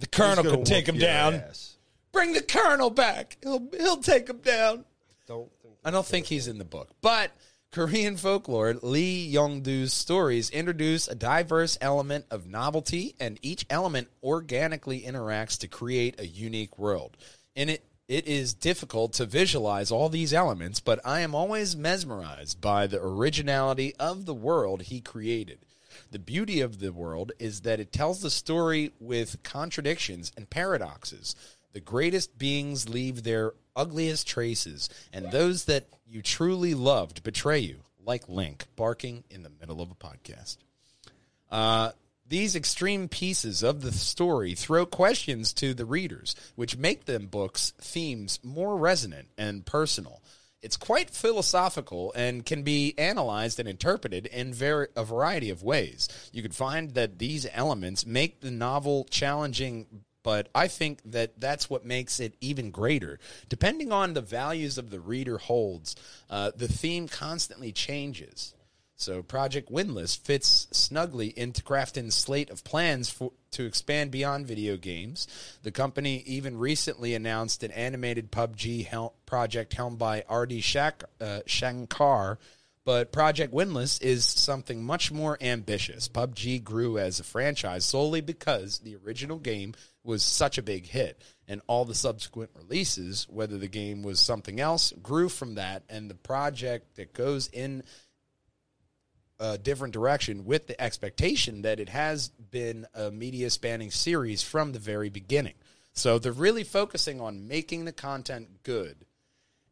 The 0.00 0.06
colonel 0.06 0.44
gonna 0.44 0.56
can 0.56 0.64
take 0.64 0.88
him 0.88 0.98
down. 0.98 1.34
ass. 1.34 1.76
Bring 2.12 2.32
the 2.32 2.42
colonel 2.42 2.90
back. 2.90 3.36
He'll 3.42 3.66
he'll 3.76 3.98
take 3.98 4.28
him 4.28 4.38
down. 4.38 4.84
Don't 5.26 5.50
think. 5.62 5.74
I 5.84 5.90
don't 5.90 6.06
think 6.06 6.26
he's 6.26 6.48
in 6.48 6.58
the 6.58 6.64
book, 6.64 6.90
but 7.00 7.30
Korean 7.72 8.16
folklore, 8.16 8.74
Lee 8.80 9.26
Young-doo's 9.26 9.92
stories 9.92 10.48
introduce 10.50 11.08
a 11.08 11.14
diverse 11.14 11.76
element 11.80 12.24
of 12.30 12.46
novelty, 12.46 13.14
and 13.20 13.38
each 13.42 13.66
element 13.68 14.08
organically 14.22 15.02
interacts 15.02 15.58
to 15.58 15.68
create 15.68 16.18
a 16.18 16.26
unique 16.26 16.78
world. 16.78 17.16
In 17.54 17.68
it, 17.68 17.84
it 18.08 18.26
is 18.26 18.54
difficult 18.54 19.12
to 19.14 19.26
visualize 19.26 19.90
all 19.90 20.08
these 20.08 20.32
elements, 20.32 20.80
but 20.80 21.00
I 21.04 21.20
am 21.20 21.34
always 21.34 21.76
mesmerized 21.76 22.60
by 22.60 22.86
the 22.86 23.02
originality 23.02 23.94
of 23.96 24.24
the 24.24 24.34
world 24.34 24.82
he 24.82 25.00
created. 25.00 25.58
The 26.10 26.18
beauty 26.18 26.60
of 26.60 26.78
the 26.78 26.92
world 26.92 27.32
is 27.38 27.62
that 27.62 27.80
it 27.80 27.92
tells 27.92 28.20
the 28.20 28.30
story 28.30 28.92
with 29.00 29.42
contradictions 29.42 30.32
and 30.36 30.48
paradoxes. 30.48 31.34
The 31.72 31.80
greatest 31.80 32.38
beings 32.38 32.88
leave 32.88 33.22
their 33.22 33.52
ugliest 33.74 34.26
traces, 34.26 34.88
and 35.12 35.30
those 35.30 35.66
that 35.66 35.86
you 36.08 36.22
truly 36.22 36.74
loved 36.74 37.22
betray 37.22 37.58
you, 37.58 37.80
like 38.04 38.28
Link 38.28 38.64
barking 38.76 39.24
in 39.30 39.42
the 39.42 39.52
middle 39.60 39.82
of 39.82 39.90
a 39.90 39.94
podcast. 39.94 40.56
Uh, 41.50 41.90
these 42.28 42.56
extreme 42.56 43.08
pieces 43.08 43.62
of 43.62 43.82
the 43.82 43.92
story 43.92 44.54
throw 44.54 44.84
questions 44.84 45.52
to 45.54 45.74
the 45.74 45.84
readers, 45.84 46.34
which 46.56 46.76
make 46.76 47.04
them 47.04 47.26
books' 47.26 47.72
themes 47.78 48.40
more 48.42 48.76
resonant 48.76 49.28
and 49.38 49.64
personal. 49.64 50.22
It's 50.62 50.76
quite 50.76 51.10
philosophical 51.10 52.12
and 52.14 52.44
can 52.44 52.62
be 52.62 52.94
analyzed 52.98 53.60
and 53.60 53.68
interpreted 53.68 54.26
in 54.26 54.52
ver- 54.52 54.88
a 54.96 55.04
variety 55.04 55.50
of 55.50 55.62
ways. 55.62 56.08
You 56.32 56.42
could 56.42 56.54
find 56.54 56.94
that 56.94 57.18
these 57.18 57.46
elements 57.52 58.06
make 58.06 58.40
the 58.40 58.50
novel 58.50 59.06
challenging, 59.10 59.86
but 60.22 60.48
I 60.54 60.66
think 60.66 61.00
that 61.04 61.38
that's 61.40 61.70
what 61.70 61.84
makes 61.84 62.18
it 62.18 62.34
even 62.40 62.70
greater. 62.72 63.20
Depending 63.48 63.92
on 63.92 64.14
the 64.14 64.20
values 64.20 64.76
of 64.76 64.90
the 64.90 64.98
reader 64.98 65.38
holds, 65.38 65.94
uh, 66.28 66.50
the 66.56 66.68
theme 66.68 67.06
constantly 67.06 67.70
changes. 67.70 68.55
So 68.96 69.22
Project 69.22 69.70
Windless 69.70 70.16
fits 70.16 70.68
snugly 70.72 71.28
into 71.38 71.62
Krafton's 71.62 72.14
slate 72.14 72.48
of 72.48 72.64
plans 72.64 73.10
for, 73.10 73.32
to 73.52 73.66
expand 73.66 74.10
beyond 74.10 74.46
video 74.46 74.78
games. 74.78 75.28
The 75.62 75.70
company 75.70 76.22
even 76.26 76.56
recently 76.56 77.14
announced 77.14 77.62
an 77.62 77.70
animated 77.72 78.32
PUBG 78.32 78.86
hel- 78.86 79.14
project 79.26 79.74
helmed 79.74 79.98
by 79.98 80.24
Adi 80.28 80.62
Shak- 80.62 81.04
uh, 81.20 81.40
Shankar, 81.46 82.38
but 82.86 83.12
Project 83.12 83.52
Windless 83.52 83.98
is 83.98 84.24
something 84.24 84.82
much 84.82 85.12
more 85.12 85.36
ambitious. 85.42 86.08
PUBG 86.08 86.64
grew 86.64 86.98
as 86.98 87.20
a 87.20 87.24
franchise 87.24 87.84
solely 87.84 88.22
because 88.22 88.78
the 88.78 88.96
original 88.96 89.38
game 89.38 89.74
was 90.04 90.22
such 90.22 90.56
a 90.56 90.62
big 90.62 90.86
hit, 90.86 91.20
and 91.48 91.60
all 91.66 91.84
the 91.84 91.94
subsequent 91.94 92.50
releases, 92.54 93.26
whether 93.28 93.58
the 93.58 93.68
game 93.68 94.02
was 94.02 94.20
something 94.20 94.60
else, 94.60 94.92
grew 95.02 95.28
from 95.28 95.56
that, 95.56 95.82
and 95.88 96.08
the 96.08 96.14
project 96.14 96.96
that 96.96 97.12
goes 97.12 97.48
in 97.48 97.82
a 99.38 99.58
different 99.58 99.92
direction 99.92 100.44
with 100.44 100.66
the 100.66 100.80
expectation 100.80 101.62
that 101.62 101.80
it 101.80 101.88
has 101.88 102.28
been 102.28 102.86
a 102.94 103.10
media 103.10 103.50
spanning 103.50 103.90
series 103.90 104.42
from 104.42 104.72
the 104.72 104.78
very 104.78 105.10
beginning. 105.10 105.54
So 105.92 106.18
they're 106.18 106.32
really 106.32 106.64
focusing 106.64 107.20
on 107.20 107.48
making 107.48 107.84
the 107.84 107.92
content 107.92 108.62
good. 108.62 109.04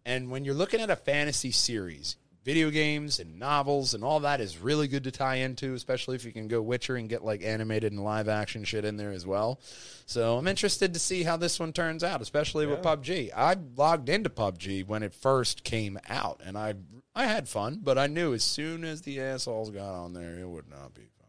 And 0.04 0.30
when 0.30 0.44
you're 0.44 0.54
looking 0.54 0.80
at 0.80 0.90
a 0.90 0.96
fantasy 0.96 1.50
series, 1.50 2.16
video 2.44 2.68
games 2.68 3.20
and 3.20 3.38
novels 3.38 3.94
and 3.94 4.04
all 4.04 4.20
that 4.20 4.38
is 4.38 4.58
really 4.58 4.86
good 4.86 5.04
to 5.04 5.10
tie 5.10 5.36
into, 5.36 5.72
especially 5.72 6.14
if 6.14 6.26
you 6.26 6.32
can 6.32 6.46
go 6.46 6.60
Witcher 6.60 6.96
and 6.96 7.08
get 7.08 7.24
like 7.24 7.42
animated 7.42 7.90
and 7.92 8.04
live 8.04 8.28
action 8.28 8.64
shit 8.64 8.84
in 8.84 8.98
there 8.98 9.12
as 9.12 9.26
well. 9.26 9.60
So 10.04 10.36
I'm 10.36 10.46
interested 10.46 10.92
to 10.92 11.00
see 11.00 11.22
how 11.22 11.38
this 11.38 11.58
one 11.58 11.72
turns 11.72 12.04
out, 12.04 12.20
especially 12.20 12.66
with 12.66 12.82
PUBG. 12.82 13.30
I 13.34 13.56
logged 13.76 14.10
into 14.10 14.28
PUBG 14.28 14.86
when 14.86 15.02
it 15.02 15.14
first 15.14 15.64
came 15.64 15.98
out, 16.06 16.42
and 16.44 16.58
I 16.58 16.74
I 17.14 17.26
had 17.26 17.48
fun, 17.48 17.80
but 17.82 17.96
I 17.96 18.06
knew 18.06 18.34
as 18.34 18.42
soon 18.42 18.84
as 18.84 19.02
the 19.02 19.20
assholes 19.20 19.70
got 19.70 19.94
on 19.94 20.14
there, 20.14 20.38
it 20.38 20.48
would 20.48 20.68
not 20.68 20.94
be 20.94 21.02
fun. 21.02 21.28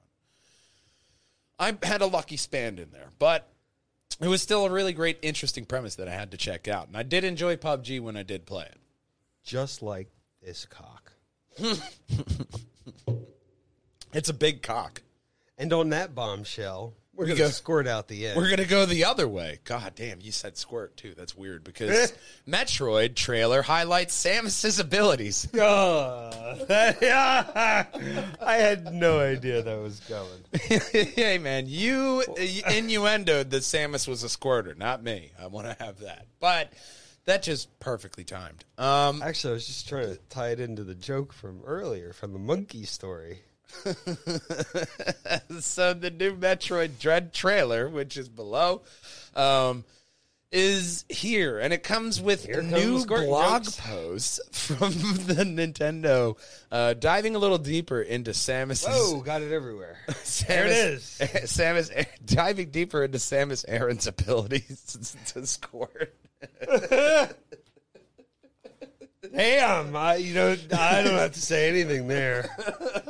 I 1.60 1.86
had 1.86 2.02
a 2.02 2.08
lucky 2.08 2.38
span 2.38 2.80
in 2.80 2.92
there, 2.92 3.10
but 3.20 3.48
it 4.20 4.28
was 4.28 4.42
still 4.42 4.66
a 4.66 4.72
really 4.72 4.94
great, 4.94 5.20
interesting 5.22 5.66
premise 5.66 5.96
that 5.96 6.08
I 6.08 6.14
had 6.14 6.32
to 6.32 6.38
check 6.38 6.68
out, 6.68 6.88
and 6.88 6.98
I 6.98 7.04
did 7.04 7.24
enjoy 7.24 7.56
PUBG 7.56 8.02
when 8.02 8.18
I 8.18 8.24
did 8.24 8.46
play 8.46 8.66
it. 8.66 8.78
Just 9.44 9.84
like 9.84 10.10
this 10.42 10.66
cock. 10.66 11.14
It's 14.16 14.30
a 14.30 14.34
big 14.34 14.62
cock. 14.62 15.02
And 15.58 15.74
on 15.74 15.90
that 15.90 16.16
bombshell, 16.16 16.94
we're 17.16 17.26
We 17.26 17.32
to 17.32 17.38
go- 17.38 17.50
squirt 17.50 17.88
out 17.88 18.08
the 18.08 18.28
end. 18.28 18.38
We're 18.38 18.50
gonna 18.50 18.66
go 18.66 18.86
the 18.86 19.06
other 19.06 19.28
way. 19.28 19.60
God 19.64 19.94
damn, 19.96 20.20
you 20.22 20.32
said 20.32 20.58
squirt 20.58 20.98
too. 20.98 21.14
That's 21.16 21.36
weird 21.36 21.64
because 21.64 22.14
Metroid 22.48 23.16
trailer 23.16 23.62
highlights 23.62 24.16
Samus's 24.22 24.80
abilities. 24.80 25.48
Oh, 25.54 26.30
yeah. 27.02 27.86
I 28.42 28.56
had 28.56 28.94
no 28.94 29.20
idea 29.20 29.62
that 29.62 29.80
was 29.80 30.00
going. 30.02 30.42
hey 31.14 31.38
man, 31.38 31.66
you 31.68 32.24
innuendoed 32.38 33.50
that 33.50 33.62
Samus 33.64 34.08
was 34.08 34.24
a 34.24 34.30
squirter, 34.30 34.76
not 34.76 35.04
me. 35.04 35.32
I 35.40 35.48
want 35.48 35.68
to 35.68 35.84
have 35.84 36.00
that, 36.00 36.28
but 36.40 36.72
that 37.26 37.44
just 37.44 37.80
perfectly 37.80 38.24
timed. 38.24 38.66
Um, 38.78 39.22
Actually, 39.24 39.52
I 39.52 39.54
was 39.56 39.68
just 39.68 39.88
trying 39.90 40.08
to 40.10 40.20
tie 40.30 40.50
it 40.50 40.60
into 40.60 40.84
the 40.84 40.96
joke 40.96 41.34
from 41.34 41.62
earlier, 41.66 42.14
from 42.14 42.34
the 42.34 42.40
monkey 42.40 42.84
story. 42.86 43.40
so 45.60 45.94
the 45.94 46.12
new 46.12 46.36
Metroid 46.36 47.00
Dread 47.00 47.34
trailer, 47.34 47.90
which 47.90 48.18
is 48.18 48.30
below, 48.30 48.82
um, 49.36 49.84
is 50.52 51.04
here, 51.10 51.60
and 51.60 51.74
it 51.74 51.84
comes 51.84 52.22
with 52.22 52.46
Here 52.46 52.62
new 52.62 53.06
blog 53.06 53.64
jokes. 53.64 53.80
posts 53.82 54.40
from 54.52 54.92
the 54.92 55.44
Nintendo, 55.44 56.38
uh, 56.72 56.94
diving 56.94 57.36
a 57.36 57.40
little 57.40 57.58
deeper 57.58 58.02
into 58.02 58.32
Samus's. 58.32 58.88
Whoa, 58.88 59.20
got 59.22 59.42
it 59.42 59.52
everywhere. 59.52 59.98
Samus, 60.10 60.48
There 60.48 60.66
it 60.66 60.72
is. 60.72 61.20
Samus 61.20 62.06
diving 62.26 62.70
deeper 62.70 63.04
into 63.04 63.18
Samus 63.18 63.66
Aran's 63.68 64.08
abilities 64.08 65.18
to 65.34 65.46
score. 65.46 65.90
Damn, 69.34 69.96
I, 69.96 70.16
you 70.16 70.34
know, 70.34 70.56
I 70.72 71.04
don't 71.04 71.14
have 71.18 71.34
to 71.34 71.42
say 71.42 71.68
anything 71.70 72.08
there. 72.08 72.50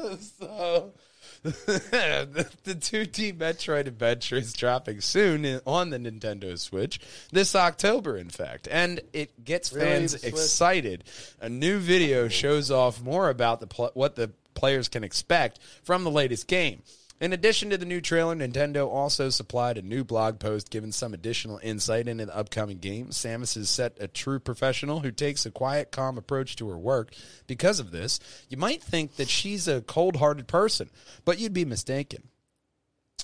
So, 0.39 0.93
the, 1.43 2.47
the 2.63 2.75
2D 2.75 3.37
Metroid 3.37 3.87
Adventure 3.87 4.37
is 4.37 4.53
dropping 4.53 5.01
soon 5.01 5.59
on 5.65 5.89
the 5.89 5.97
Nintendo 5.99 6.57
Switch 6.57 6.99
this 7.31 7.55
October, 7.55 8.17
in 8.17 8.29
fact, 8.29 8.67
and 8.71 9.01
it 9.13 9.43
gets 9.43 9.71
Really? 9.73 9.85
fans 9.85 10.13
excited. 10.23 11.03
A 11.39 11.49
new 11.49 11.77
video 11.79 12.27
shows 12.27 12.71
off 12.71 13.01
more 13.01 13.29
about 13.29 13.59
the 13.59 13.67
pl- 13.67 13.91
what 13.93 14.15
the 14.15 14.31
players 14.53 14.87
can 14.87 15.03
expect 15.03 15.59
from 15.83 16.03
the 16.03 16.11
latest 16.11 16.47
game. 16.47 16.81
In 17.21 17.31
addition 17.31 17.69
to 17.69 17.77
the 17.77 17.85
new 17.85 18.01
trailer, 18.01 18.35
Nintendo 18.35 18.87
also 18.89 19.29
supplied 19.29 19.77
a 19.77 19.81
new 19.81 20.03
blog 20.03 20.37
post 20.37 20.69
giving 20.69 20.91
some 20.91 21.13
additional 21.13 21.61
insight 21.63 22.09
into 22.09 22.25
the 22.25 22.35
upcoming 22.35 22.79
game. 22.79 23.07
Samus 23.07 23.55
is 23.55 23.69
set 23.69 23.95
a 24.01 24.07
true 24.09 24.37
professional 24.37 24.99
who 24.99 25.11
takes 25.11 25.45
a 25.45 25.51
quiet, 25.51 25.91
calm 25.91 26.17
approach 26.17 26.57
to 26.57 26.67
her 26.67 26.77
work. 26.77 27.13
Because 27.47 27.79
of 27.79 27.91
this, 27.91 28.19
you 28.49 28.57
might 28.57 28.83
think 28.83 29.15
that 29.15 29.29
she's 29.29 29.65
a 29.65 29.81
cold 29.81 30.17
hearted 30.17 30.47
person, 30.47 30.89
but 31.23 31.39
you'd 31.39 31.53
be 31.53 31.63
mistaken. 31.63 32.23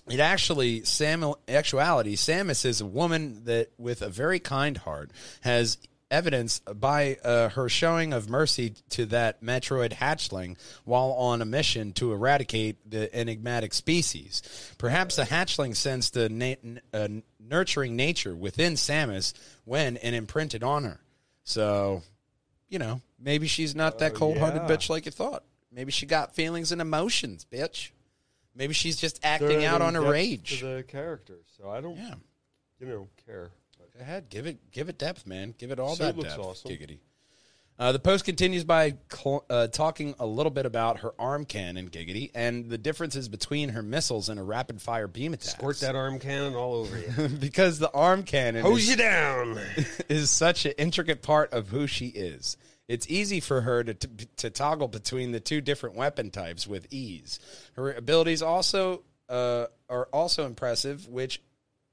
It 0.09 0.21
actually, 0.21 0.85
Sam, 0.85 1.33
actuality, 1.49 2.15
Samus 2.15 2.65
is 2.65 2.79
a 2.79 2.85
woman 2.85 3.43
that, 3.43 3.71
with 3.77 4.01
a 4.01 4.09
very 4.09 4.39
kind 4.39 4.77
heart, 4.77 5.11
has 5.41 5.77
evidence 6.11 6.59
by 6.59 7.15
uh, 7.23 7.49
her 7.49 7.67
showing 7.69 8.13
of 8.13 8.29
mercy 8.29 8.75
to 8.89 9.05
that 9.07 9.41
Metroid 9.41 9.93
hatchling 9.93 10.57
while 10.83 11.11
on 11.13 11.41
a 11.41 11.45
mission 11.45 11.93
to 11.93 12.11
eradicate 12.11 12.77
the 12.89 13.13
enigmatic 13.15 13.73
species. 13.73 14.43
Perhaps 14.77 15.15
the 15.15 15.23
hatchling 15.23 15.75
sensed 15.75 16.13
the 16.13 16.29
na- 16.29 16.79
uh, 16.93 17.07
nurturing 17.39 17.95
nature 17.95 18.35
within 18.35 18.73
Samus 18.73 19.33
when 19.65 19.97
and 19.97 20.13
imprinted 20.15 20.63
on 20.63 20.83
her. 20.83 20.99
So, 21.43 22.03
you 22.69 22.77
know, 22.77 23.01
maybe 23.19 23.47
she's 23.47 23.73
not 23.73 23.99
that 23.99 24.11
Oh, 24.13 24.15
cold 24.17 24.37
hearted 24.37 24.63
yeah. 24.63 24.75
bitch 24.75 24.89
like 24.89 25.05
you 25.05 25.11
thought. 25.11 25.43
Maybe 25.71 25.91
she 25.91 26.05
got 26.05 26.35
feelings 26.35 26.71
and 26.73 26.81
emotions, 26.81 27.45
bitch. 27.49 27.91
Maybe 28.53 28.73
she's 28.73 28.97
just 28.97 29.19
acting 29.23 29.59
They're 29.59 29.69
out 29.71 29.81
on 29.81 29.95
her 29.95 30.01
rage. 30.01 30.59
to 30.59 30.75
the 30.75 30.83
character. 30.83 31.37
So 31.57 31.69
I 31.69 31.79
don't, 31.79 31.95
Yeah. 31.95 32.15
you 32.81 32.87
know, 32.87 33.07
care. 33.25 33.51
Ahead, 34.01 34.29
give 34.29 34.47
it, 34.47 34.71
give 34.71 34.89
it 34.89 34.97
depth, 34.97 35.27
man. 35.27 35.53
Give 35.57 35.71
it 35.71 35.79
all 35.79 35.95
that 35.97 36.17
looks 36.17 36.29
depth. 36.29 36.41
awesome. 36.41 36.71
Giggity. 36.71 36.99
Uh, 37.77 37.91
the 37.91 37.99
post 37.99 38.25
continues 38.25 38.63
by 38.63 38.95
cl- 39.11 39.45
uh, 39.49 39.67
talking 39.67 40.13
a 40.19 40.25
little 40.25 40.51
bit 40.51 40.65
about 40.65 40.99
her 40.99 41.13
arm 41.17 41.45
cannon, 41.45 41.89
Giggity, 41.89 42.29
and 42.35 42.69
the 42.69 42.77
differences 42.77 43.27
between 43.27 43.69
her 43.69 43.81
missiles 43.81 44.29
and 44.29 44.39
a 44.39 44.43
rapid 44.43 44.81
fire 44.81 45.07
beam 45.07 45.33
attack. 45.33 45.51
Squirt 45.51 45.79
that 45.79 45.95
arm 45.95 46.19
cannon 46.19 46.53
all 46.53 46.73
over 46.75 46.99
you. 46.99 47.29
because 47.39 47.79
the 47.79 47.91
arm 47.91 48.23
cannon 48.23 48.63
Hose 48.63 48.83
is, 48.83 48.89
you 48.89 48.95
down. 48.97 49.59
is 50.09 50.29
such 50.29 50.65
an 50.65 50.73
intricate 50.77 51.21
part 51.21 51.53
of 51.53 51.69
who 51.69 51.87
she 51.87 52.07
is. 52.07 52.57
It's 52.87 53.09
easy 53.09 53.39
for 53.39 53.61
her 53.61 53.83
to, 53.83 53.93
to, 53.93 54.25
to 54.37 54.49
toggle 54.49 54.87
between 54.87 55.31
the 55.31 55.39
two 55.39 55.61
different 55.61 55.95
weapon 55.95 56.29
types 56.29 56.67
with 56.67 56.87
ease. 56.91 57.39
Her 57.73 57.93
abilities 57.93 58.41
also 58.41 59.03
uh, 59.29 59.67
are 59.89 60.07
also 60.11 60.45
impressive, 60.45 61.07
which 61.07 61.41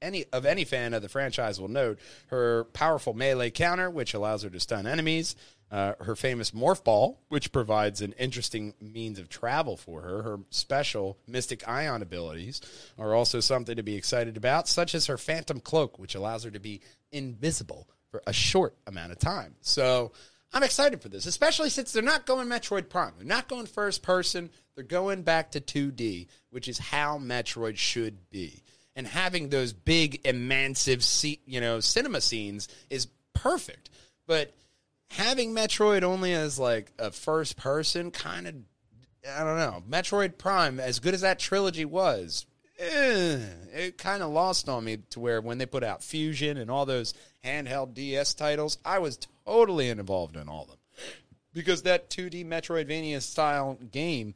any 0.01 0.25
of 0.31 0.45
any 0.45 0.65
fan 0.65 0.93
of 0.93 1.01
the 1.01 1.09
franchise 1.09 1.59
will 1.59 1.67
note. 1.67 1.99
Her 2.27 2.65
powerful 2.65 3.13
melee 3.13 3.51
counter, 3.51 3.89
which 3.89 4.13
allows 4.13 4.43
her 4.43 4.49
to 4.49 4.59
stun 4.59 4.87
enemies. 4.87 5.35
Uh, 5.71 5.93
her 5.99 6.15
famous 6.15 6.49
morph 6.49 6.83
ball, 6.83 7.19
which 7.29 7.51
provides 7.51 8.01
an 8.01 8.11
interesting 8.13 8.73
means 8.81 9.19
of 9.19 9.29
travel 9.29 9.77
for 9.77 10.01
her. 10.01 10.23
Her 10.23 10.39
special 10.49 11.19
mystic 11.27 11.67
ion 11.67 12.01
abilities 12.01 12.59
are 12.97 13.13
also 13.13 13.39
something 13.39 13.75
to 13.75 13.83
be 13.83 13.95
excited 13.95 14.35
about, 14.35 14.67
such 14.67 14.95
as 14.95 15.05
her 15.05 15.17
phantom 15.17 15.59
cloak, 15.59 15.99
which 15.99 16.15
allows 16.15 16.43
her 16.43 16.49
to 16.49 16.59
be 16.59 16.81
invisible 17.11 17.87
for 18.09 18.23
a 18.25 18.33
short 18.33 18.75
amount 18.87 19.11
of 19.11 19.19
time. 19.19 19.57
So 19.61 20.11
I'm 20.51 20.63
excited 20.63 21.01
for 21.01 21.09
this, 21.09 21.27
especially 21.27 21.69
since 21.69 21.91
they're 21.91 22.01
not 22.01 22.25
going 22.25 22.47
Metroid 22.47 22.89
Prime. 22.89 23.13
They're 23.17 23.27
not 23.27 23.47
going 23.47 23.67
first 23.67 24.01
person. 24.01 24.49
They're 24.73 24.83
going 24.83 25.21
back 25.21 25.51
to 25.51 25.61
2D, 25.61 26.27
which 26.49 26.67
is 26.67 26.79
how 26.79 27.19
Metroid 27.19 27.77
should 27.77 28.31
be. 28.31 28.63
And 28.95 29.07
having 29.07 29.49
those 29.49 29.71
big, 29.71 30.21
immensive, 30.25 31.03
se- 31.03 31.39
you 31.45 31.61
know, 31.61 31.79
cinema 31.79 32.21
scenes 32.21 32.67
is 32.89 33.07
perfect. 33.33 33.89
But 34.27 34.53
having 35.11 35.53
Metroid 35.53 36.03
only 36.03 36.33
as 36.33 36.59
like 36.59 36.91
a 36.99 37.11
first 37.11 37.55
person 37.57 38.11
kind 38.11 38.47
of 38.47 38.55
I 39.27 39.43
don't 39.43 39.57
know. 39.57 39.83
Metroid 39.89 40.37
Prime, 40.37 40.79
as 40.79 40.99
good 40.99 41.13
as 41.13 41.21
that 41.21 41.39
trilogy 41.39 41.85
was, 41.85 42.45
eh, 42.77 43.39
it 43.73 43.97
kind 43.97 44.23
of 44.23 44.31
lost 44.31 44.69
on 44.69 44.85
me 44.85 44.97
to 45.09 45.19
where 45.19 45.41
when 45.41 45.57
they 45.57 45.65
put 45.65 45.83
out 45.83 46.03
Fusion 46.03 46.57
and 46.57 46.71
all 46.71 46.85
those 46.85 47.13
handheld 47.43 47.93
DS 47.93 48.33
titles, 48.33 48.77
I 48.85 48.99
was 48.99 49.19
totally 49.45 49.89
involved 49.89 50.37
in 50.37 50.47
all 50.47 50.63
of 50.63 50.69
them. 50.69 50.77
Because 51.53 51.81
that 51.83 52.09
2D 52.09 52.45
Metroidvania 52.45 53.21
style 53.21 53.77
game 53.91 54.35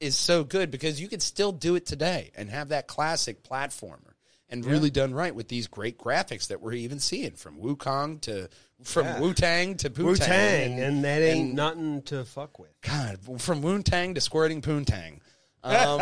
is 0.00 0.16
so 0.16 0.42
good 0.44 0.70
because 0.70 1.00
you 1.00 1.08
can 1.08 1.20
still 1.20 1.52
do 1.52 1.74
it 1.76 1.86
today 1.86 2.30
and 2.34 2.48
have 2.50 2.70
that 2.70 2.86
classic 2.86 3.42
platformer 3.44 4.14
and 4.48 4.64
really 4.64 4.90
done 4.90 5.14
right 5.14 5.34
with 5.34 5.46
these 5.48 5.68
great 5.68 5.96
graphics 5.98 6.48
that 6.48 6.60
we're 6.60 6.72
even 6.72 6.98
seeing 6.98 7.32
from 7.32 7.56
Wukong 7.58 8.20
to 8.22 8.48
from 8.82 9.04
Yeah. 9.06 9.20
Wu 9.20 9.34
Tang 9.34 9.76
to 9.76 9.90
Poontang 9.90 10.04
Wu 10.04 10.16
Tang, 10.16 10.80
and 10.80 11.04
that 11.04 11.20
ain't 11.22 11.48
and- 11.48 11.54
nothing 11.54 12.02
to 12.04 12.24
fuck 12.24 12.58
with. 12.58 12.70
God, 12.80 13.18
from 13.40 13.60
Wu 13.62 13.82
Tang 13.82 14.14
to 14.14 14.20
squirting 14.20 14.62
poontang. 14.62 15.20
Um, 15.62 16.00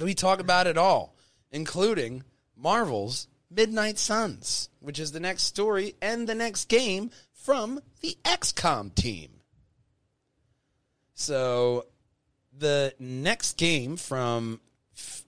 we 0.00 0.14
talk 0.14 0.40
about 0.40 0.66
it 0.66 0.78
all, 0.78 1.14
including 1.52 2.24
Marvel's 2.56 3.28
Midnight 3.50 3.98
Suns, 3.98 4.70
which 4.80 4.98
is 4.98 5.12
the 5.12 5.20
next 5.20 5.42
story 5.42 5.94
and 6.00 6.26
the 6.26 6.34
next 6.34 6.70
game 6.70 7.10
from 7.34 7.80
the 8.00 8.16
XCOM 8.24 8.94
team. 8.94 9.28
So, 11.14 11.84
the 12.58 12.94
next 12.98 13.56
game 13.56 13.96
from 13.96 14.60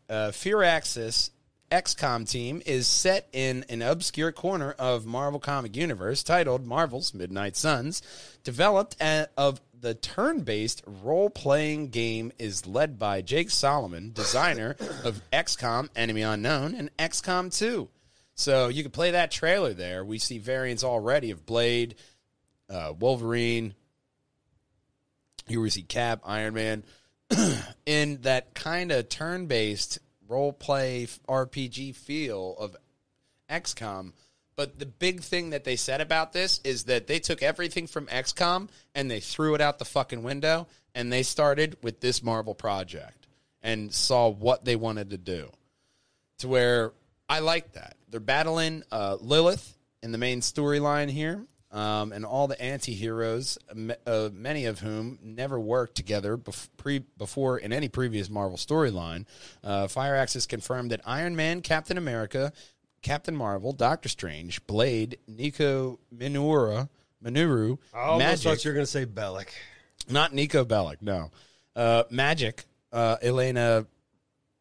uh, 0.08 0.30
Firaxis 0.30 1.30
XCOM 1.70 2.28
team 2.28 2.62
is 2.64 2.86
set 2.86 3.28
in 3.32 3.64
an 3.68 3.82
obscure 3.82 4.32
corner 4.32 4.72
of 4.78 5.04
Marvel 5.06 5.40
Comic 5.40 5.76
Universe 5.76 6.22
titled 6.22 6.66
Marvel's 6.66 7.12
Midnight 7.12 7.56
Suns. 7.56 8.02
Developed 8.44 8.96
a- 9.00 9.28
of 9.36 9.60
the 9.78 9.94
turn-based 9.94 10.82
role-playing 11.02 11.88
game 11.88 12.32
is 12.38 12.66
led 12.66 12.98
by 12.98 13.20
Jake 13.20 13.50
Solomon, 13.50 14.12
designer 14.12 14.76
of 15.04 15.20
XCOM 15.32 15.88
Enemy 15.96 16.22
Unknown 16.22 16.74
and 16.74 16.96
XCOM 16.96 17.56
2. 17.56 17.88
So 18.34 18.68
you 18.68 18.82
can 18.82 18.92
play 18.92 19.12
that 19.12 19.30
trailer 19.30 19.74
there. 19.74 20.04
We 20.04 20.18
see 20.18 20.38
variants 20.38 20.84
already 20.84 21.30
of 21.30 21.44
Blade, 21.44 21.96
uh, 22.70 22.92
Wolverine, 22.98 23.74
here 25.48 25.60
we 25.60 25.70
see 25.70 25.82
Cap, 25.82 26.22
Iron 26.24 26.54
Man, 26.54 26.84
in 27.86 28.22
that 28.22 28.54
kind 28.54 28.92
of 28.92 29.08
turn 29.08 29.46
based 29.46 29.98
role 30.28 30.52
play 30.52 31.06
RPG 31.28 31.94
feel 31.94 32.56
of 32.58 32.76
XCOM. 33.50 34.12
But 34.56 34.78
the 34.78 34.86
big 34.86 35.20
thing 35.20 35.50
that 35.50 35.64
they 35.64 35.76
said 35.76 36.00
about 36.00 36.32
this 36.32 36.60
is 36.64 36.84
that 36.84 37.06
they 37.06 37.18
took 37.18 37.42
everything 37.42 37.86
from 37.86 38.06
XCOM 38.06 38.68
and 38.94 39.10
they 39.10 39.20
threw 39.20 39.54
it 39.54 39.60
out 39.60 39.78
the 39.78 39.84
fucking 39.84 40.22
window 40.22 40.66
and 40.94 41.12
they 41.12 41.22
started 41.22 41.76
with 41.82 42.00
this 42.00 42.22
Marvel 42.22 42.54
project 42.54 43.26
and 43.62 43.92
saw 43.92 44.28
what 44.28 44.64
they 44.64 44.76
wanted 44.76 45.10
to 45.10 45.18
do. 45.18 45.50
To 46.38 46.48
where 46.48 46.92
I 47.28 47.40
like 47.40 47.72
that. 47.72 47.96
They're 48.08 48.20
battling 48.20 48.82
uh, 48.90 49.16
Lilith 49.20 49.76
in 50.02 50.12
the 50.12 50.18
main 50.18 50.40
storyline 50.40 51.10
here. 51.10 51.44
Um, 51.72 52.12
and 52.12 52.24
all 52.24 52.46
the 52.46 52.60
anti-heroes, 52.62 53.58
uh, 54.06 54.28
many 54.32 54.66
of 54.66 54.78
whom 54.78 55.18
never 55.22 55.58
worked 55.58 55.96
together 55.96 56.38
bef- 56.38 56.68
pre- 56.76 57.04
before 57.18 57.58
in 57.58 57.72
any 57.72 57.88
previous 57.88 58.30
Marvel 58.30 58.56
storyline. 58.56 59.26
Uh, 59.64 59.86
Firaxis 59.86 60.48
confirmed 60.48 60.92
that 60.92 61.00
Iron 61.04 61.34
Man, 61.34 61.60
Captain 61.62 61.98
America, 61.98 62.52
Captain 63.02 63.34
Marvel, 63.36 63.72
Doctor 63.72 64.08
Strange, 64.08 64.64
Blade, 64.66 65.18
Nico 65.26 65.98
Minura, 66.14 66.88
Minoru, 67.22 67.78
I 67.92 67.98
almost 68.00 68.42
Magik, 68.42 68.44
thought 68.44 68.64
you 68.64 68.70
were 68.70 68.74
going 68.74 68.86
to 68.86 68.90
say 68.90 69.04
Bellic. 69.04 69.48
not 70.08 70.32
Nico 70.32 70.64
Bellic, 70.64 71.02
no. 71.02 71.30
Uh, 71.74 72.04
Magik, 72.10 72.64
uh, 72.92 73.16
Elena, 73.20 73.86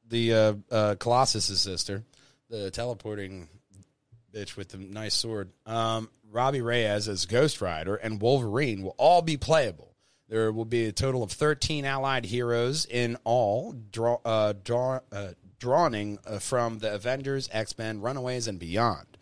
the 0.07 0.33
uh, 0.33 0.53
uh, 0.71 0.95
Colossus' 0.99 1.61
sister, 1.61 2.03
the 2.49 2.71
teleporting 2.71 3.47
bitch 4.33 4.57
with 4.57 4.69
the 4.69 4.77
nice 4.77 5.13
sword. 5.13 5.49
Um, 5.65 6.09
Robbie 6.35 6.59
Reyes 6.59 7.07
as 7.07 7.25
Ghost 7.25 7.61
Rider 7.61 7.95
and 7.95 8.21
Wolverine 8.21 8.83
will 8.83 8.93
all 8.97 9.21
be 9.21 9.37
playable. 9.37 9.95
There 10.27 10.51
will 10.51 10.65
be 10.65 10.83
a 10.83 10.91
total 10.91 11.23
of 11.23 11.31
13 11.31 11.85
allied 11.85 12.25
heroes 12.25 12.85
in 12.85 13.17
all, 13.23 13.71
draw, 13.71 14.17
uh, 14.25 14.53
draw, 14.61 14.99
uh, 15.13 15.29
drawing 15.59 16.19
uh, 16.27 16.39
from 16.39 16.79
the 16.79 16.93
Avengers, 16.93 17.47
X 17.53 17.77
Men, 17.77 18.01
Runaways, 18.01 18.49
and 18.49 18.59
beyond. 18.59 19.14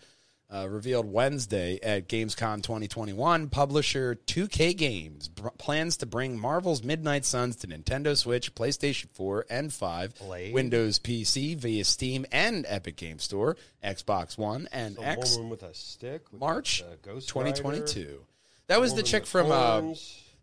Uh, 0.53 0.67
revealed 0.69 1.11
Wednesday 1.11 1.79
at 1.81 2.07
Gamescom 2.07 2.61
2021, 2.61 3.49
publisher 3.49 4.13
2K 4.27 4.77
Games 4.77 5.27
br- 5.27 5.47
plans 5.57 5.97
to 5.97 6.05
bring 6.05 6.37
Marvel's 6.37 6.83
Midnight 6.83 7.25
Suns 7.25 7.55
to 7.55 7.67
Nintendo 7.67 8.15
Switch, 8.15 8.53
PlayStation 8.53 9.07
4 9.13 9.47
and 9.49 9.73
5, 9.73 10.13
Blade. 10.19 10.53
Windows 10.53 10.99
PC 10.99 11.57
via 11.57 11.83
Steam 11.83 12.27
and 12.31 12.67
Epic 12.69 12.97
Game 12.97 13.17
Store, 13.17 13.57
Xbox 13.83 14.37
One 14.37 14.69
and 14.71 14.95
A 14.99 15.07
X 15.07 15.35
woman 15.37 15.49
with 15.49 15.63
a 15.63 15.73
stick. 15.73 16.31
March 16.31 16.81
a 16.81 16.97
Ghost 16.97 17.29
2022. 17.29 18.23
That 18.67 18.79
was 18.79 18.91
the 18.91 18.97
woman 18.97 19.05
chick 19.05 19.25
from 19.25 19.51
uh, 19.51 19.81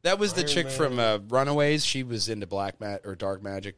that 0.03 0.19
was 0.19 0.33
the 0.33 0.43
chick 0.43 0.71
from 0.71 0.97
Man. 0.97 1.07
uh, 1.07 1.19
Runaways. 1.29 1.85
She 1.85 2.03
was 2.03 2.29
into 2.29 2.49
black 2.49 2.81
mat 2.81 3.03
or 3.05 3.15
dark 3.15 3.45
magic. 3.45 3.77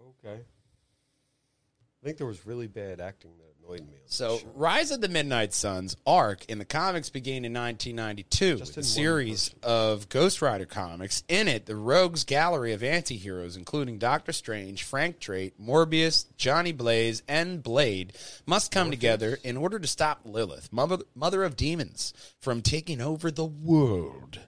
Okay. 0.00 0.42
I 0.42 2.04
think 2.04 2.18
there 2.18 2.26
was 2.28 2.46
really 2.46 2.68
bad 2.68 3.00
acting 3.00 3.32
that 3.38 3.43
annoyed 3.64 3.80
me. 3.80 3.98
So, 4.06 4.38
show. 4.38 4.46
Rise 4.54 4.90
of 4.90 5.00
the 5.00 5.08
Midnight 5.08 5.52
Suns 5.52 5.96
arc 6.06 6.44
in 6.46 6.58
the 6.58 6.64
comics 6.64 7.10
began 7.10 7.44
in 7.44 7.52
1992 7.52 8.58
Just 8.58 8.76
with 8.76 8.76
a 8.76 8.80
in 8.80 8.84
one 8.84 8.84
series 8.84 9.54
of 9.62 10.08
Ghost 10.08 10.42
Rider 10.42 10.66
comics. 10.66 11.22
In 11.28 11.48
it, 11.48 11.66
the 11.66 11.76
Rogues 11.76 12.24
gallery 12.24 12.72
of 12.72 12.82
anti-heroes, 12.82 13.56
including 13.56 13.98
Doctor 13.98 14.32
Strange, 14.32 14.82
Frank 14.82 15.18
Drake, 15.18 15.54
Morbius, 15.60 16.26
Johnny 16.36 16.72
Blaze, 16.72 17.22
and 17.28 17.62
Blade, 17.62 18.12
must 18.46 18.70
come 18.70 18.90
together 18.90 19.38
in 19.42 19.56
order 19.56 19.78
to 19.78 19.86
stop 19.86 20.20
Lilith, 20.24 20.72
mother, 20.72 20.98
mother 21.14 21.44
of 21.44 21.56
demons, 21.56 22.12
from 22.40 22.62
taking 22.62 23.00
over 23.00 23.30
the 23.30 23.44
world. 23.44 24.40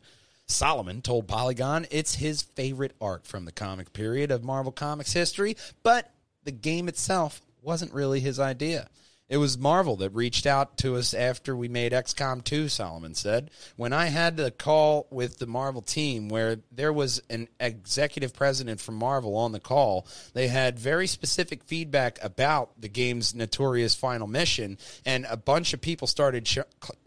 Solomon 0.49 1.03
told 1.03 1.27
Polygon 1.27 1.87
it's 1.91 2.15
his 2.15 2.41
favorite 2.43 2.95
arc 3.01 3.25
from 3.25 3.47
the 3.47 3.53
comic 3.53 3.93
period 3.93 4.31
of 4.31 4.45
Marvel 4.45 4.71
Comics 4.71 5.13
history, 5.13 5.57
but 5.83 6.13
the 6.45 6.53
game 6.53 6.87
itself 6.87 7.41
wasn't 7.61 7.93
really 7.93 8.21
his 8.21 8.39
idea. 8.39 8.89
It 9.29 9.39
was 9.39 9.59
Marvel 9.59 9.97
that 9.97 10.11
reached 10.11 10.47
out 10.47 10.77
to 10.79 10.95
us 10.95 11.13
after 11.13 11.57
we 11.57 11.69
made 11.69 11.91
XCOM 11.91 12.45
2, 12.45 12.69
Solomon 12.69 13.15
said. 13.15 13.51
When 13.75 13.93
I 13.93 14.07
had 14.07 14.37
the 14.37 14.53
call 14.53 15.09
with 15.11 15.39
the 15.39 15.49
Marvel 15.49 15.83
team 15.83 16.29
where 16.29 16.59
there 16.71 16.93
was 16.93 17.21
an 17.29 17.49
executive 17.59 18.35
president 18.35 18.81
from 18.81 18.95
Marvel 18.95 19.37
on 19.37 19.51
the 19.51 19.59
call, 19.59 20.07
they 20.33 20.47
had 20.47 20.79
very 20.79 21.09
specific 21.09 21.65
feedback 21.65 22.23
about 22.23 22.81
the 22.81 22.89
game's 22.89 23.35
notorious 23.35 23.97
final 23.97 24.29
mission, 24.29 24.79
and 25.05 25.27
a 25.29 25.37
bunch 25.37 25.73
of 25.73 25.81
people 25.81 26.07
started 26.07 26.45
ch- 26.45 26.59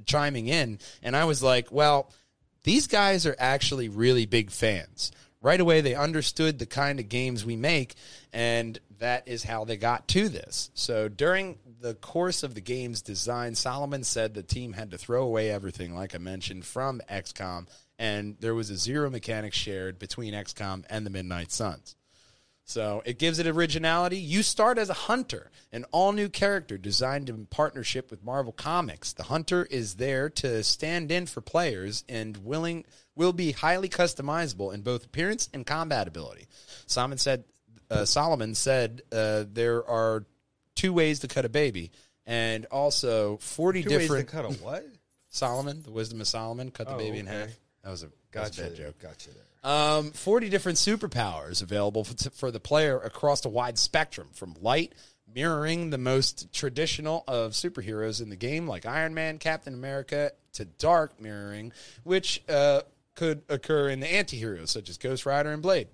chiming 0.06 0.48
in. 0.48 0.80
And 1.02 1.16
I 1.16 1.24
was 1.24 1.42
like, 1.42 1.72
well, 1.72 2.12
these 2.64 2.88
guys 2.88 3.26
are 3.26 3.36
actually 3.40 3.88
really 3.88 4.26
big 4.26 4.52
fans. 4.52 5.14
Right 5.42 5.62
away, 5.62 5.80
they 5.80 5.96
understood 5.96 6.60
the 6.60 6.66
kind 6.66 7.00
of 7.00 7.08
games 7.08 7.46
we 7.46 7.56
make, 7.56 7.96
and 8.34 8.78
that 9.00 9.26
is 9.28 9.44
how 9.44 9.64
they 9.64 9.78
got 9.78 10.08
to 10.10 10.28
this. 10.28 10.70
So 10.74 11.08
during 11.08 11.58
the 11.80 11.94
course 11.96 12.44
of 12.44 12.56
the 12.56 12.62
game's 12.62 13.02
design, 13.02 13.56
Solomon 13.56 14.04
said 14.04 14.34
the 14.34 14.44
team 14.44 14.74
had 14.74 14.92
to 14.92 14.98
throw 14.98 15.24
away 15.24 15.50
everything, 15.50 15.96
like 15.96 16.14
I 16.14 16.18
mentioned, 16.18 16.66
from 16.66 17.02
XCOM, 17.10 17.68
and 17.98 18.36
there 18.40 18.56
was 18.56 18.70
a 18.70 18.78
zero 18.78 19.10
mechanic 19.10 19.54
shared 19.54 20.00
between 20.00 20.34
XCOM 20.34 20.86
and 20.90 21.06
the 21.06 21.10
Midnight 21.10 21.52
Suns. 21.52 21.96
So 22.70 23.02
it 23.04 23.18
gives 23.18 23.40
it 23.40 23.48
originality. 23.48 24.18
You 24.18 24.44
start 24.44 24.78
as 24.78 24.92
a 24.92 24.94
hunter, 24.94 25.50
an 25.72 25.86
all 25.92 26.12
new 26.12 26.30
character 26.30 26.78
designed 26.78 27.28
in 27.28 27.48
partnership 27.48 28.12
with 28.12 28.24
Marvel 28.24 28.54
Comics. 28.54 29.12
The 29.12 29.24
hunter 29.24 29.66
is 29.72 29.96
there 29.96 30.30
to 30.30 30.64
stand 30.64 31.12
in 31.12 31.26
for 31.26 31.42
players 31.42 32.04
and 32.08 32.38
willing 32.38 32.86
will 33.16 33.34
be 33.34 33.54
highly 33.54 33.90
customizable 33.90 34.72
in 34.72 34.82
both 34.82 35.04
appearance 35.04 35.50
and 35.52 35.66
combat 35.66 36.08
ability. 36.08 36.46
Solomon 36.86 37.18
said, 37.18 37.44
uh, 37.90 38.06
Solomon 38.06 38.54
said 38.54 39.02
uh, 39.12 39.46
there 39.52 39.84
are 39.90 40.26
two 40.80 40.94
ways 40.94 41.20
to 41.20 41.28
cut 41.28 41.46
a 41.46 41.50
baby, 41.50 41.92
and 42.26 42.66
also 42.68 43.38
forty 43.38 43.84
Two 43.84 43.90
ways 43.90 43.98
to 43.98 44.02
different. 44.18 44.28
cut 44.30 44.46
a 44.46 44.50
what? 44.64 44.86
Solomon, 45.30 45.84
the 45.84 45.92
wisdom 45.92 46.22
of 46.22 46.28
Solomon, 46.28 46.72
cut 46.72 46.88
the 46.88 46.96
Oh, 46.96 46.98
baby 46.98 47.20
in 47.20 47.28
okay. 47.28 47.38
half. 47.40 47.50
That 47.84 47.92
was 47.92 48.04
a, 48.04 48.08
that 48.32 48.40
was 48.42 48.58
a 48.58 48.62
Gotcha. 48.62 48.62
bad 48.64 48.76
joke. 48.76 49.00
Gotcha. 49.00 49.30
There. 49.30 49.72
Um, 49.72 50.12
40 50.12 50.50
different 50.50 50.78
superpowers 50.78 51.62
available 51.62 52.04
for, 52.06 52.30
for 52.32 52.50
the 52.52 52.60
player 52.60 52.98
across 53.00 53.44
a 53.46 53.50
wide 53.50 53.78
spectrum, 53.78 54.30
from 54.34 54.56
light, 54.62 54.94
mirroring 55.34 55.90
the 55.92 55.98
most 55.98 56.52
traditional 56.54 57.24
of 57.28 57.52
superheroes 57.52 58.22
in 58.22 58.30
the 58.30 58.36
game, 58.36 58.68
like 58.68 58.86
Iron 58.86 59.14
Man, 59.14 59.38
Captain 59.38 59.74
America, 59.74 60.32
to 60.54 60.66
dark 60.66 61.20
mirroring, 61.22 61.72
which 62.04 62.42
uh, 62.50 62.82
could 63.16 63.44
occur 63.50 63.90
in 63.90 64.00
the 64.00 64.12
anti-heroes, 64.12 64.72
such 64.72 64.90
as 64.90 64.98
Ghost 64.98 65.26
Rider 65.26 65.52
and 65.52 65.62
Blade. 65.62 65.90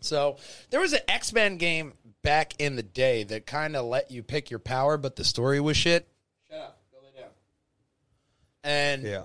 So 0.00 0.36
there 0.70 0.80
was 0.80 0.92
an 0.92 1.00
X 1.08 1.32
Men 1.32 1.56
game 1.58 1.92
back 2.22 2.54
in 2.60 2.76
the 2.76 2.82
day 2.82 3.24
that 3.24 3.46
kind 3.46 3.76
of 3.76 3.84
let 3.86 4.10
you 4.10 4.22
pick 4.22 4.50
your 4.50 4.60
power, 4.60 4.96
but 4.96 5.16
the 5.16 5.24
story 5.24 5.60
was 5.60 5.76
shit. 5.76 6.08
Shut 6.48 6.58
up. 6.60 6.78
Go 6.92 6.98
lay 7.04 7.20
down. 7.20 7.30
And 8.64 9.02
Yeah. 9.02 9.24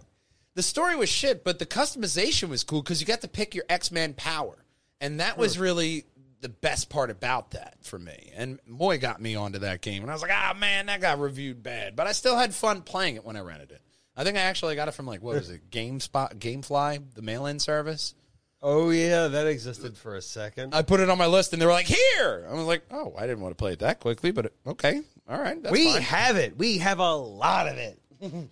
the 0.55 0.63
story 0.63 0.95
was 0.95 1.09
shit, 1.09 1.43
but 1.43 1.59
the 1.59 1.65
customization 1.65 2.49
was 2.49 2.63
cool 2.63 2.82
because 2.82 2.99
you 3.01 3.07
got 3.07 3.22
to 3.22 3.28
pick 3.28 3.53
your 3.55 3.65
X 3.70 3.91
Men 3.91 4.13
power, 4.13 4.63
and 4.99 5.20
that 5.20 5.38
was 5.38 5.57
really 5.59 6.05
the 6.41 6.49
best 6.49 6.89
part 6.89 7.09
about 7.09 7.51
that 7.51 7.78
for 7.82 7.97
me. 7.97 8.32
And 8.36 8.59
Moy 8.68 8.99
got 8.99 9.20
me 9.22 9.36
onto 9.36 9.59
that 9.59 9.82
game, 9.82 10.03
and 10.03 10.11
I 10.11 10.13
was 10.13 10.22
like, 10.22 10.32
ah, 10.34 10.55
man, 10.57 10.86
that 10.86 11.01
got 11.01 11.20
reviewed 11.20 11.63
bad, 11.63 11.95
but 11.95 12.05
I 12.07 12.11
still 12.11 12.38
had 12.38 12.53
fun 12.53 12.82
playing 12.84 13.15
it 13.15 13.26
when 13.26 13.36
I 13.36 13.39
rented 13.41 13.72
it. 13.72 13.82
I 14.15 14.24
think 14.24 14.38
I 14.38 14.41
actually 14.41 14.76
got 14.76 14.88
it 14.88 14.91
from 14.93 15.05
like 15.05 15.22
what 15.22 15.36
was 15.36 15.49
it, 15.49 15.61
GameSpot, 15.72 16.36
GameFly, 16.39 17.13
the 17.13 17.22
mail-in 17.22 17.59
service. 17.59 18.13
Oh 18.62 18.89
yeah, 18.89 19.28
that 19.28 19.45
existed 19.47 19.95
for 19.97 20.16
a 20.16 20.22
second. 20.22 20.74
I 20.74 20.82
put 20.82 20.99
it 20.99 21.10
on 21.10 21.18
my 21.18 21.28
list, 21.28 21.53
and 21.53 21.62
they 21.62 21.66
were 21.66 21.72
like, 21.72 21.86
"Here." 21.86 22.47
I 22.49 22.53
was 22.53 22.66
like, 22.66 22.84
"Oh, 22.91 23.14
I 23.18 23.22
didn't 23.28 23.41
want 23.41 23.51
to 23.51 23.55
play 23.62 23.74
it 23.74 23.80
that 23.80 23.99
quickly, 23.99 24.32
but 24.32 24.51
okay, 24.66 25.01
all 25.30 25.39
right." 25.39 25.62
That's 25.62 25.72
we 25.72 25.91
fine. 25.93 26.01
have 26.01 26.38
it. 26.38 26.58
We 26.58 26.80
have 26.80 26.99
a 26.99 27.14
lot 27.16 27.68
of 27.68 27.78
it. 27.78 27.99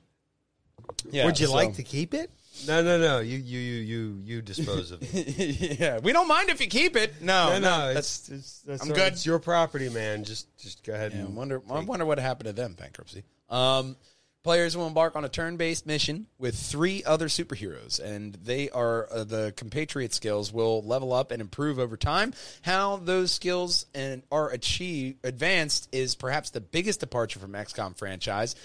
Yeah, 1.10 1.26
Would 1.26 1.40
you 1.40 1.48
so- 1.48 1.54
like 1.54 1.76
to 1.76 1.84
keep 1.84 2.14
it? 2.14 2.30
No, 2.68 2.82
no, 2.82 2.98
no. 2.98 3.20
You, 3.20 3.38
you, 3.38 3.60
you, 3.60 3.76
you, 3.82 4.20
you 4.24 4.42
dispose 4.42 4.92
of 4.92 5.00
it. 5.02 5.80
yeah, 5.80 6.00
we 6.00 6.14
don't 6.14 6.28
mind 6.28 6.50
if 6.50 6.62
you 6.62 6.68
keep 6.68 6.96
it. 6.96 7.22
No, 7.22 7.50
no, 7.54 7.60
no. 7.60 7.94
that's 7.94 8.30
It's, 8.30 8.30
it's, 8.30 8.60
that's 8.62 8.82
I'm 8.84 8.90
all- 8.90 8.96
good. 8.96 9.14
It's 9.14 9.26
your 9.26 9.40
property, 9.40 9.90
man. 9.90 10.24
Just, 10.24 10.56
just 10.58 10.84
go 10.84 10.94
ahead 10.94 11.12
Yeah, 11.14 11.20
I 11.20 11.26
and 11.26 11.36
wonder. 11.36 11.62
I 11.70 11.80
wonder 11.82 12.06
what 12.06 12.18
happened 12.20 12.48
to 12.48 12.54
them. 12.54 12.74
Bankruptcy. 12.74 13.24
Um, 13.50 13.98
players 14.46 14.78
will 14.78 14.86
embark 14.86 15.16
on 15.16 15.26
a 15.26 15.28
turn-based 15.28 15.88
mission 15.88 16.28
with 16.38 16.56
three 16.56 17.04
other 17.04 17.28
superheroes, 17.28 18.00
and 18.00 18.36
they 18.36 18.70
are 18.70 19.12
uh, 19.12 19.24
the 19.24 19.52
compatriot 19.58 20.14
skills 20.14 20.54
will 20.54 20.84
level 20.84 21.12
up 21.14 21.32
and 21.32 21.42
improve 21.42 21.80
over 21.80 21.98
time. 21.98 22.32
How 22.62 22.98
those 22.98 23.32
skills 23.32 23.88
and 23.96 24.22
are 24.32 24.52
achieved 24.52 25.26
advanced 25.26 25.90
is 25.92 26.14
perhaps 26.14 26.52
the 26.52 26.62
biggest 26.62 27.00
departure 27.00 27.40
from 27.40 27.54
XCOM 27.54 27.98
franchise. 27.98 28.56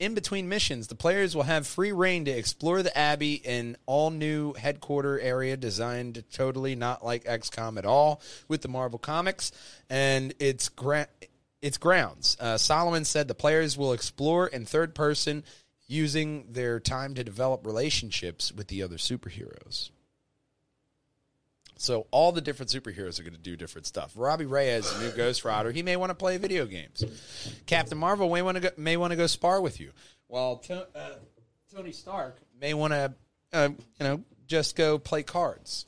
In 0.00 0.14
between 0.14 0.48
missions, 0.48 0.88
the 0.88 0.96
players 0.96 1.36
will 1.36 1.44
have 1.44 1.64
free 1.64 1.92
reign 1.92 2.24
to 2.24 2.32
explore 2.32 2.82
the 2.82 2.98
Abbey 2.98 3.34
in 3.34 3.76
all 3.86 4.10
new 4.10 4.54
headquarter 4.54 5.20
area 5.20 5.56
designed 5.56 6.24
totally 6.32 6.74
not 6.74 7.04
like 7.04 7.22
XCOM 7.22 7.78
at 7.78 7.86
all 7.86 8.20
with 8.48 8.62
the 8.62 8.68
Marvel 8.68 8.98
Comics, 8.98 9.52
and 9.88 10.34
it's 10.40 10.68
gra- 10.70 11.06
its 11.64 11.78
grounds. 11.78 12.36
Uh, 12.38 12.58
Solomon 12.58 13.06
said 13.06 13.26
the 13.26 13.34
players 13.34 13.78
will 13.78 13.94
explore 13.94 14.46
in 14.46 14.66
third 14.66 14.94
person 14.94 15.42
using 15.86 16.44
their 16.52 16.78
time 16.78 17.14
to 17.14 17.24
develop 17.24 17.66
relationships 17.66 18.52
with 18.52 18.68
the 18.68 18.82
other 18.82 18.96
superheroes. 18.96 19.88
So 21.78 22.06
all 22.10 22.32
the 22.32 22.42
different 22.42 22.70
superheroes 22.70 23.18
are 23.18 23.22
going 23.22 23.32
to 23.32 23.40
do 23.40 23.56
different 23.56 23.86
stuff. 23.86 24.12
Robbie 24.14 24.44
Reyes, 24.44 24.92
new 25.00 25.10
Ghost 25.12 25.42
Rider, 25.42 25.72
he 25.72 25.82
may 25.82 25.96
want 25.96 26.10
to 26.10 26.14
play 26.14 26.36
video 26.36 26.66
games. 26.66 27.02
Captain 27.64 27.96
Marvel 27.96 28.28
may 28.28 28.42
want 28.42 28.56
to 28.56 28.60
go, 28.60 28.70
may 28.76 28.98
want 28.98 29.12
to 29.12 29.16
go 29.16 29.26
spar 29.26 29.62
with 29.62 29.80
you, 29.80 29.90
while 30.26 30.56
to, 30.56 30.86
uh, 30.94 31.14
Tony 31.74 31.92
Stark 31.92 32.36
may 32.60 32.74
want 32.74 32.92
to, 32.92 33.14
uh, 33.54 33.68
you 33.70 34.06
know, 34.06 34.22
just 34.46 34.76
go 34.76 34.98
play 34.98 35.22
cards 35.22 35.86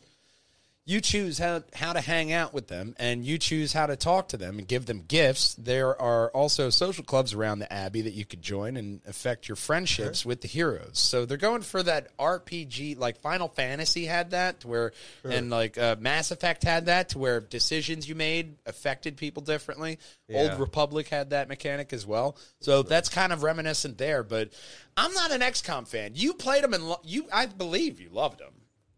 you 0.89 1.01
choose 1.01 1.37
how 1.39 1.65
how 1.75 1.93
to 1.93 2.01
hang 2.01 2.33
out 2.33 2.55
with 2.55 2.69
them 2.69 2.95
and 3.01 3.25
you 3.25 3.39
choose 3.39 3.73
how 3.73 3.87
to 3.87 3.97
talk 3.97 4.29
to 4.29 4.37
them 4.37 4.61
and 4.61 4.69
give 4.69 4.87
them 4.87 5.03
gifts. 5.07 5.55
There 5.57 6.01
are 6.01 6.31
also 6.31 6.71
social 6.71 7.03
clubs 7.03 7.35
around 7.35 7.59
the 7.59 7.71
abbey 7.73 8.03
that 8.03 8.13
you 8.15 8.25
could 8.25 8.41
join 8.41 8.77
and 8.77 9.01
affect 9.05 9.49
your 9.49 9.57
friendships 9.57 10.25
with 10.25 10.43
the 10.43 10.49
heroes. 10.49 10.93
So 10.93 11.27
they're 11.27 11.37
going 11.37 11.63
for 11.63 11.83
that 11.83 12.17
rpg 12.17 12.97
like 12.99 13.19
final 13.19 13.49
fantasy 13.49 14.07
had 14.07 14.31
that 14.31 14.61
to 14.61 14.69
where 14.69 14.93
and 15.25 15.51
like 15.51 15.77
uh, 15.77 15.97
mass 15.99 16.31
effect 16.31 16.63
had 16.63 16.87
that 16.87 17.11
to 17.11 17.19
where 17.19 17.41
decisions 17.41 18.09
you 18.09 18.15
made 18.15 18.55
affected 18.65 19.17
people 19.17 19.43
differently. 19.43 19.99
Yeah. 20.29 20.43
old 20.43 20.61
republic 20.61 21.09
had 21.09 21.31
that 21.31 21.49
mechanic 21.49 21.93
as 21.93 22.07
well. 22.07 22.37
So 22.61 22.85
that's 22.85 23.09
kind 23.09 23.33
of 23.33 23.43
reminiscent 23.43 23.99
there 23.99 24.23
but 24.23 24.51
i'm 24.97 25.13
not 25.15 25.33
an 25.33 25.41
xcom 25.41 25.87
fan. 25.89 26.13
You 26.15 26.35
played 26.35 26.63
them 26.63 26.75
and 26.75 26.89
lo- 26.89 27.01
you 27.03 27.27
i 27.33 27.47
believe 27.47 28.01
you 28.01 28.11
loved 28.11 28.39
them 28.39 28.53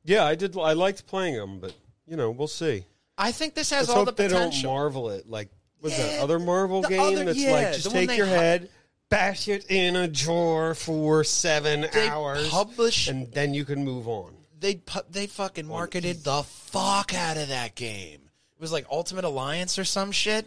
Yeah, 0.05 0.25
I 0.25 0.35
did. 0.35 0.57
I 0.57 0.73
liked 0.73 1.07
playing 1.07 1.35
them, 1.37 1.59
but 1.61 1.75
you 2.07 2.17
know, 2.17 2.31
we'll 2.31 2.49
see. 2.49 2.85
I 3.17 3.33
think 3.33 3.55
this 3.55 3.71
has 3.71 3.89
Let's 3.89 3.91
all 3.91 4.05
hope 4.05 4.17
the 4.17 4.23
they 4.23 4.29
don't 4.29 4.47
potential. 4.49 4.73
marvel 4.73 5.11
it 5.11 5.29
like 5.29 5.49
was 5.83 5.93
Yeah, 5.99 6.07
that 6.07 6.21
other 6.21 6.39
Marvel 6.39 6.83
the 6.83 6.89
game 6.89 7.01
other- 7.01 7.25
that's 7.25 7.39
yeah, 7.39 7.53
like 7.53 7.67
the 7.69 7.75
just 7.75 7.87
one 7.87 7.95
take 7.95 8.09
they 8.11 8.17
your 8.17 8.27
hu- 8.27 8.33
head, 8.33 8.71
bash 9.11 9.49
it 9.49 9.67
in 9.71 9.97
a 9.97 10.07
drawer 10.09 10.75
for 10.75 11.25
seven 11.25 11.87
They 11.93 12.09
hours, 12.09 12.49
publish- 12.49 13.09
and 13.09 13.33
then 13.33 13.55
you 13.55 13.65
can 13.65 13.85
move 13.85 14.07
on. 14.09 14.35
they 14.59 14.77
pu- 14.77 15.01
they 15.11 15.27
fucking 15.27 15.67
marketed 15.67 16.25
the 16.25 16.43
fuck 16.45 17.13
out 17.15 17.37
of 17.37 17.49
that 17.49 17.75
game. 17.75 18.21
It 18.57 18.61
was 18.61 18.73
like 18.73 18.87
Ultimate 18.91 19.25
Alliance 19.25 19.79
or 19.79 19.85
some 19.85 20.11
shit. 20.13 20.47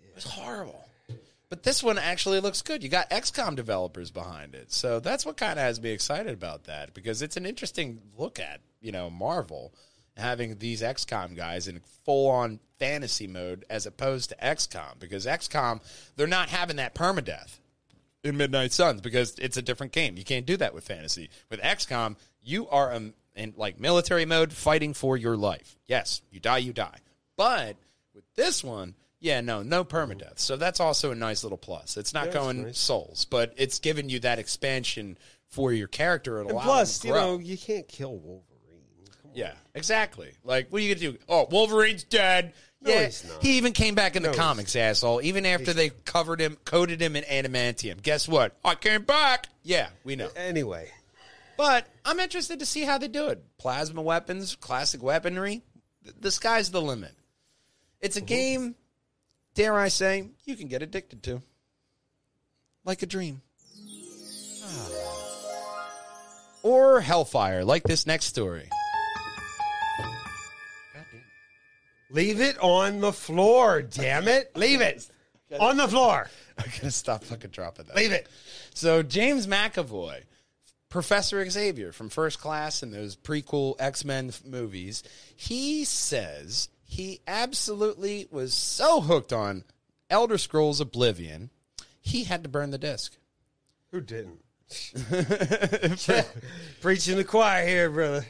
It 0.00 0.14
was 0.14 0.24
horrible. 0.24 0.85
But 1.48 1.62
this 1.62 1.82
one 1.82 1.98
actually 1.98 2.40
looks 2.40 2.62
good. 2.62 2.82
You 2.82 2.88
got 2.88 3.10
XCOM 3.10 3.54
developers 3.54 4.10
behind 4.10 4.54
it. 4.54 4.72
So 4.72 4.98
that's 4.98 5.24
what 5.24 5.36
kind 5.36 5.58
of 5.58 5.64
has 5.64 5.80
me 5.80 5.90
excited 5.90 6.32
about 6.32 6.64
that 6.64 6.92
because 6.92 7.22
it's 7.22 7.36
an 7.36 7.46
interesting 7.46 8.00
look 8.16 8.40
at, 8.40 8.60
you 8.80 8.90
know, 8.90 9.10
Marvel 9.10 9.72
having 10.16 10.58
these 10.58 10.82
XCOM 10.82 11.36
guys 11.36 11.68
in 11.68 11.80
full 12.04 12.28
on 12.28 12.58
fantasy 12.78 13.26
mode 13.26 13.64
as 13.70 13.86
opposed 13.86 14.30
to 14.30 14.36
XCOM 14.36 14.98
because 14.98 15.26
XCOM, 15.26 15.80
they're 16.16 16.26
not 16.26 16.48
having 16.48 16.76
that 16.76 16.94
permadeath 16.94 17.58
in 18.24 18.36
Midnight 18.36 18.72
Suns 18.72 19.00
because 19.00 19.38
it's 19.38 19.56
a 19.56 19.62
different 19.62 19.92
game. 19.92 20.16
You 20.16 20.24
can't 20.24 20.46
do 20.46 20.56
that 20.56 20.74
with 20.74 20.84
fantasy. 20.84 21.30
With 21.48 21.60
XCOM, 21.60 22.16
you 22.42 22.68
are 22.68 22.92
um, 22.92 23.14
in 23.36 23.54
like 23.56 23.78
military 23.78 24.24
mode 24.24 24.52
fighting 24.52 24.94
for 24.94 25.16
your 25.16 25.36
life. 25.36 25.76
Yes, 25.86 26.22
you 26.30 26.40
die, 26.40 26.58
you 26.58 26.72
die. 26.72 26.98
But 27.36 27.76
with 28.14 28.24
this 28.34 28.64
one, 28.64 28.94
Yeah, 29.20 29.40
no, 29.40 29.62
no 29.62 29.84
permadeath. 29.84 30.38
So 30.38 30.56
that's 30.56 30.78
also 30.80 31.10
a 31.10 31.14
nice 31.14 31.42
little 31.42 31.58
plus. 31.58 31.96
It's 31.96 32.12
not 32.12 32.24
that's 32.24 32.36
going 32.36 32.62
nice. 32.64 32.78
souls, 32.78 33.24
but 33.24 33.54
it's 33.56 33.78
giving 33.78 34.08
you 34.08 34.20
that 34.20 34.38
expansion 34.38 35.16
for 35.48 35.72
your 35.72 35.88
character. 35.88 36.40
It'll 36.40 36.50
And 36.52 36.60
plus, 36.60 37.04
you 37.04 37.12
know, 37.12 37.38
you 37.38 37.56
can't 37.56 37.88
kill 37.88 38.16
Wolverine. 38.18 38.42
Come 39.22 39.30
on. 39.30 39.36
Yeah, 39.36 39.52
exactly. 39.74 40.32
Like, 40.44 40.70
what 40.70 40.80
are 40.80 40.84
you 40.84 40.94
gonna 40.94 41.12
do? 41.12 41.18
Oh, 41.28 41.46
Wolverine's 41.50 42.04
dead. 42.04 42.52
No, 42.82 42.90
yeah, 42.92 43.04
he's 43.06 43.24
not. 43.26 43.42
he 43.42 43.56
even 43.56 43.72
came 43.72 43.94
back 43.94 44.16
in 44.16 44.22
the 44.22 44.28
he's- 44.28 44.38
comics, 44.38 44.76
asshole. 44.76 45.22
Even 45.22 45.46
after 45.46 45.72
they 45.72 45.88
covered 45.88 46.40
him, 46.40 46.58
coated 46.66 47.00
him 47.00 47.16
in 47.16 47.24
adamantium. 47.24 48.02
Guess 48.02 48.28
what? 48.28 48.54
I 48.64 48.74
came 48.74 49.02
back. 49.02 49.46
Yeah, 49.62 49.88
we 50.04 50.14
know. 50.16 50.28
Anyway, 50.36 50.90
But 51.56 51.86
I'm 52.04 52.20
interested 52.20 52.58
to 52.60 52.66
see 52.66 52.82
how 52.82 52.98
they 52.98 53.08
do 53.08 53.28
it. 53.28 53.42
Plasma 53.56 54.02
weapons, 54.02 54.56
classic 54.56 55.02
weaponry. 55.02 55.62
th- 56.04 56.16
The 56.20 56.30
sky's 56.30 56.70
the 56.70 56.82
limit. 56.82 57.14
It's 58.00 58.16
a 58.16 58.20
mm-hmm. 58.20 58.26
game, 58.26 58.74
dare 59.56 59.74
I 59.74 59.88
say, 59.88 60.28
you 60.44 60.54
can 60.54 60.68
get 60.68 60.82
addicted 60.82 61.24
to. 61.24 61.42
Like 62.84 63.02
a 63.02 63.06
dream. 63.06 63.40
Ah. 64.62 64.88
Or 66.62 67.00
Hellfire, 67.00 67.64
like 67.64 67.82
this 67.82 68.06
next 68.06 68.26
story. 68.26 68.68
leave 72.10 72.40
it 72.40 72.56
on 72.60 73.00
the 73.00 73.12
floor. 73.12 73.82
Damn 73.82 74.28
it, 74.28 74.56
leave 74.56 74.80
it 74.80 75.10
on 75.58 75.76
the 75.76 75.88
floor. 75.88 76.30
I'm 76.58 76.70
gonna 76.78 76.92
stop 76.92 77.24
fucking 77.24 77.50
dropping 77.50 77.86
that. 77.86 77.96
Leave 77.96 78.12
it. 78.12 78.28
So 78.74 79.02
James 79.02 79.46
McAvoy, 79.46 80.22
Professor 80.88 81.48
Xavier 81.48 81.92
from 81.92 82.08
First 82.08 82.40
Class 82.40 82.82
and 82.82 82.92
those 82.92 83.16
prequel 83.16 83.74
X 83.80 84.04
Men 84.04 84.32
movies, 84.44 85.02
he 85.34 85.84
says 85.84 86.68
he 86.86 87.20
absolutely 87.26 88.28
was 88.30 88.54
so 88.54 89.00
hooked 89.00 89.32
on 89.32 89.64
Elder 90.08 90.38
Scrolls 90.38 90.80
Oblivion, 90.80 91.50
he 92.00 92.24
had 92.24 92.44
to 92.44 92.48
burn 92.48 92.70
the 92.70 92.78
disc. 92.78 93.16
Who 93.90 94.00
didn't? 94.00 94.40
Preaching 96.80 97.16
the 97.16 97.24
choir 97.26 97.66
here, 97.66 97.90
brother. 97.90 98.26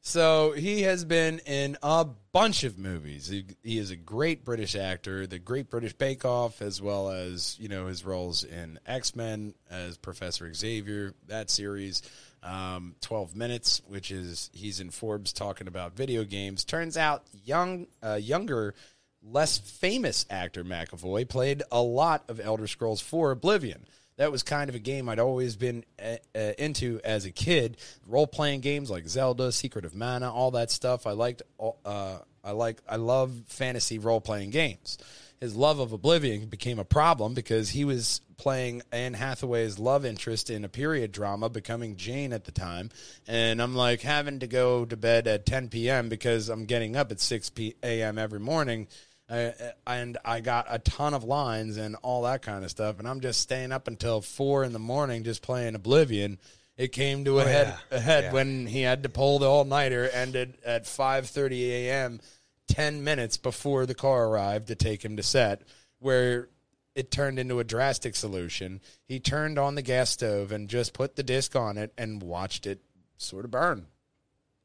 So 0.00 0.52
he 0.52 0.82
has 0.82 1.04
been 1.04 1.40
in 1.40 1.76
a 1.82 2.06
bunch 2.32 2.64
of 2.64 2.78
movies. 2.78 3.28
He, 3.28 3.44
he 3.62 3.78
is 3.78 3.90
a 3.90 3.96
great 3.96 4.44
British 4.44 4.74
actor, 4.74 5.26
the 5.26 5.38
Great 5.38 5.68
British 5.68 5.92
Bake 5.92 6.24
Off, 6.24 6.62
as 6.62 6.80
well 6.80 7.10
as 7.10 7.58
you 7.58 7.68
know 7.68 7.86
his 7.86 8.04
roles 8.04 8.44
in 8.44 8.78
X 8.86 9.16
Men 9.16 9.54
as 9.70 9.98
Professor 9.98 10.52
Xavier, 10.54 11.14
that 11.26 11.50
series, 11.50 12.02
um, 12.42 12.94
Twelve 13.00 13.36
Minutes, 13.36 13.82
which 13.86 14.10
is 14.10 14.50
he's 14.52 14.80
in 14.80 14.90
Forbes 14.90 15.32
talking 15.32 15.66
about 15.66 15.96
video 15.96 16.24
games. 16.24 16.64
Turns 16.64 16.96
out 16.96 17.24
young, 17.44 17.86
uh, 18.02 18.14
younger, 18.14 18.74
less 19.22 19.58
famous 19.58 20.26
actor 20.30 20.64
McAvoy 20.64 21.28
played 21.28 21.62
a 21.70 21.82
lot 21.82 22.24
of 22.28 22.40
Elder 22.40 22.66
Scrolls 22.66 23.00
for 23.00 23.30
Oblivion 23.30 23.86
that 24.18 24.32
was 24.32 24.42
kind 24.42 24.68
of 24.68 24.74
a 24.74 24.80
game 24.80 25.08
I'd 25.08 25.20
always 25.20 25.56
been 25.56 25.84
uh, 26.02 26.16
uh, 26.34 26.52
into 26.58 27.00
as 27.04 27.24
a 27.24 27.30
kid. 27.30 27.78
Role 28.06 28.26
playing 28.26 28.60
games 28.60 28.90
like 28.90 29.08
Zelda, 29.08 29.50
Secret 29.52 29.84
of 29.84 29.94
Mana, 29.94 30.30
all 30.30 30.50
that 30.50 30.70
stuff. 30.70 31.06
I 31.06 31.12
liked. 31.12 31.42
Uh, 31.58 32.18
I 32.44 32.50
like. 32.50 32.82
I 32.88 32.96
love 32.96 33.32
fantasy 33.46 33.98
role 33.98 34.20
playing 34.20 34.50
games. 34.50 34.98
His 35.40 35.54
love 35.54 35.78
of 35.78 35.92
Oblivion 35.92 36.46
became 36.46 36.78
a 36.78 36.84
problem 36.84 37.34
because 37.34 37.70
he 37.70 37.84
was 37.84 38.20
playing 38.36 38.82
Anne 38.92 39.14
Hathaway's 39.14 39.78
love 39.78 40.04
interest 40.04 40.50
in 40.50 40.64
a 40.64 40.68
period 40.68 41.12
drama, 41.12 41.48
becoming 41.48 41.96
Jane 41.96 42.32
at 42.32 42.44
the 42.44 42.52
time, 42.52 42.90
and 43.26 43.60
I'm 43.62 43.74
like 43.74 44.00
having 44.02 44.40
to 44.40 44.46
go 44.46 44.84
to 44.84 44.96
bed 44.96 45.26
at 45.26 45.46
10 45.46 45.68
p.m. 45.68 46.08
because 46.08 46.48
I'm 46.48 46.64
getting 46.64 46.96
up 46.96 47.10
at 47.12 47.20
6 47.20 47.50
p- 47.50 47.74
a.m. 47.82 48.18
every 48.18 48.40
morning 48.40 48.88
uh, 49.30 49.50
and 49.86 50.16
I 50.24 50.40
got 50.40 50.66
a 50.70 50.78
ton 50.78 51.12
of 51.14 51.22
lines 51.22 51.76
and 51.76 51.96
all 52.02 52.22
that 52.22 52.42
kind 52.42 52.64
of 52.64 52.70
stuff, 52.70 52.98
and 52.98 53.06
I'm 53.06 53.20
just 53.20 53.40
staying 53.40 53.72
up 53.72 53.86
until 53.86 54.20
four 54.22 54.64
in 54.64 54.72
the 54.72 54.78
morning 54.78 55.22
just 55.22 55.42
playing 55.42 55.74
Oblivion. 55.74 56.38
It 56.78 56.92
came 56.92 57.24
to 57.24 57.40
a 57.40 57.44
head 57.44 57.76
yeah. 57.90 57.96
a 57.98 58.00
head 58.00 58.24
Yeah. 58.24 58.32
when 58.32 58.66
he 58.66 58.82
had 58.82 59.02
to 59.02 59.08
pull 59.08 59.38
the 59.40 59.46
all 59.46 59.64
nighter. 59.64 60.08
Ended 60.08 60.56
at 60.64 60.84
5:30 60.84 61.68
a.m. 61.70 62.20
Ten 62.68 63.02
minutes 63.02 63.36
before 63.36 63.86
the 63.86 63.94
car 63.94 64.28
arrived 64.28 64.68
to 64.68 64.74
take 64.74 65.04
him 65.04 65.16
to 65.16 65.22
set, 65.22 65.62
where 65.98 66.48
it 66.94 67.10
turned 67.10 67.38
into 67.38 67.60
a 67.60 67.64
drastic 67.64 68.14
solution. 68.14 68.80
He 69.04 69.20
turned 69.20 69.58
on 69.58 69.74
the 69.74 69.82
gas 69.82 70.10
stove 70.10 70.52
and 70.52 70.68
just 70.68 70.92
put 70.92 71.16
the 71.16 71.22
disc 71.22 71.56
on 71.56 71.78
it 71.78 71.92
and 71.96 72.22
watched 72.22 72.66
it 72.66 72.80
sort 73.16 73.44
of 73.44 73.50
burn. 73.50 73.86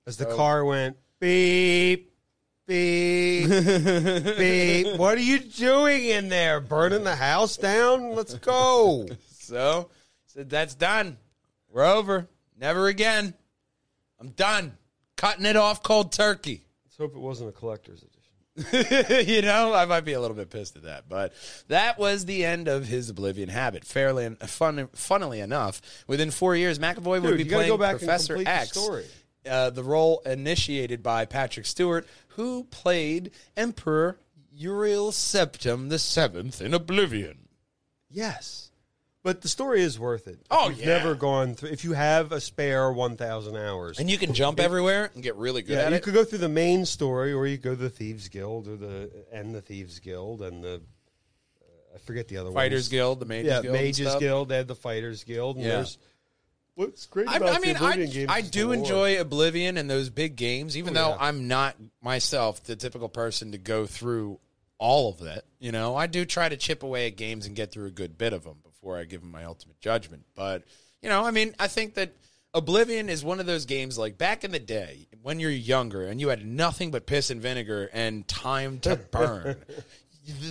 As 0.06 0.18
the 0.18 0.26
car 0.26 0.66
went 0.66 0.98
beep, 1.20 2.12
beep, 2.68 3.48
beep. 4.38 4.98
What 4.98 5.18
are 5.18 5.22
you 5.22 5.40
doing 5.40 6.06
in 6.06 6.28
there? 6.30 6.60
Burning 6.60 7.04
the 7.04 7.16
house 7.16 7.58
down? 7.58 8.12
Let's 8.16 8.34
go. 8.36 9.08
So 9.44 9.90
said 10.28 10.50
that's 10.50 10.74
done. 10.74 11.18
We're 11.70 11.84
over. 11.84 12.30
Never 12.58 12.88
again. 12.88 13.34
I'm 14.20 14.30
done. 14.30 14.78
Cutting 15.18 15.46
it 15.46 15.58
off 15.58 15.84
cold 15.84 16.14
turkey. 16.14 16.66
Let's 16.94 17.12
hope 17.12 17.16
it 17.16 17.26
wasn't 17.26 17.50
a 17.50 17.54
collector's 17.54 18.04
edition. 18.04 19.28
you 19.28 19.42
know, 19.42 19.74
I 19.74 19.86
might 19.86 20.06
be 20.06 20.14
a 20.14 20.22
little 20.22 20.38
bit 20.38 20.52
pissed 20.52 20.76
at 20.76 20.84
that, 20.84 21.10
but 21.10 21.34
that 21.70 21.98
was 21.98 22.26
the 22.26 22.46
end 22.46 22.68
of 22.68 22.86
his 22.86 23.10
Oblivion 23.10 23.50
habit. 23.50 23.84
Fairly, 23.84 24.30
fun, 24.46 24.90
funnily 24.94 25.40
enough, 25.40 25.82
within 26.06 26.30
four 26.30 26.56
years, 26.56 26.78
McAvoy 26.78 27.20
would 27.24 27.38
be 27.38 27.46
playing 27.46 27.76
Professor 27.76 28.38
the 28.38 28.48
X. 28.48 28.74
story. 28.74 29.06
Uh, 29.44 29.72
the 29.72 29.84
role 29.84 30.22
initiated 30.24 31.02
by 31.02 31.26
Patrick 31.26 31.66
Stewart, 31.66 32.06
who 32.28 32.66
played 32.66 33.32
Emperor 33.58 34.20
Uriel 34.54 35.12
Septim 35.12 35.90
the 35.90 35.98
Seventh 35.98 36.62
in 36.62 36.76
Oblivion. 36.76 37.48
Yes. 38.12 38.70
But 39.24 39.42
the 39.42 39.48
story 39.48 39.82
is 39.82 39.98
worth 39.98 40.28
it. 40.28 40.34
If 40.42 40.48
Oh, 40.52 40.68
you've 40.70 40.80
yeah. 40.80 40.86
never 40.98 41.16
gone 41.16 41.56
through. 41.56 41.70
If 41.70 41.86
you 41.86 41.94
have 41.94 42.34
a 42.34 42.42
spare 42.42 42.92
1,000 42.92 43.56
hours. 43.56 43.98
And 43.98 44.10
you 44.12 44.18
can 44.18 44.34
jump 44.34 44.60
everywhere 44.60 45.12
and 45.14 45.24
get 45.24 45.36
really 45.38 45.62
good 45.62 45.78
yeah, 45.78 45.84
at 45.86 45.92
you 45.92 45.96
it. 45.98 46.04
could 46.04 46.14
go 46.14 46.26
through 46.26 46.40
the 46.40 46.50
main 46.50 46.86
story, 46.86 47.32
or 47.32 47.48
you 47.48 47.58
go 47.58 47.70
to 47.72 47.76
the 47.82 47.90
Thieves 47.90 48.28
Guild, 48.28 48.68
or 48.68 48.76
the 48.76 49.10
and 49.32 49.56
the 49.56 49.62
Thieves 49.62 50.00
Guild, 50.00 50.42
and 50.42 50.62
the 50.62 50.76
uh, 51.62 51.96
I 51.96 51.98
forget 52.00 52.28
the 52.28 52.36
other 52.38 52.50
one. 52.50 52.56
Fighters 52.56 52.82
ones. 52.84 52.90
Guild, 52.90 53.20
the 53.22 53.26
Mages 53.26 53.48
yeah, 53.52 53.62
Guild, 53.62 53.76
and 53.76 53.84
Mages 53.86 54.08
stuff. 54.10 54.20
Guild. 54.20 54.50
They 54.50 54.58
had 54.58 54.68
the 54.68 54.76
Fighters 54.76 55.24
Guild. 55.24 55.56
And 55.56 55.66
Yeah. 55.66 55.72
there's 55.76 55.98
what's 56.76 57.06
great 57.06 57.30
I, 57.30 57.38
about 57.38 57.50
I 57.50 57.60
mean, 57.60 57.74
the 57.76 57.78
Oblivion 57.78 58.10
I, 58.10 58.12
games 58.14 58.30
I 58.30 58.38
is 58.40 58.46
the 58.46 58.52
do 58.52 58.66
lore. 58.66 58.74
enjoy 58.76 59.22
Oblivion 59.22 59.78
and 59.78 59.90
those 59.90 60.10
big 60.10 60.36
games, 60.36 60.76
even 60.78 60.98
Oh, 60.98 61.02
though 61.02 61.10
yeah. 61.12 61.18
I'm 61.22 61.48
not 61.48 61.78
myself 62.02 62.62
the 62.64 62.76
typical 62.76 63.08
person 63.08 63.54
to 63.54 63.58
go 63.58 63.86
through 63.86 64.40
all 64.84 65.10
of 65.10 65.20
that. 65.20 65.46
You 65.60 65.72
know, 65.72 65.96
I 65.96 66.08
do 66.08 66.26
try 66.26 66.50
to 66.50 66.58
chip 66.58 66.84
away 66.84 67.08
at 67.08 67.16
games 67.16 67.46
and 67.46 67.56
get 67.56 67.72
through 67.72 67.86
a 67.86 67.92
good 67.92 68.18
bit 68.18 68.34
of 68.34 68.44
them 68.44 68.58
before 68.64 68.98
I 68.98 69.06
give 69.06 69.22
them 69.22 69.32
my 69.32 69.46
ultimate 69.46 69.80
judgment. 69.80 70.26
But 70.36 70.64
you 71.02 71.08
know, 71.08 71.26
I 71.26 71.32
mean, 71.32 71.56
I 71.58 71.68
think 71.68 71.94
that 71.94 72.12
Oblivion 72.54 73.08
is 73.10 73.24
one 73.24 73.40
of 73.40 73.46
those 73.46 73.66
games 73.66 73.98
like 73.98 74.18
back 74.18 74.44
in 74.44 74.52
the 74.52 74.60
day 74.60 75.08
when 75.22 75.40
you're 75.40 75.50
younger 75.52 76.06
and 76.06 76.20
you 76.20 76.28
had 76.28 76.46
nothing 76.46 76.92
but 76.92 77.06
piss 77.06 77.30
and 77.30 77.42
vinegar 77.42 77.90
and 77.94 78.28
time 78.28 78.80
to 78.80 78.98
burn. 79.12 79.56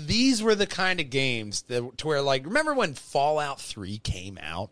These 0.06 0.42
were 0.42 0.54
the 0.54 0.66
kind 0.66 0.98
of 0.98 1.10
games 1.10 1.62
that 1.68 1.98
to 1.98 2.06
where 2.06 2.22
like 2.22 2.46
remember 2.46 2.72
when 2.72 2.94
Fallout 2.94 3.60
3 3.60 3.98
came 3.98 4.38
out? 4.42 4.70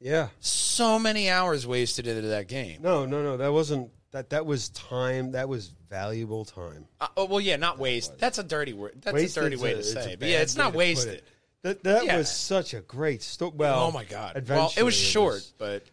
Yeah. 0.00 0.28
so 0.40 0.98
many 0.98 1.30
hours 1.30 1.66
wasted 1.66 2.06
into 2.06 2.28
that 2.28 2.48
game. 2.48 2.80
No, 2.82 3.06
no, 3.06 3.22
no. 3.22 3.36
That 3.36 3.52
wasn't 3.52 3.90
that. 4.14 4.30
That 4.30 4.46
was 4.46 4.70
time. 4.70 5.32
That 5.32 5.48
was 5.48 5.68
valuable 5.90 6.44
time. 6.44 6.86
Uh, 7.00 7.06
oh, 7.16 7.26
well, 7.26 7.40
yeah, 7.40 7.56
not 7.56 7.78
waste. 7.78 8.18
That's 8.18 8.38
a 8.38 8.42
dirty 8.42 8.72
word. 8.72 9.00
That's 9.02 9.36
a 9.36 9.40
dirty 9.40 9.56
way 9.56 9.70
a- 9.70 9.74
to 9.74 9.78
it's 9.80 9.90
a 9.90 10.02
say. 10.02 10.16
But 10.16 10.28
yeah, 10.28 10.40
it's 10.40 10.56
not 10.56 10.72
to 10.72 10.78
wasted. 10.78 11.14
it. 11.14 11.24
That 11.62 11.84
that 11.84 12.04
Yeah. 12.06 12.16
was 12.18 12.30
such 12.30 12.74
a 12.74 12.80
great 12.80 13.22
story. 13.22 13.52
Well, 13.54 13.84
oh 13.84 13.90
my 13.92 14.04
god. 14.04 14.44
Well, 14.48 14.72
it 14.76 14.82
was 14.82 14.94
short, 14.96 15.34
was- 15.34 15.52
but 15.58 15.84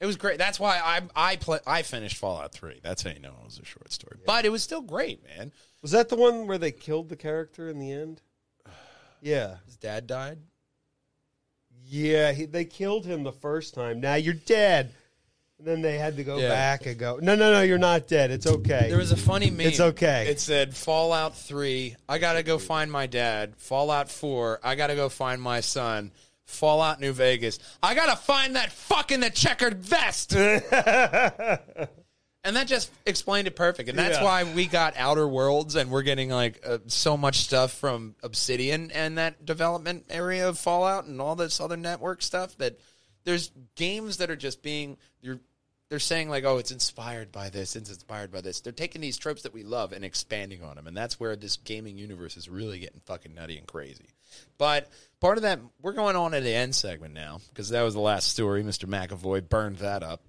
it 0.00 0.06
was 0.06 0.16
great. 0.16 0.38
That's 0.38 0.60
why 0.60 0.78
I 0.78 1.02
I 1.32 1.36
play, 1.36 1.58
I 1.66 1.82
finished 1.82 2.16
Fallout 2.16 2.52
Three. 2.52 2.80
That's 2.82 3.02
how 3.02 3.10
you 3.10 3.18
know 3.20 3.34
it 3.40 3.44
was 3.44 3.58
a 3.58 3.64
short 3.64 3.92
story. 3.92 4.18
But 4.24 4.44
it 4.44 4.50
was 4.50 4.62
still 4.62 4.80
great, 4.82 5.22
man. 5.24 5.50
was 5.82 5.90
that 5.92 6.08
the 6.08 6.16
one 6.16 6.46
where 6.46 6.58
they 6.58 6.72
killed 6.72 7.08
the 7.08 7.16
character 7.16 7.68
in 7.68 7.78
the 7.78 7.90
end? 7.92 8.22
Yeah, 9.20 9.56
His 9.66 9.76
dad 9.76 10.06
died. 10.06 10.38
yeah. 11.86 12.32
He, 12.32 12.44
they 12.46 12.64
killed 12.64 13.04
him 13.04 13.24
the 13.24 13.32
first 13.32 13.74
time. 13.74 14.00
Now 14.00 14.14
you're 14.14 14.34
dead. 14.34 14.92
And 15.58 15.66
then 15.66 15.82
they 15.82 15.98
had 15.98 16.16
to 16.18 16.24
go 16.24 16.38
Yeah. 16.38 16.48
back 16.50 16.86
and 16.86 16.96
go. 16.96 17.18
No, 17.20 17.34
no, 17.34 17.50
no. 17.52 17.62
You're 17.62 17.78
not 17.78 18.06
dead. 18.06 18.30
It's 18.30 18.46
okay. 18.46 18.86
There 18.88 18.98
was 18.98 19.10
a 19.10 19.16
funny 19.16 19.50
meme. 19.50 19.66
It's 19.66 19.80
okay. 19.80 20.28
It 20.28 20.38
said 20.38 20.76
Fallout 20.76 21.36
3, 21.36 21.96
I 22.08 22.18
got 22.18 22.34
to 22.34 22.42
go 22.44 22.58
find 22.58 22.92
my 22.92 23.06
dad. 23.06 23.54
Fallout 23.56 24.08
4, 24.08 24.60
I 24.62 24.76
got 24.76 24.86
to 24.88 24.94
go 24.94 25.08
find 25.08 25.42
my 25.42 25.60
son. 25.60 26.12
Fallout 26.44 26.98
New 27.00 27.12
Vegas, 27.12 27.58
I 27.82 27.94
got 27.94 28.06
to 28.06 28.16
find 28.16 28.56
that 28.56 28.72
fucking 28.72 29.20
the 29.20 29.28
checkered 29.30 29.78
vest. 29.84 30.32
and 30.34 31.58
that 32.56 32.66
just 32.66 32.90
explained 33.04 33.46
it 33.48 33.56
perfect. 33.56 33.88
And 33.90 33.98
that's 33.98 34.16
Yeah. 34.18 34.24
why 34.24 34.44
we 34.44 34.66
got 34.66 34.94
Outer 34.96 35.28
Worlds 35.28 35.74
and 35.76 35.90
we're 35.90 36.02
getting 36.02 36.30
like 36.30 36.60
uh, 36.66 36.78
so 36.86 37.16
much 37.18 37.38
stuff 37.40 37.72
from 37.72 38.14
Obsidian 38.22 38.90
and 38.92 39.18
that 39.18 39.44
development 39.44 40.06
area 40.08 40.48
of 40.48 40.58
Fallout 40.58 41.04
and 41.04 41.20
all 41.20 41.36
this 41.36 41.60
other 41.60 41.76
network 41.76 42.22
stuff 42.22 42.56
that 42.58 42.78
there's 43.24 43.50
games 43.74 44.16
that 44.18 44.30
are 44.30 44.36
just 44.36 44.62
being 44.62 44.96
you're 45.20 45.40
they're 45.88 45.98
saying 45.98 46.28
like, 46.28 46.44
oh, 46.44 46.58
it's 46.58 46.70
inspired 46.70 47.32
by 47.32 47.48
this, 47.48 47.74
it's 47.74 47.88
inspired 47.88 48.30
by 48.30 48.40
this. 48.40 48.60
They're 48.60 48.72
taking 48.72 49.00
these 49.00 49.16
tropes 49.16 49.42
that 49.42 49.54
we 49.54 49.62
love 49.62 49.92
and 49.92 50.04
expanding 50.04 50.62
on 50.62 50.76
them, 50.76 50.86
and 50.86 50.96
that's 50.96 51.18
where 51.18 51.34
this 51.34 51.56
gaming 51.56 51.96
universe 51.96 52.36
is 52.36 52.48
really 52.48 52.78
getting 52.78 53.00
fucking 53.06 53.34
nutty 53.34 53.56
and 53.56 53.66
crazy. 53.66 54.08
But 54.58 54.90
part 55.20 55.38
of 55.38 55.42
that, 55.42 55.60
we're 55.80 55.92
going 55.92 56.16
on 56.16 56.32
to 56.32 56.40
the 56.40 56.54
end 56.54 56.74
segment 56.74 57.14
now 57.14 57.40
because 57.48 57.70
that 57.70 57.82
was 57.82 57.94
the 57.94 58.00
last 58.00 58.28
story. 58.28 58.62
Mister 58.62 58.86
McAvoy 58.86 59.48
burned 59.48 59.78
that 59.78 60.02
up. 60.02 60.20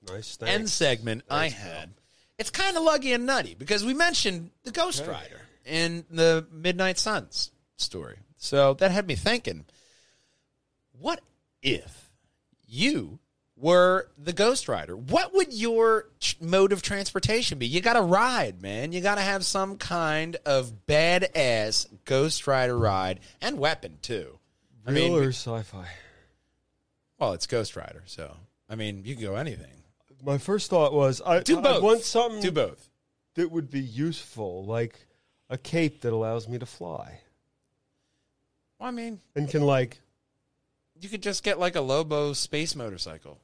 It's 0.00 0.10
nice. 0.10 0.38
End 0.40 0.62
Thanks. 0.62 0.72
segment 0.72 1.22
I 1.30 1.48
had. 1.48 1.90
It's 2.38 2.50
kind 2.50 2.76
of 2.76 2.82
luggy 2.82 3.14
and 3.14 3.24
nutty 3.24 3.54
because 3.54 3.84
we 3.84 3.94
mentioned 3.94 4.50
the 4.64 4.72
Ghost 4.72 5.06
Rider 5.06 5.42
in 5.64 6.04
the 6.10 6.44
Midnight 6.50 6.98
Suns 6.98 7.52
story. 7.76 8.16
So 8.36 8.74
that 8.74 8.90
had 8.90 9.06
me 9.06 9.14
thinking, 9.14 9.64
what 10.98 11.20
if 11.62 12.10
you 12.66 13.20
were 13.62 14.08
the 14.18 14.32
Ghost 14.32 14.68
Rider? 14.68 14.96
What 14.96 15.32
would 15.34 15.52
your 15.54 16.08
mode 16.40 16.72
of 16.72 16.82
transportation 16.82 17.58
be? 17.58 17.66
You 17.66 17.80
got 17.80 17.92
to 17.94 18.02
ride, 18.02 18.60
man. 18.60 18.92
You 18.92 19.00
got 19.00 19.14
to 19.14 19.20
have 19.22 19.44
some 19.46 19.78
kind 19.78 20.36
of 20.44 20.72
badass 20.88 21.86
Ghost 22.04 22.46
Rider 22.46 22.76
ride 22.76 23.20
and 23.40 23.58
weapon 23.58 23.98
too. 24.02 24.38
I 24.86 24.90
Real 24.90 25.10
mean, 25.14 25.22
or 25.22 25.28
sci-fi? 25.28 25.86
well, 27.18 27.32
it's 27.34 27.46
Ghost 27.46 27.76
Rider, 27.76 28.02
so 28.06 28.36
I 28.68 28.74
mean, 28.74 29.04
you 29.04 29.14
can 29.14 29.22
go 29.22 29.36
anything. 29.36 29.70
My 30.24 30.38
first 30.38 30.68
thought 30.68 30.92
was 30.92 31.22
I, 31.24 31.40
Do 31.40 31.58
I 31.60 31.78
want 31.78 32.02
something 32.02 32.42
Do 32.42 32.50
both. 32.50 32.90
that 33.36 33.50
would 33.50 33.70
be 33.70 33.80
useful, 33.80 34.64
like 34.64 35.06
a 35.48 35.56
cape 35.56 36.00
that 36.00 36.12
allows 36.12 36.48
me 36.48 36.58
to 36.58 36.66
fly 36.66 37.20
Well, 38.80 38.88
I 38.88 38.92
mean, 38.92 39.20
and 39.36 39.48
can 39.48 39.62
like 39.62 40.00
you 41.00 41.08
could 41.08 41.22
just 41.22 41.42
get 41.44 41.58
like 41.60 41.76
a 41.76 41.80
Lobo 41.80 42.32
space 42.32 42.74
motorcycle. 42.74 43.38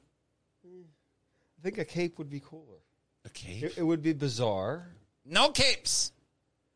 I 1.59 1.63
think 1.63 1.77
a 1.77 1.85
cape 1.85 2.17
would 2.17 2.29
be 2.29 2.39
cooler. 2.39 2.77
A 3.25 3.29
cape? 3.29 3.63
It, 3.63 3.77
it 3.79 3.83
would 3.83 4.01
be 4.01 4.13
bizarre. 4.13 4.87
No 5.25 5.49
capes. 5.49 6.11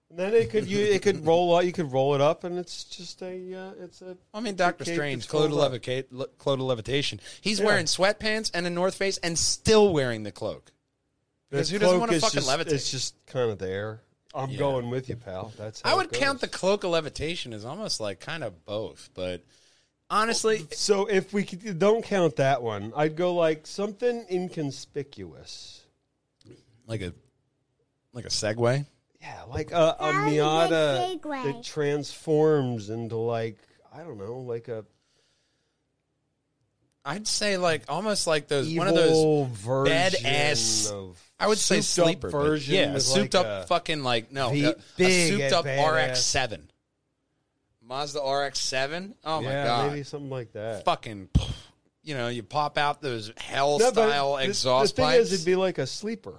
And 0.10 0.20
then 0.20 0.34
it 0.34 0.50
could 0.52 0.68
you 0.68 0.78
it 0.80 1.02
could 1.02 1.26
roll 1.26 1.56
out. 1.56 1.66
You 1.66 1.72
could 1.72 1.92
roll 1.92 2.14
it 2.14 2.22
up, 2.22 2.44
and 2.44 2.60
it's 2.60 2.84
just 2.84 3.22
a 3.24 3.56
uh, 3.56 3.72
it's 3.84 4.02
a. 4.02 4.16
I 4.34 4.42
mean, 4.42 4.56
Doctor 4.56 4.84
cape 4.84 4.94
Strange, 4.94 5.24
that's 5.24 5.32
Cloak 5.32 5.46
of, 5.46 5.52
rolled 5.58 5.64
up. 5.64 5.72
levica- 5.82 6.06
le- 6.12 6.28
cloak 6.38 6.60
of 6.60 6.66
levitation. 6.66 7.20
He's 7.42 7.60
Yeah. 7.60 7.66
wearing 7.66 7.86
sweatpants 7.86 8.52
and 8.54 8.68
a 8.68 8.70
North 8.70 8.94
Face, 8.96 9.18
and 9.20 9.40
still 9.40 9.92
wearing 9.92 10.22
the 10.24 10.32
cloak. 10.32 10.72
Because 11.50 11.70
who 11.70 11.80
doesn't 11.80 11.98
cloak 11.98 12.00
want 12.00 12.12
to 12.12 12.18
is 12.18 12.24
fucking 12.24 12.42
just, 12.42 12.50
levitate? 12.50 12.74
It's 12.74 12.92
just 12.92 13.16
kind 13.26 13.50
of 13.50 13.58
there. 13.58 14.02
I'm 14.36 14.50
Yeah. 14.52 14.58
going 14.60 14.90
with 14.92 15.10
you, 15.10 15.16
pal. 15.16 15.52
That's 15.58 15.82
how 15.82 15.90
I 15.90 15.94
it 15.94 15.98
would 15.98 16.12
count 16.12 16.42
the 16.42 16.48
cloak 16.48 16.84
of 16.84 16.92
levitation 16.92 17.54
as 17.54 17.66
almost 17.66 18.00
like 18.00 18.20
kind 18.20 18.44
of 18.44 18.66
both, 18.66 19.10
but 19.16 19.42
honestly, 20.14 20.60
oh, 20.62 20.68
So 20.72 21.06
if 21.08 21.34
we 21.34 21.44
could, 21.44 21.80
don't 21.80 22.04
count 22.04 22.36
that 22.38 22.62
one, 22.62 22.94
I'd 22.96 23.16
go 23.16 23.34
like 23.36 23.66
something 23.68 24.26
inconspicuous. 24.30 25.84
like 26.88 27.02
a 27.02 27.14
like 28.14 28.26
a 28.26 28.30
Segway. 28.30 28.86
Yeah, 29.22 29.44
like 29.50 29.72
a, 29.72 29.76
a 29.76 29.98
That 30.00 30.28
a 30.28 30.30
Miata 30.30 30.70
good 30.70 31.22
segue. 31.22 31.44
that 31.46 31.64
transforms 31.64 32.90
into 32.90 33.16
like 33.18 33.58
I 33.94 34.04
don't 34.04 34.18
know, 34.18 34.40
like 34.40 34.68
a 34.68 34.86
I'd 37.06 37.28
say 37.28 37.58
like 37.58 37.84
almost 37.90 38.28
like 38.28 38.48
those 38.48 38.74
one 38.74 38.88
of 38.88 38.96
those 38.96 39.48
version 39.58 39.94
badass- 40.24 40.92
of 40.92 41.20
I 41.40 41.48
would 41.48 41.58
say 41.58 41.82
souped 41.82 42.00
up 42.00 42.06
sleeper 42.06 42.30
but 42.32 42.38
version, 42.42 42.76
yeah, 42.76 42.90
a 42.92 42.94
with 42.94 43.04
souped 43.04 43.34
like 43.34 43.46
up 43.46 43.64
a- 43.64 43.68
fucking 43.68 44.04
like 44.04 44.32
no, 44.32 44.50
V- 44.52 44.64
a, 44.66 44.70
a 44.72 44.76
big 44.98 45.34
souped 45.34 45.54
up 45.54 45.66
badass. 45.66 46.12
RX 46.12 46.22
seven, 46.22 46.70
Mazda 47.88 48.20
RX 48.22 48.60
seven. 48.60 49.16
Oh 49.24 49.42
my 49.42 49.50
yeah, 49.52 49.66
god, 49.66 49.92
maybe 49.92 50.04
something 50.04 50.30
like 50.30 50.54
that. 50.54 50.86
fucking, 50.86 51.30
you 52.04 52.16
know, 52.16 52.28
you 52.30 52.44
pop 52.44 52.78
out 52.78 53.02
those 53.02 53.32
hell 53.38 53.80
no, 53.80 53.92
style 53.92 54.38
the- 54.38 54.44
exhaust 54.46 54.96
the 54.96 55.02
thing 55.02 55.12
pipes. 55.12 55.26
is, 55.26 55.34
it'd 55.34 55.46
be 55.46 55.56
like 55.56 55.78
a 55.78 55.88
sleeper. 55.88 56.34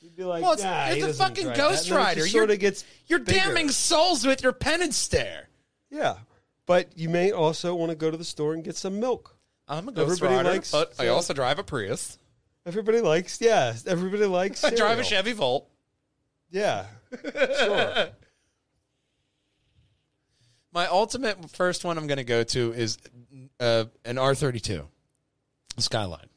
You'd 0.00 0.14
be 0.16 0.24
like, 0.24 0.42
well, 0.42 0.52
it's, 0.52 0.62
nah, 0.62 0.86
it's 0.88 1.04
a 1.04 1.14
fucking 1.14 1.52
Ghost 1.54 1.88
that. 1.88 1.90
And 1.90 1.96
then 1.96 1.96
it 2.00 2.04
Rider. 2.04 2.20
just 2.20 2.34
You're, 2.34 2.42
sorta 2.42 2.56
gets 2.56 2.84
you're 3.06 3.18
bigger. 3.18 3.38
damning 3.40 3.68
souls 3.70 4.26
with 4.26 4.42
your 4.42 4.52
penance 4.52 4.96
stare. 4.96 5.48
Yeah, 5.90 6.16
but 6.66 6.88
you 6.96 7.08
may 7.08 7.32
also 7.32 7.74
want 7.74 7.90
to 7.90 7.96
go 7.96 8.10
to 8.10 8.16
the 8.16 8.24
store 8.24 8.54
and 8.54 8.62
get 8.62 8.76
some 8.76 9.00
milk. 9.00 9.34
I'm 9.66 9.88
a 9.88 9.92
Ghost 9.92 10.22
Everybody 10.22 10.36
Rider, 10.36 10.50
likes- 10.50 10.70
but 10.70 10.94
I 10.98 11.08
also 11.08 11.34
drive 11.34 11.58
a 11.58 11.64
Prius. 11.64 12.18
Everybody 12.66 13.00
likes, 13.00 13.40
yeah. 13.40 13.74
Everybody 13.86 14.26
likes. 14.26 14.62
I 14.64 14.74
drive 14.74 14.98
a. 14.98 15.04
Chevy 15.04 15.32
Volt. 15.32 15.68
Yeah, 16.50 16.86
sure. 17.32 18.08
My 20.78 20.86
ultimate 20.86 21.50
first 21.50 21.84
one 21.84 21.98
I'm 21.98 22.06
going 22.06 22.18
to 22.18 22.24
go 22.24 22.44
to 22.44 22.72
is 22.72 22.98
uh, 23.58 23.86
an 24.04 24.14
R32 24.14 24.86
Skyline. 25.76 26.28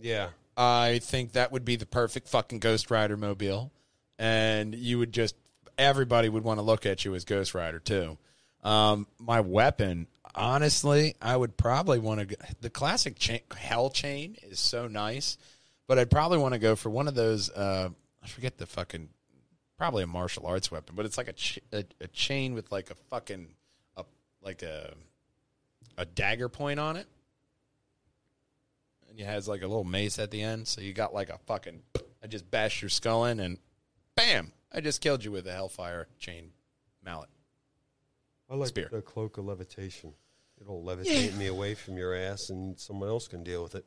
Yeah, 0.00 0.28
I 0.56 1.00
think 1.02 1.32
that 1.32 1.50
would 1.50 1.64
be 1.64 1.74
the 1.74 1.84
perfect 1.84 2.28
fucking 2.28 2.60
Ghost 2.60 2.92
Rider 2.92 3.16
mobile, 3.16 3.72
and 4.20 4.72
you 4.72 5.00
would 5.00 5.10
just 5.10 5.34
everybody 5.76 6.28
would 6.28 6.44
want 6.44 6.58
to 6.58 6.62
look 6.62 6.86
at 6.86 7.04
you 7.04 7.16
as 7.16 7.24
Ghost 7.24 7.56
Rider 7.56 7.80
too. 7.80 8.18
Um, 8.62 9.08
my 9.18 9.40
weapon, 9.40 10.06
honestly, 10.32 11.16
I 11.20 11.36
would 11.36 11.56
probably 11.56 11.98
want 11.98 12.28
to. 12.28 12.36
The 12.60 12.70
classic 12.70 13.18
chain, 13.18 13.40
Hell 13.52 13.90
Chain 13.90 14.36
is 14.44 14.60
so 14.60 14.86
nice, 14.86 15.38
but 15.88 15.98
I'd 15.98 16.08
probably 16.08 16.38
want 16.38 16.54
to 16.54 16.60
go 16.60 16.76
for 16.76 16.88
one 16.88 17.08
of 17.08 17.16
those. 17.16 17.50
Uh, 17.50 17.88
I 18.22 18.28
forget 18.28 18.58
the 18.58 18.66
fucking. 18.66 19.08
Probably 19.76 20.04
a 20.04 20.06
martial 20.06 20.46
arts 20.46 20.70
weapon, 20.70 20.94
but 20.94 21.04
it's 21.04 21.18
like 21.18 21.26
a, 21.26 21.32
ch- 21.32 21.58
a 21.72 21.84
a 22.00 22.06
chain 22.06 22.54
with 22.54 22.70
like 22.70 22.92
a 22.92 22.94
fucking 23.10 23.48
like 24.42 24.62
a 24.62 24.94
a 25.98 26.04
dagger 26.04 26.48
point 26.48 26.80
on 26.80 26.96
it 26.96 27.06
and 29.12 29.20
it 29.20 29.26
has 29.26 29.46
like 29.46 29.62
a 29.62 29.66
little 29.66 29.84
mace 29.84 30.18
at 30.18 30.30
the 30.30 30.42
end. 30.42 30.66
So 30.66 30.80
you 30.80 30.92
got 30.92 31.14
like 31.14 31.30
a 31.30 31.38
fucking. 31.46 31.82
I 32.22 32.26
just 32.26 32.50
bashed 32.50 32.82
your 32.82 32.88
skull 32.88 33.24
in, 33.26 33.40
and 33.40 33.58
bam! 34.16 34.52
I 34.72 34.80
just 34.80 35.00
killed 35.00 35.24
you 35.24 35.32
with 35.32 35.46
a 35.46 35.52
hellfire 35.52 36.08
chain 36.18 36.50
mallet. 37.04 37.28
I 38.50 38.54
like 38.54 38.68
Spear. 38.68 38.88
the 38.90 39.02
cloak 39.02 39.38
of 39.38 39.44
levitation. 39.44 40.14
It'll 40.60 40.82
levitate 40.82 41.36
me 41.36 41.46
away 41.46 41.74
from 41.74 41.96
your 41.96 42.14
ass, 42.14 42.50
and 42.50 42.78
someone 42.78 43.08
else 43.08 43.28
can 43.28 43.42
deal 43.42 43.62
with 43.62 43.74
it. 43.74 43.84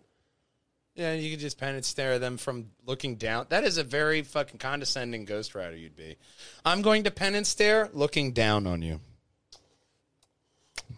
Yeah, 0.96 1.14
you 1.14 1.32
can 1.32 1.40
just 1.40 1.58
penance 1.58 1.88
stare 1.88 2.14
at 2.14 2.22
them 2.22 2.38
from 2.38 2.72
looking 2.86 3.16
down. 3.16 3.48
That 3.50 3.64
is 3.64 3.78
a 3.78 3.84
very 3.84 4.22
fucking 4.22 4.60
condescending 4.60 5.26
Ghost 5.26 5.54
Rider 5.54 5.76
you'd 5.76 5.96
be. 5.96 6.16
I'm 6.64 6.82
going 6.82 7.04
to 7.04 7.12
penance 7.12 7.50
stare 7.50 7.90
looking 7.94 8.32
down 8.32 8.66
on 8.66 8.82
you. 8.82 9.02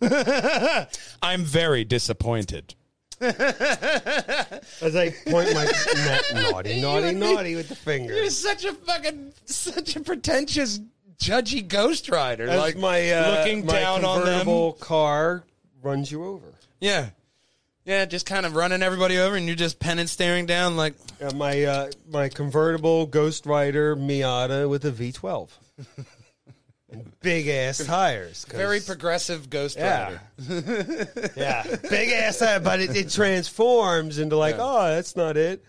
I'm 1.21 1.43
very 1.43 1.83
disappointed. 1.83 2.75
As 3.19 4.95
I 4.95 5.09
point 5.25 5.53
my 5.53 5.65
na- 6.33 6.41
naughty, 6.51 6.81
naughty, 6.81 7.09
be- 7.09 7.15
naughty 7.19 7.55
with 7.55 7.69
the 7.69 7.75
finger. 7.75 8.13
You're 8.15 8.29
such 8.29 8.63
a 8.65 8.73
fucking 8.73 9.33
such 9.45 9.95
a 9.95 10.01
pretentious, 10.01 10.79
judgy 11.19 11.67
Ghost 11.67 12.09
Rider. 12.09 12.47
As 12.47 12.59
like 12.59 12.77
my 12.77 13.11
uh, 13.11 13.38
looking 13.38 13.65
my 13.65 13.73
down 13.73 14.05
on 14.05 14.19
them. 14.19 14.25
convertible 14.25 14.73
car 14.73 15.43
runs 15.81 16.11
you 16.11 16.23
over. 16.25 16.47
Yeah. 16.79 17.09
Yeah, 17.85 18.03
just 18.05 18.25
kind 18.25 18.45
of 18.45 18.53
running 18.53 18.83
everybody 18.83 19.17
over, 19.17 19.38
and 19.38 19.47
you're 19.47 19.55
just 19.55 19.79
penance 19.79 20.11
staring 20.11 20.45
down 20.45 20.75
like, 20.75 20.93
Uh, 21.21 21.31
my 21.33 21.63
uh, 21.63 21.89
my 22.11 22.27
convertible 22.27 23.05
Ghost 23.05 23.45
Rider 23.45 23.95
Miata 23.95 24.69
with 24.69 24.83
a 24.83 24.91
V12 24.91 25.49
and 25.77 26.05
big 27.21 27.47
ass 27.47 27.79
tires. 27.85 28.45
'cause- 28.45 28.57
very 28.57 28.79
progressive 28.79 29.49
Ghost 29.49 29.77
Yeah. 29.77 30.19
Rider. 30.39 31.31
yeah, 31.35 31.75
big 31.89 32.09
ass 32.09 32.39
tire, 32.39 32.59
but 32.59 32.79
it, 32.79 32.95
it 32.95 33.09
transforms 33.09 34.19
into 34.19 34.38
like, 34.38 34.55
Yeah. 34.55 34.63
oh, 34.63 34.88
that's 34.89 35.15
not 35.15 35.38
it. 35.38 35.63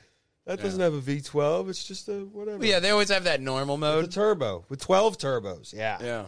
That 0.46 0.62
doesn't 0.62 0.80
have 0.80 0.94
a 0.94 1.00
V12. 1.00 1.68
It's 1.68 1.84
just 1.84 2.08
a 2.08 2.20
whatever. 2.20 2.64
Yeah, 2.64 2.80
they 2.80 2.88
always 2.90 3.10
have 3.10 3.24
that 3.24 3.40
normal 3.42 3.76
the 3.76 3.80
mode. 3.80 4.12
turbo 4.12 4.64
with 4.70 4.80
12 4.80 5.18
turbos. 5.18 5.74
Yeah, 5.74 5.98
Yeah. 6.00 6.24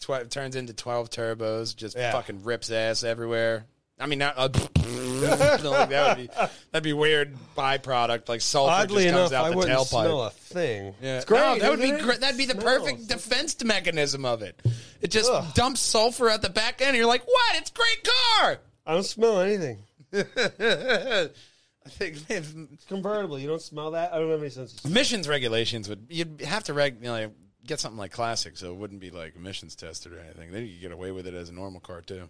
Tw- 0.00 0.28
turns 0.30 0.56
into 0.56 0.72
12 0.72 1.10
turbos, 1.10 1.76
just 1.76 1.96
Yeah. 1.96 2.10
fucking 2.10 2.42
rips 2.42 2.70
ass 2.70 3.04
everywhere. 3.04 3.66
I 4.00 4.06
mean, 4.06 4.18
not, 4.18 4.34
uh, 4.36 4.48
like 4.54 5.88
that 5.90 6.16
would 6.18 6.26
be 6.26 6.32
that'd 6.72 6.82
be 6.82 6.92
weird 6.92 7.36
byproduct 7.56 8.28
like 8.28 8.40
sulfur 8.40 8.72
Oddly 8.72 9.04
just 9.04 9.14
comes 9.14 9.30
enough, 9.32 9.40
out 9.40 9.46
I 9.46 9.50
the 9.50 9.56
wouldn't 9.56 9.78
tailpipe. 9.78 9.86
smell 9.88 10.22
a 10.22 10.30
thing. 10.30 10.94
Yeah. 11.02 11.16
It's 11.16 11.24
great. 11.26 11.40
No, 11.40 11.58
that 11.58 11.70
would 11.70 11.80
be 11.80 11.86
isn't 11.90 12.02
great. 12.02 12.20
That'd 12.20 12.38
be 12.38 12.46
the 12.46 12.54
perfect 12.54 13.08
defense 13.08 13.62
mechanism 13.62 14.24
of 14.24 14.42
it. 14.42 14.60
It 15.00 15.10
just 15.10 15.30
Ugh. 15.30 15.44
dumps 15.54 15.80
sulfur 15.80 16.28
at 16.30 16.42
the 16.42 16.50
back 16.50 16.80
end. 16.80 16.88
And 16.90 16.96
you're 16.96 17.06
like, 17.06 17.26
what? 17.26 17.56
It's 17.56 17.70
great 17.70 18.08
car. 18.38 18.58
I 18.86 18.94
don't 18.94 19.02
smell 19.04 19.40
anything. 19.40 19.78
I 20.12 21.88
think 21.88 22.16
if 22.30 22.54
It's 22.72 22.84
convertible. 22.86 23.38
You 23.38 23.48
don't 23.48 23.62
smell 23.62 23.92
that. 23.92 24.12
I 24.12 24.18
don't 24.18 24.30
have 24.30 24.40
any 24.40 24.50
sense. 24.50 24.82
of 24.84 24.90
emissions 24.90 25.28
regulations 25.28 25.88
would 25.88 26.06
you'd 26.08 26.40
have 26.42 26.64
to 26.64 26.74
reg, 26.74 26.96
you 27.00 27.04
know, 27.08 27.30
get 27.66 27.80
something 27.80 27.98
like 27.98 28.12
classic, 28.12 28.56
so 28.56 28.70
it 28.70 28.76
wouldn't 28.76 29.00
be 29.00 29.10
like 29.10 29.36
emissions 29.36 29.74
tested 29.76 30.12
or 30.12 30.18
anything. 30.20 30.50
Then 30.52 30.62
you 30.66 30.72
could 30.72 30.80
get 30.80 30.92
away 30.92 31.10
with 31.12 31.26
it 31.26 31.34
as 31.34 31.48
a 31.48 31.52
normal 31.52 31.80
car 31.80 32.00
too. 32.00 32.28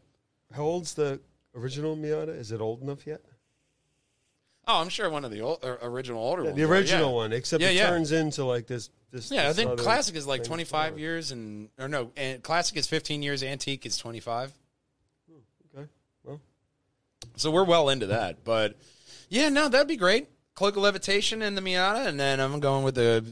How 0.52 0.62
old's 0.62 0.94
the 0.94 1.20
original 1.54 1.96
Miata? 1.96 2.36
Is 2.38 2.52
it 2.52 2.60
old 2.60 2.82
enough 2.82 3.06
yet? 3.06 3.20
Oh, 4.66 4.80
I'm 4.80 4.88
sure 4.88 5.08
one 5.10 5.24
of 5.24 5.30
the 5.30 5.40
old, 5.40 5.60
or 5.64 5.78
original 5.82 6.22
older 6.22 6.44
ones. 6.44 6.54
the 6.54 6.62
original 6.64 7.10
yeah. 7.10 7.14
one, 7.16 7.32
except 7.32 7.62
Yeah, 7.62 7.70
it 7.70 7.76
yeah. 7.76 7.88
turns 7.88 8.12
into 8.12 8.44
like 8.44 8.66
this. 8.66 8.90
this 9.10 9.30
Yeah, 9.30 9.48
I 9.48 9.52
think 9.52 9.78
classic 9.78 10.14
is 10.14 10.26
like 10.26 10.44
25 10.44 10.92
for 10.94 10.98
years, 10.98 11.32
and 11.32 11.70
or 11.78 11.88
no, 11.88 12.12
and 12.16 12.42
classic 12.42 12.76
is 12.76 12.86
15 12.86 13.22
years. 13.22 13.42
Antique 13.42 13.84
is 13.86 13.96
25. 13.96 14.52
Hmm, 15.28 15.38
okay. 15.78 15.88
Well, 16.24 16.40
So 17.36 17.50
we're 17.50 17.64
well 17.64 17.88
into 17.88 18.06
that. 18.06 18.44
But 18.44 18.76
Yeah, 19.28 19.48
no, 19.48 19.68
that'd 19.68 19.88
be 19.88 19.96
great. 19.96 20.28
Cloak 20.54 20.76
of 20.76 20.82
Levitation 20.82 21.40
and 21.42 21.56
the 21.56 21.62
Miata, 21.62 22.06
and 22.06 22.20
then 22.20 22.38
I'm 22.38 22.60
going 22.60 22.84
with 22.84 22.94
the 22.94 23.24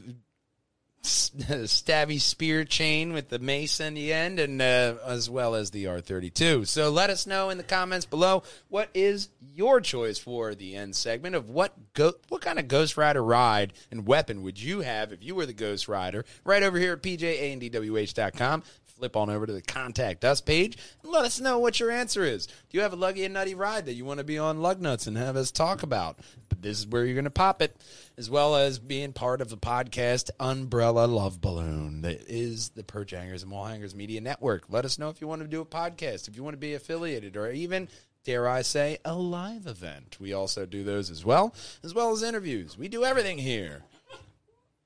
stabby 1.03 2.19
spear 2.19 2.65
chain 2.65 3.13
with 3.13 3.29
the 3.29 3.39
mace 3.39 3.79
in 3.79 3.93
the 3.93 4.11
end, 4.11 4.39
and 4.39 4.61
uh, 4.61 4.95
as 5.05 5.29
well 5.29 5.55
as 5.55 5.71
the 5.71 5.85
R32. 5.85 6.67
So 6.67 6.89
let 6.89 7.09
us 7.09 7.25
know 7.25 7.49
in 7.49 7.57
the 7.57 7.63
comments 7.63 8.05
below 8.05 8.43
what 8.67 8.89
is 8.93 9.29
your 9.39 9.79
choice 9.79 10.17
for 10.17 10.55
the 10.55 10.75
end 10.75 10.95
segment 10.95 11.35
of 11.35 11.49
what 11.49 11.93
go- 11.93 12.13
what 12.27 12.41
kind 12.41 12.59
of 12.59 12.67
Ghost 12.67 12.97
Rider 12.97 13.23
ride 13.23 13.73
and 13.91 14.05
weapon 14.05 14.43
would 14.43 14.61
you 14.61 14.81
have 14.81 15.13
if 15.13 15.23
you 15.23 15.35
were 15.35 15.45
the 15.45 15.53
Ghost 15.53 15.87
Rider? 15.87 16.25
Right 16.43 16.63
over 16.63 16.77
here 16.77 16.93
at 16.93 17.01
pjandwh.com. 17.01 18.63
Flip 18.99 19.15
on 19.15 19.29
over 19.29 19.45
to 19.45 19.53
the 19.53 19.61
contact 19.61 20.25
us 20.25 20.41
page 20.41 20.77
and 21.01 21.09
let 21.09 21.23
us 21.23 21.39
know 21.39 21.57
what 21.57 21.79
your 21.79 21.89
answer 21.89 22.25
is. 22.25 22.47
Do 22.47 22.53
you 22.71 22.81
have 22.81 22.91
a 22.91 22.97
luggy 22.97 23.23
and 23.23 23.33
nutty 23.33 23.55
ride 23.55 23.85
that 23.85 23.93
you 23.93 24.03
want 24.03 24.17
to 24.17 24.25
be 24.25 24.37
on 24.37 24.61
Lug 24.61 24.81
Nuts 24.81 25.07
and 25.07 25.15
have 25.15 25.37
us 25.37 25.51
talk 25.51 25.83
about? 25.83 26.19
But 26.49 26.61
this 26.61 26.79
is 26.79 26.85
where 26.87 27.05
you're 27.05 27.13
going 27.13 27.23
to 27.23 27.29
pop 27.29 27.61
it, 27.61 27.77
as 28.17 28.29
well 28.29 28.57
as 28.57 28.77
being 28.77 29.13
part 29.13 29.39
of 29.39 29.49
the 29.49 29.57
podcast 29.57 30.31
Umbrella 30.37 31.05
Love 31.05 31.39
Balloon 31.39 32.01
that 32.01 32.29
is 32.29 32.71
the 32.71 32.83
Perch 32.83 33.11
Hangers 33.11 33.41
and 33.41 33.53
Wall 33.53 33.67
Hangers 33.67 33.95
Media 33.95 34.19
Network. 34.19 34.65
Let 34.67 34.83
us 34.83 34.99
know 34.99 35.07
if 35.07 35.21
you 35.21 35.27
want 35.27 35.43
to 35.43 35.47
do 35.47 35.61
a 35.61 35.65
podcast, 35.65 36.27
if 36.27 36.35
you 36.35 36.43
want 36.43 36.55
to 36.55 36.59
be 36.59 36.73
affiliated, 36.73 37.37
or 37.37 37.49
even 37.49 37.87
dare 38.25 38.49
I 38.49 38.63
say, 38.63 38.97
a 39.05 39.15
live 39.15 39.65
event. 39.65 40.17
We 40.19 40.33
also 40.33 40.65
do 40.65 40.83
those 40.83 41.09
as 41.09 41.23
well, 41.23 41.55
as 41.85 41.93
well 41.93 42.11
as 42.11 42.21
interviews. 42.21 42.77
We 42.77 42.89
do 42.89 43.05
everything 43.05 43.37
here. 43.37 43.83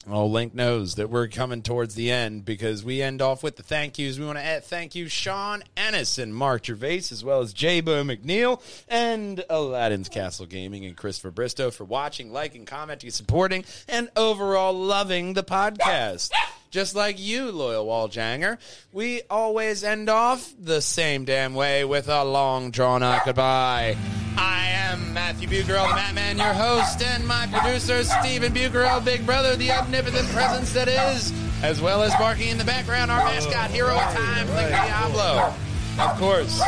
Oh, 0.05 0.25
Link 0.25 0.53
knows 0.53 0.95
that 0.95 1.09
we're 1.09 1.29
coming 1.29 1.61
towards 1.61 1.95
the 1.95 2.11
end 2.11 2.43
because 2.43 2.83
we 2.83 3.01
end 3.01 3.21
off 3.21 3.41
with 3.41 3.55
the 3.55 3.63
thank 3.63 3.97
yous. 3.97 4.19
We 4.19 4.25
want 4.25 4.37
to 4.37 4.61
thank 4.61 4.95
you 4.95 5.07
Sean 5.07 5.63
Ennis 5.77 6.17
and 6.17 6.35
Mark 6.35 6.65
Gervais, 6.65 7.03
as 7.11 7.23
well 7.23 7.39
as 7.39 7.53
J 7.53 7.79
Bo 7.79 8.03
McNeil 8.03 8.61
and 8.89 9.45
Aladdin's 9.49 10.09
Castle 10.09 10.45
Gaming 10.45 10.83
and 10.83 10.97
Christopher 10.97 11.31
Bristow 11.31 11.71
for 11.71 11.85
watching, 11.85 12.33
liking, 12.33 12.65
commenting, 12.65 13.11
supporting, 13.11 13.63
and 13.87 14.09
overall 14.17 14.73
loving 14.73 15.35
the 15.35 15.43
podcast. 15.43 16.31
Just 16.73 16.95
like 16.95 17.19
you, 17.19 17.51
loyal 17.51 17.85
Walljanger, 17.85 18.57
we 18.91 19.21
always 19.29 19.83
end 19.83 20.09
off 20.09 20.51
the 20.57 20.81
same 20.81 21.23
damn 21.23 21.53
way 21.53 21.85
with 21.85 22.09
a 22.09 22.23
long 22.23 22.71
drawn 22.71 23.03
out 23.03 23.25
goodbye. 23.25 23.95
I 24.35 24.69
am 24.69 25.13
Matthew 25.13 25.47
Bucarell, 25.47 25.87
the 25.87 26.01
Mattman, 26.01 26.37
your 26.37 26.51
host, 26.51 27.03
and 27.03 27.27
my 27.27 27.45
producer, 27.45 28.03
Stephen 28.03 28.55
Bucarell, 28.55 29.05
Big 29.05 29.23
Brother, 29.23 29.55
the 29.55 29.71
omnipotent 29.71 30.27
presence 30.29 30.73
that 30.73 30.87
is, 30.87 31.31
as 31.61 31.79
well 31.79 32.01
as 32.01 32.11
barking 32.15 32.49
in 32.49 32.57
the 32.57 32.65
background, 32.65 33.11
our 33.11 33.23
mascot, 33.23 33.69
hero 33.69 33.93
of 33.93 34.11
time, 34.11 34.47
Link 34.55 34.69
Diablo. 34.69 35.53
Of 35.99 36.17
course, 36.17 36.59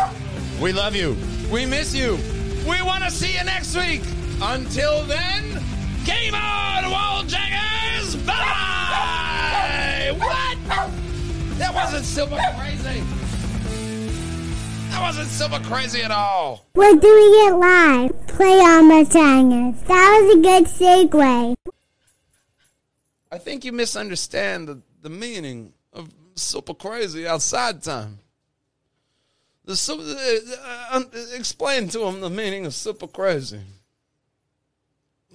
we 0.61 0.71
love 0.71 0.95
you. 0.95 1.17
We 1.51 1.65
miss 1.65 1.95
you. 1.95 2.19
We 2.69 2.79
want 2.83 3.03
to 3.05 3.09
see 3.09 3.33
you 3.33 3.43
next 3.43 3.75
week. 3.75 4.03
Until 4.39 5.03
then, 5.05 5.63
game 6.05 6.35
on, 6.35 6.83
Walljangers! 6.83 8.23
Bye! 8.27 8.84
What? 10.17 10.57
That 11.57 11.73
wasn't 11.73 12.05
super 12.05 12.37
crazy. 12.57 13.03
That 14.89 15.01
wasn't 15.01 15.27
super 15.27 15.59
crazy 15.65 16.01
at 16.03 16.11
all. 16.11 16.65
We're 16.73 16.95
doing 16.95 17.01
it 17.03 17.55
live. 17.55 18.27
Play 18.27 18.59
on 18.59 18.87
the 18.87 19.05
Changers. 19.11 19.81
That 19.83 20.21
was 20.21 20.35
a 20.35 20.41
good 20.41 20.65
segue. 20.65 21.55
I 23.31 23.37
think 23.37 23.65
you 23.65 23.71
misunderstand 23.71 24.67
the, 24.67 24.81
the 25.01 25.09
meaning 25.09 25.73
of 25.91 26.09
super 26.35 26.73
crazy 26.73 27.27
outside 27.27 27.83
time. 27.83 28.19
The 29.65 29.75
super, 29.75 30.03
uh, 30.03 30.91
uh, 30.91 31.03
explain 31.33 31.89
to 31.89 32.03
him 32.03 32.21
the 32.21 32.29
meaning 32.29 32.65
of 32.65 32.73
super 32.73 33.07
crazy. 33.07 33.61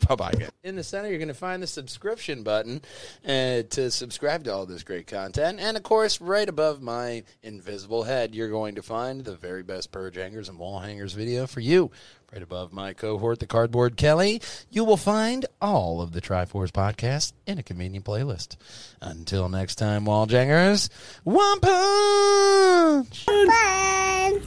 Bye 0.09 0.15
bye. 0.17 0.33
In 0.63 0.77
the 0.77 0.85
center, 0.85 1.09
you're 1.09 1.19
going 1.19 1.29
to 1.29 1.35
find 1.35 1.63
the 1.63 1.67
subscription 1.67 2.43
button 2.43 2.83
uh, 3.25 3.63
to 3.63 3.91
subscribe 3.91 4.45
to 4.45 4.53
all 4.53 4.67
this 4.67 4.83
great 4.83 5.07
content. 5.07 5.61
And 5.61 5.77
of 5.77 5.83
course, 5.83 6.21
right 6.21 6.49
above 6.49 6.83
my 6.83 7.23
invisible 7.43 8.03
head, 8.05 8.35
you're 8.35 8.51
going 8.51 8.75
to 8.77 8.83
find 8.83 9.25
the 9.25 9.37
very 9.37 9.63
best 9.63 9.93
purge 9.93 10.17
hangers 10.17 10.49
and 10.49 10.59
wall 10.59 10.81
hangers 10.81 11.13
video 11.13 11.47
for 11.47 11.61
you. 11.61 11.91
Right 12.33 12.43
above 12.43 12.73
my 12.73 12.93
cohort, 12.93 13.41
the 13.41 13.47
Cardboard 13.47 13.97
Kelly, 13.97 14.41
you 14.71 14.85
will 14.85 14.97
find 14.97 15.47
all 15.61 16.01
of 16.01 16.13
the 16.13 16.21
Try-Force 16.21 16.71
podcasts 16.71 17.33
in 17.45 17.59
a 17.59 17.63
convenient 17.65 18.05
playlist. 18.05 18.57
Until 19.01 19.49
next 19.49 19.77
time, 19.77 20.05
wall 20.05 20.27
jangers, 20.27 20.91
one 21.25 21.59
punch! 21.59 23.27
Bye. 23.27 24.41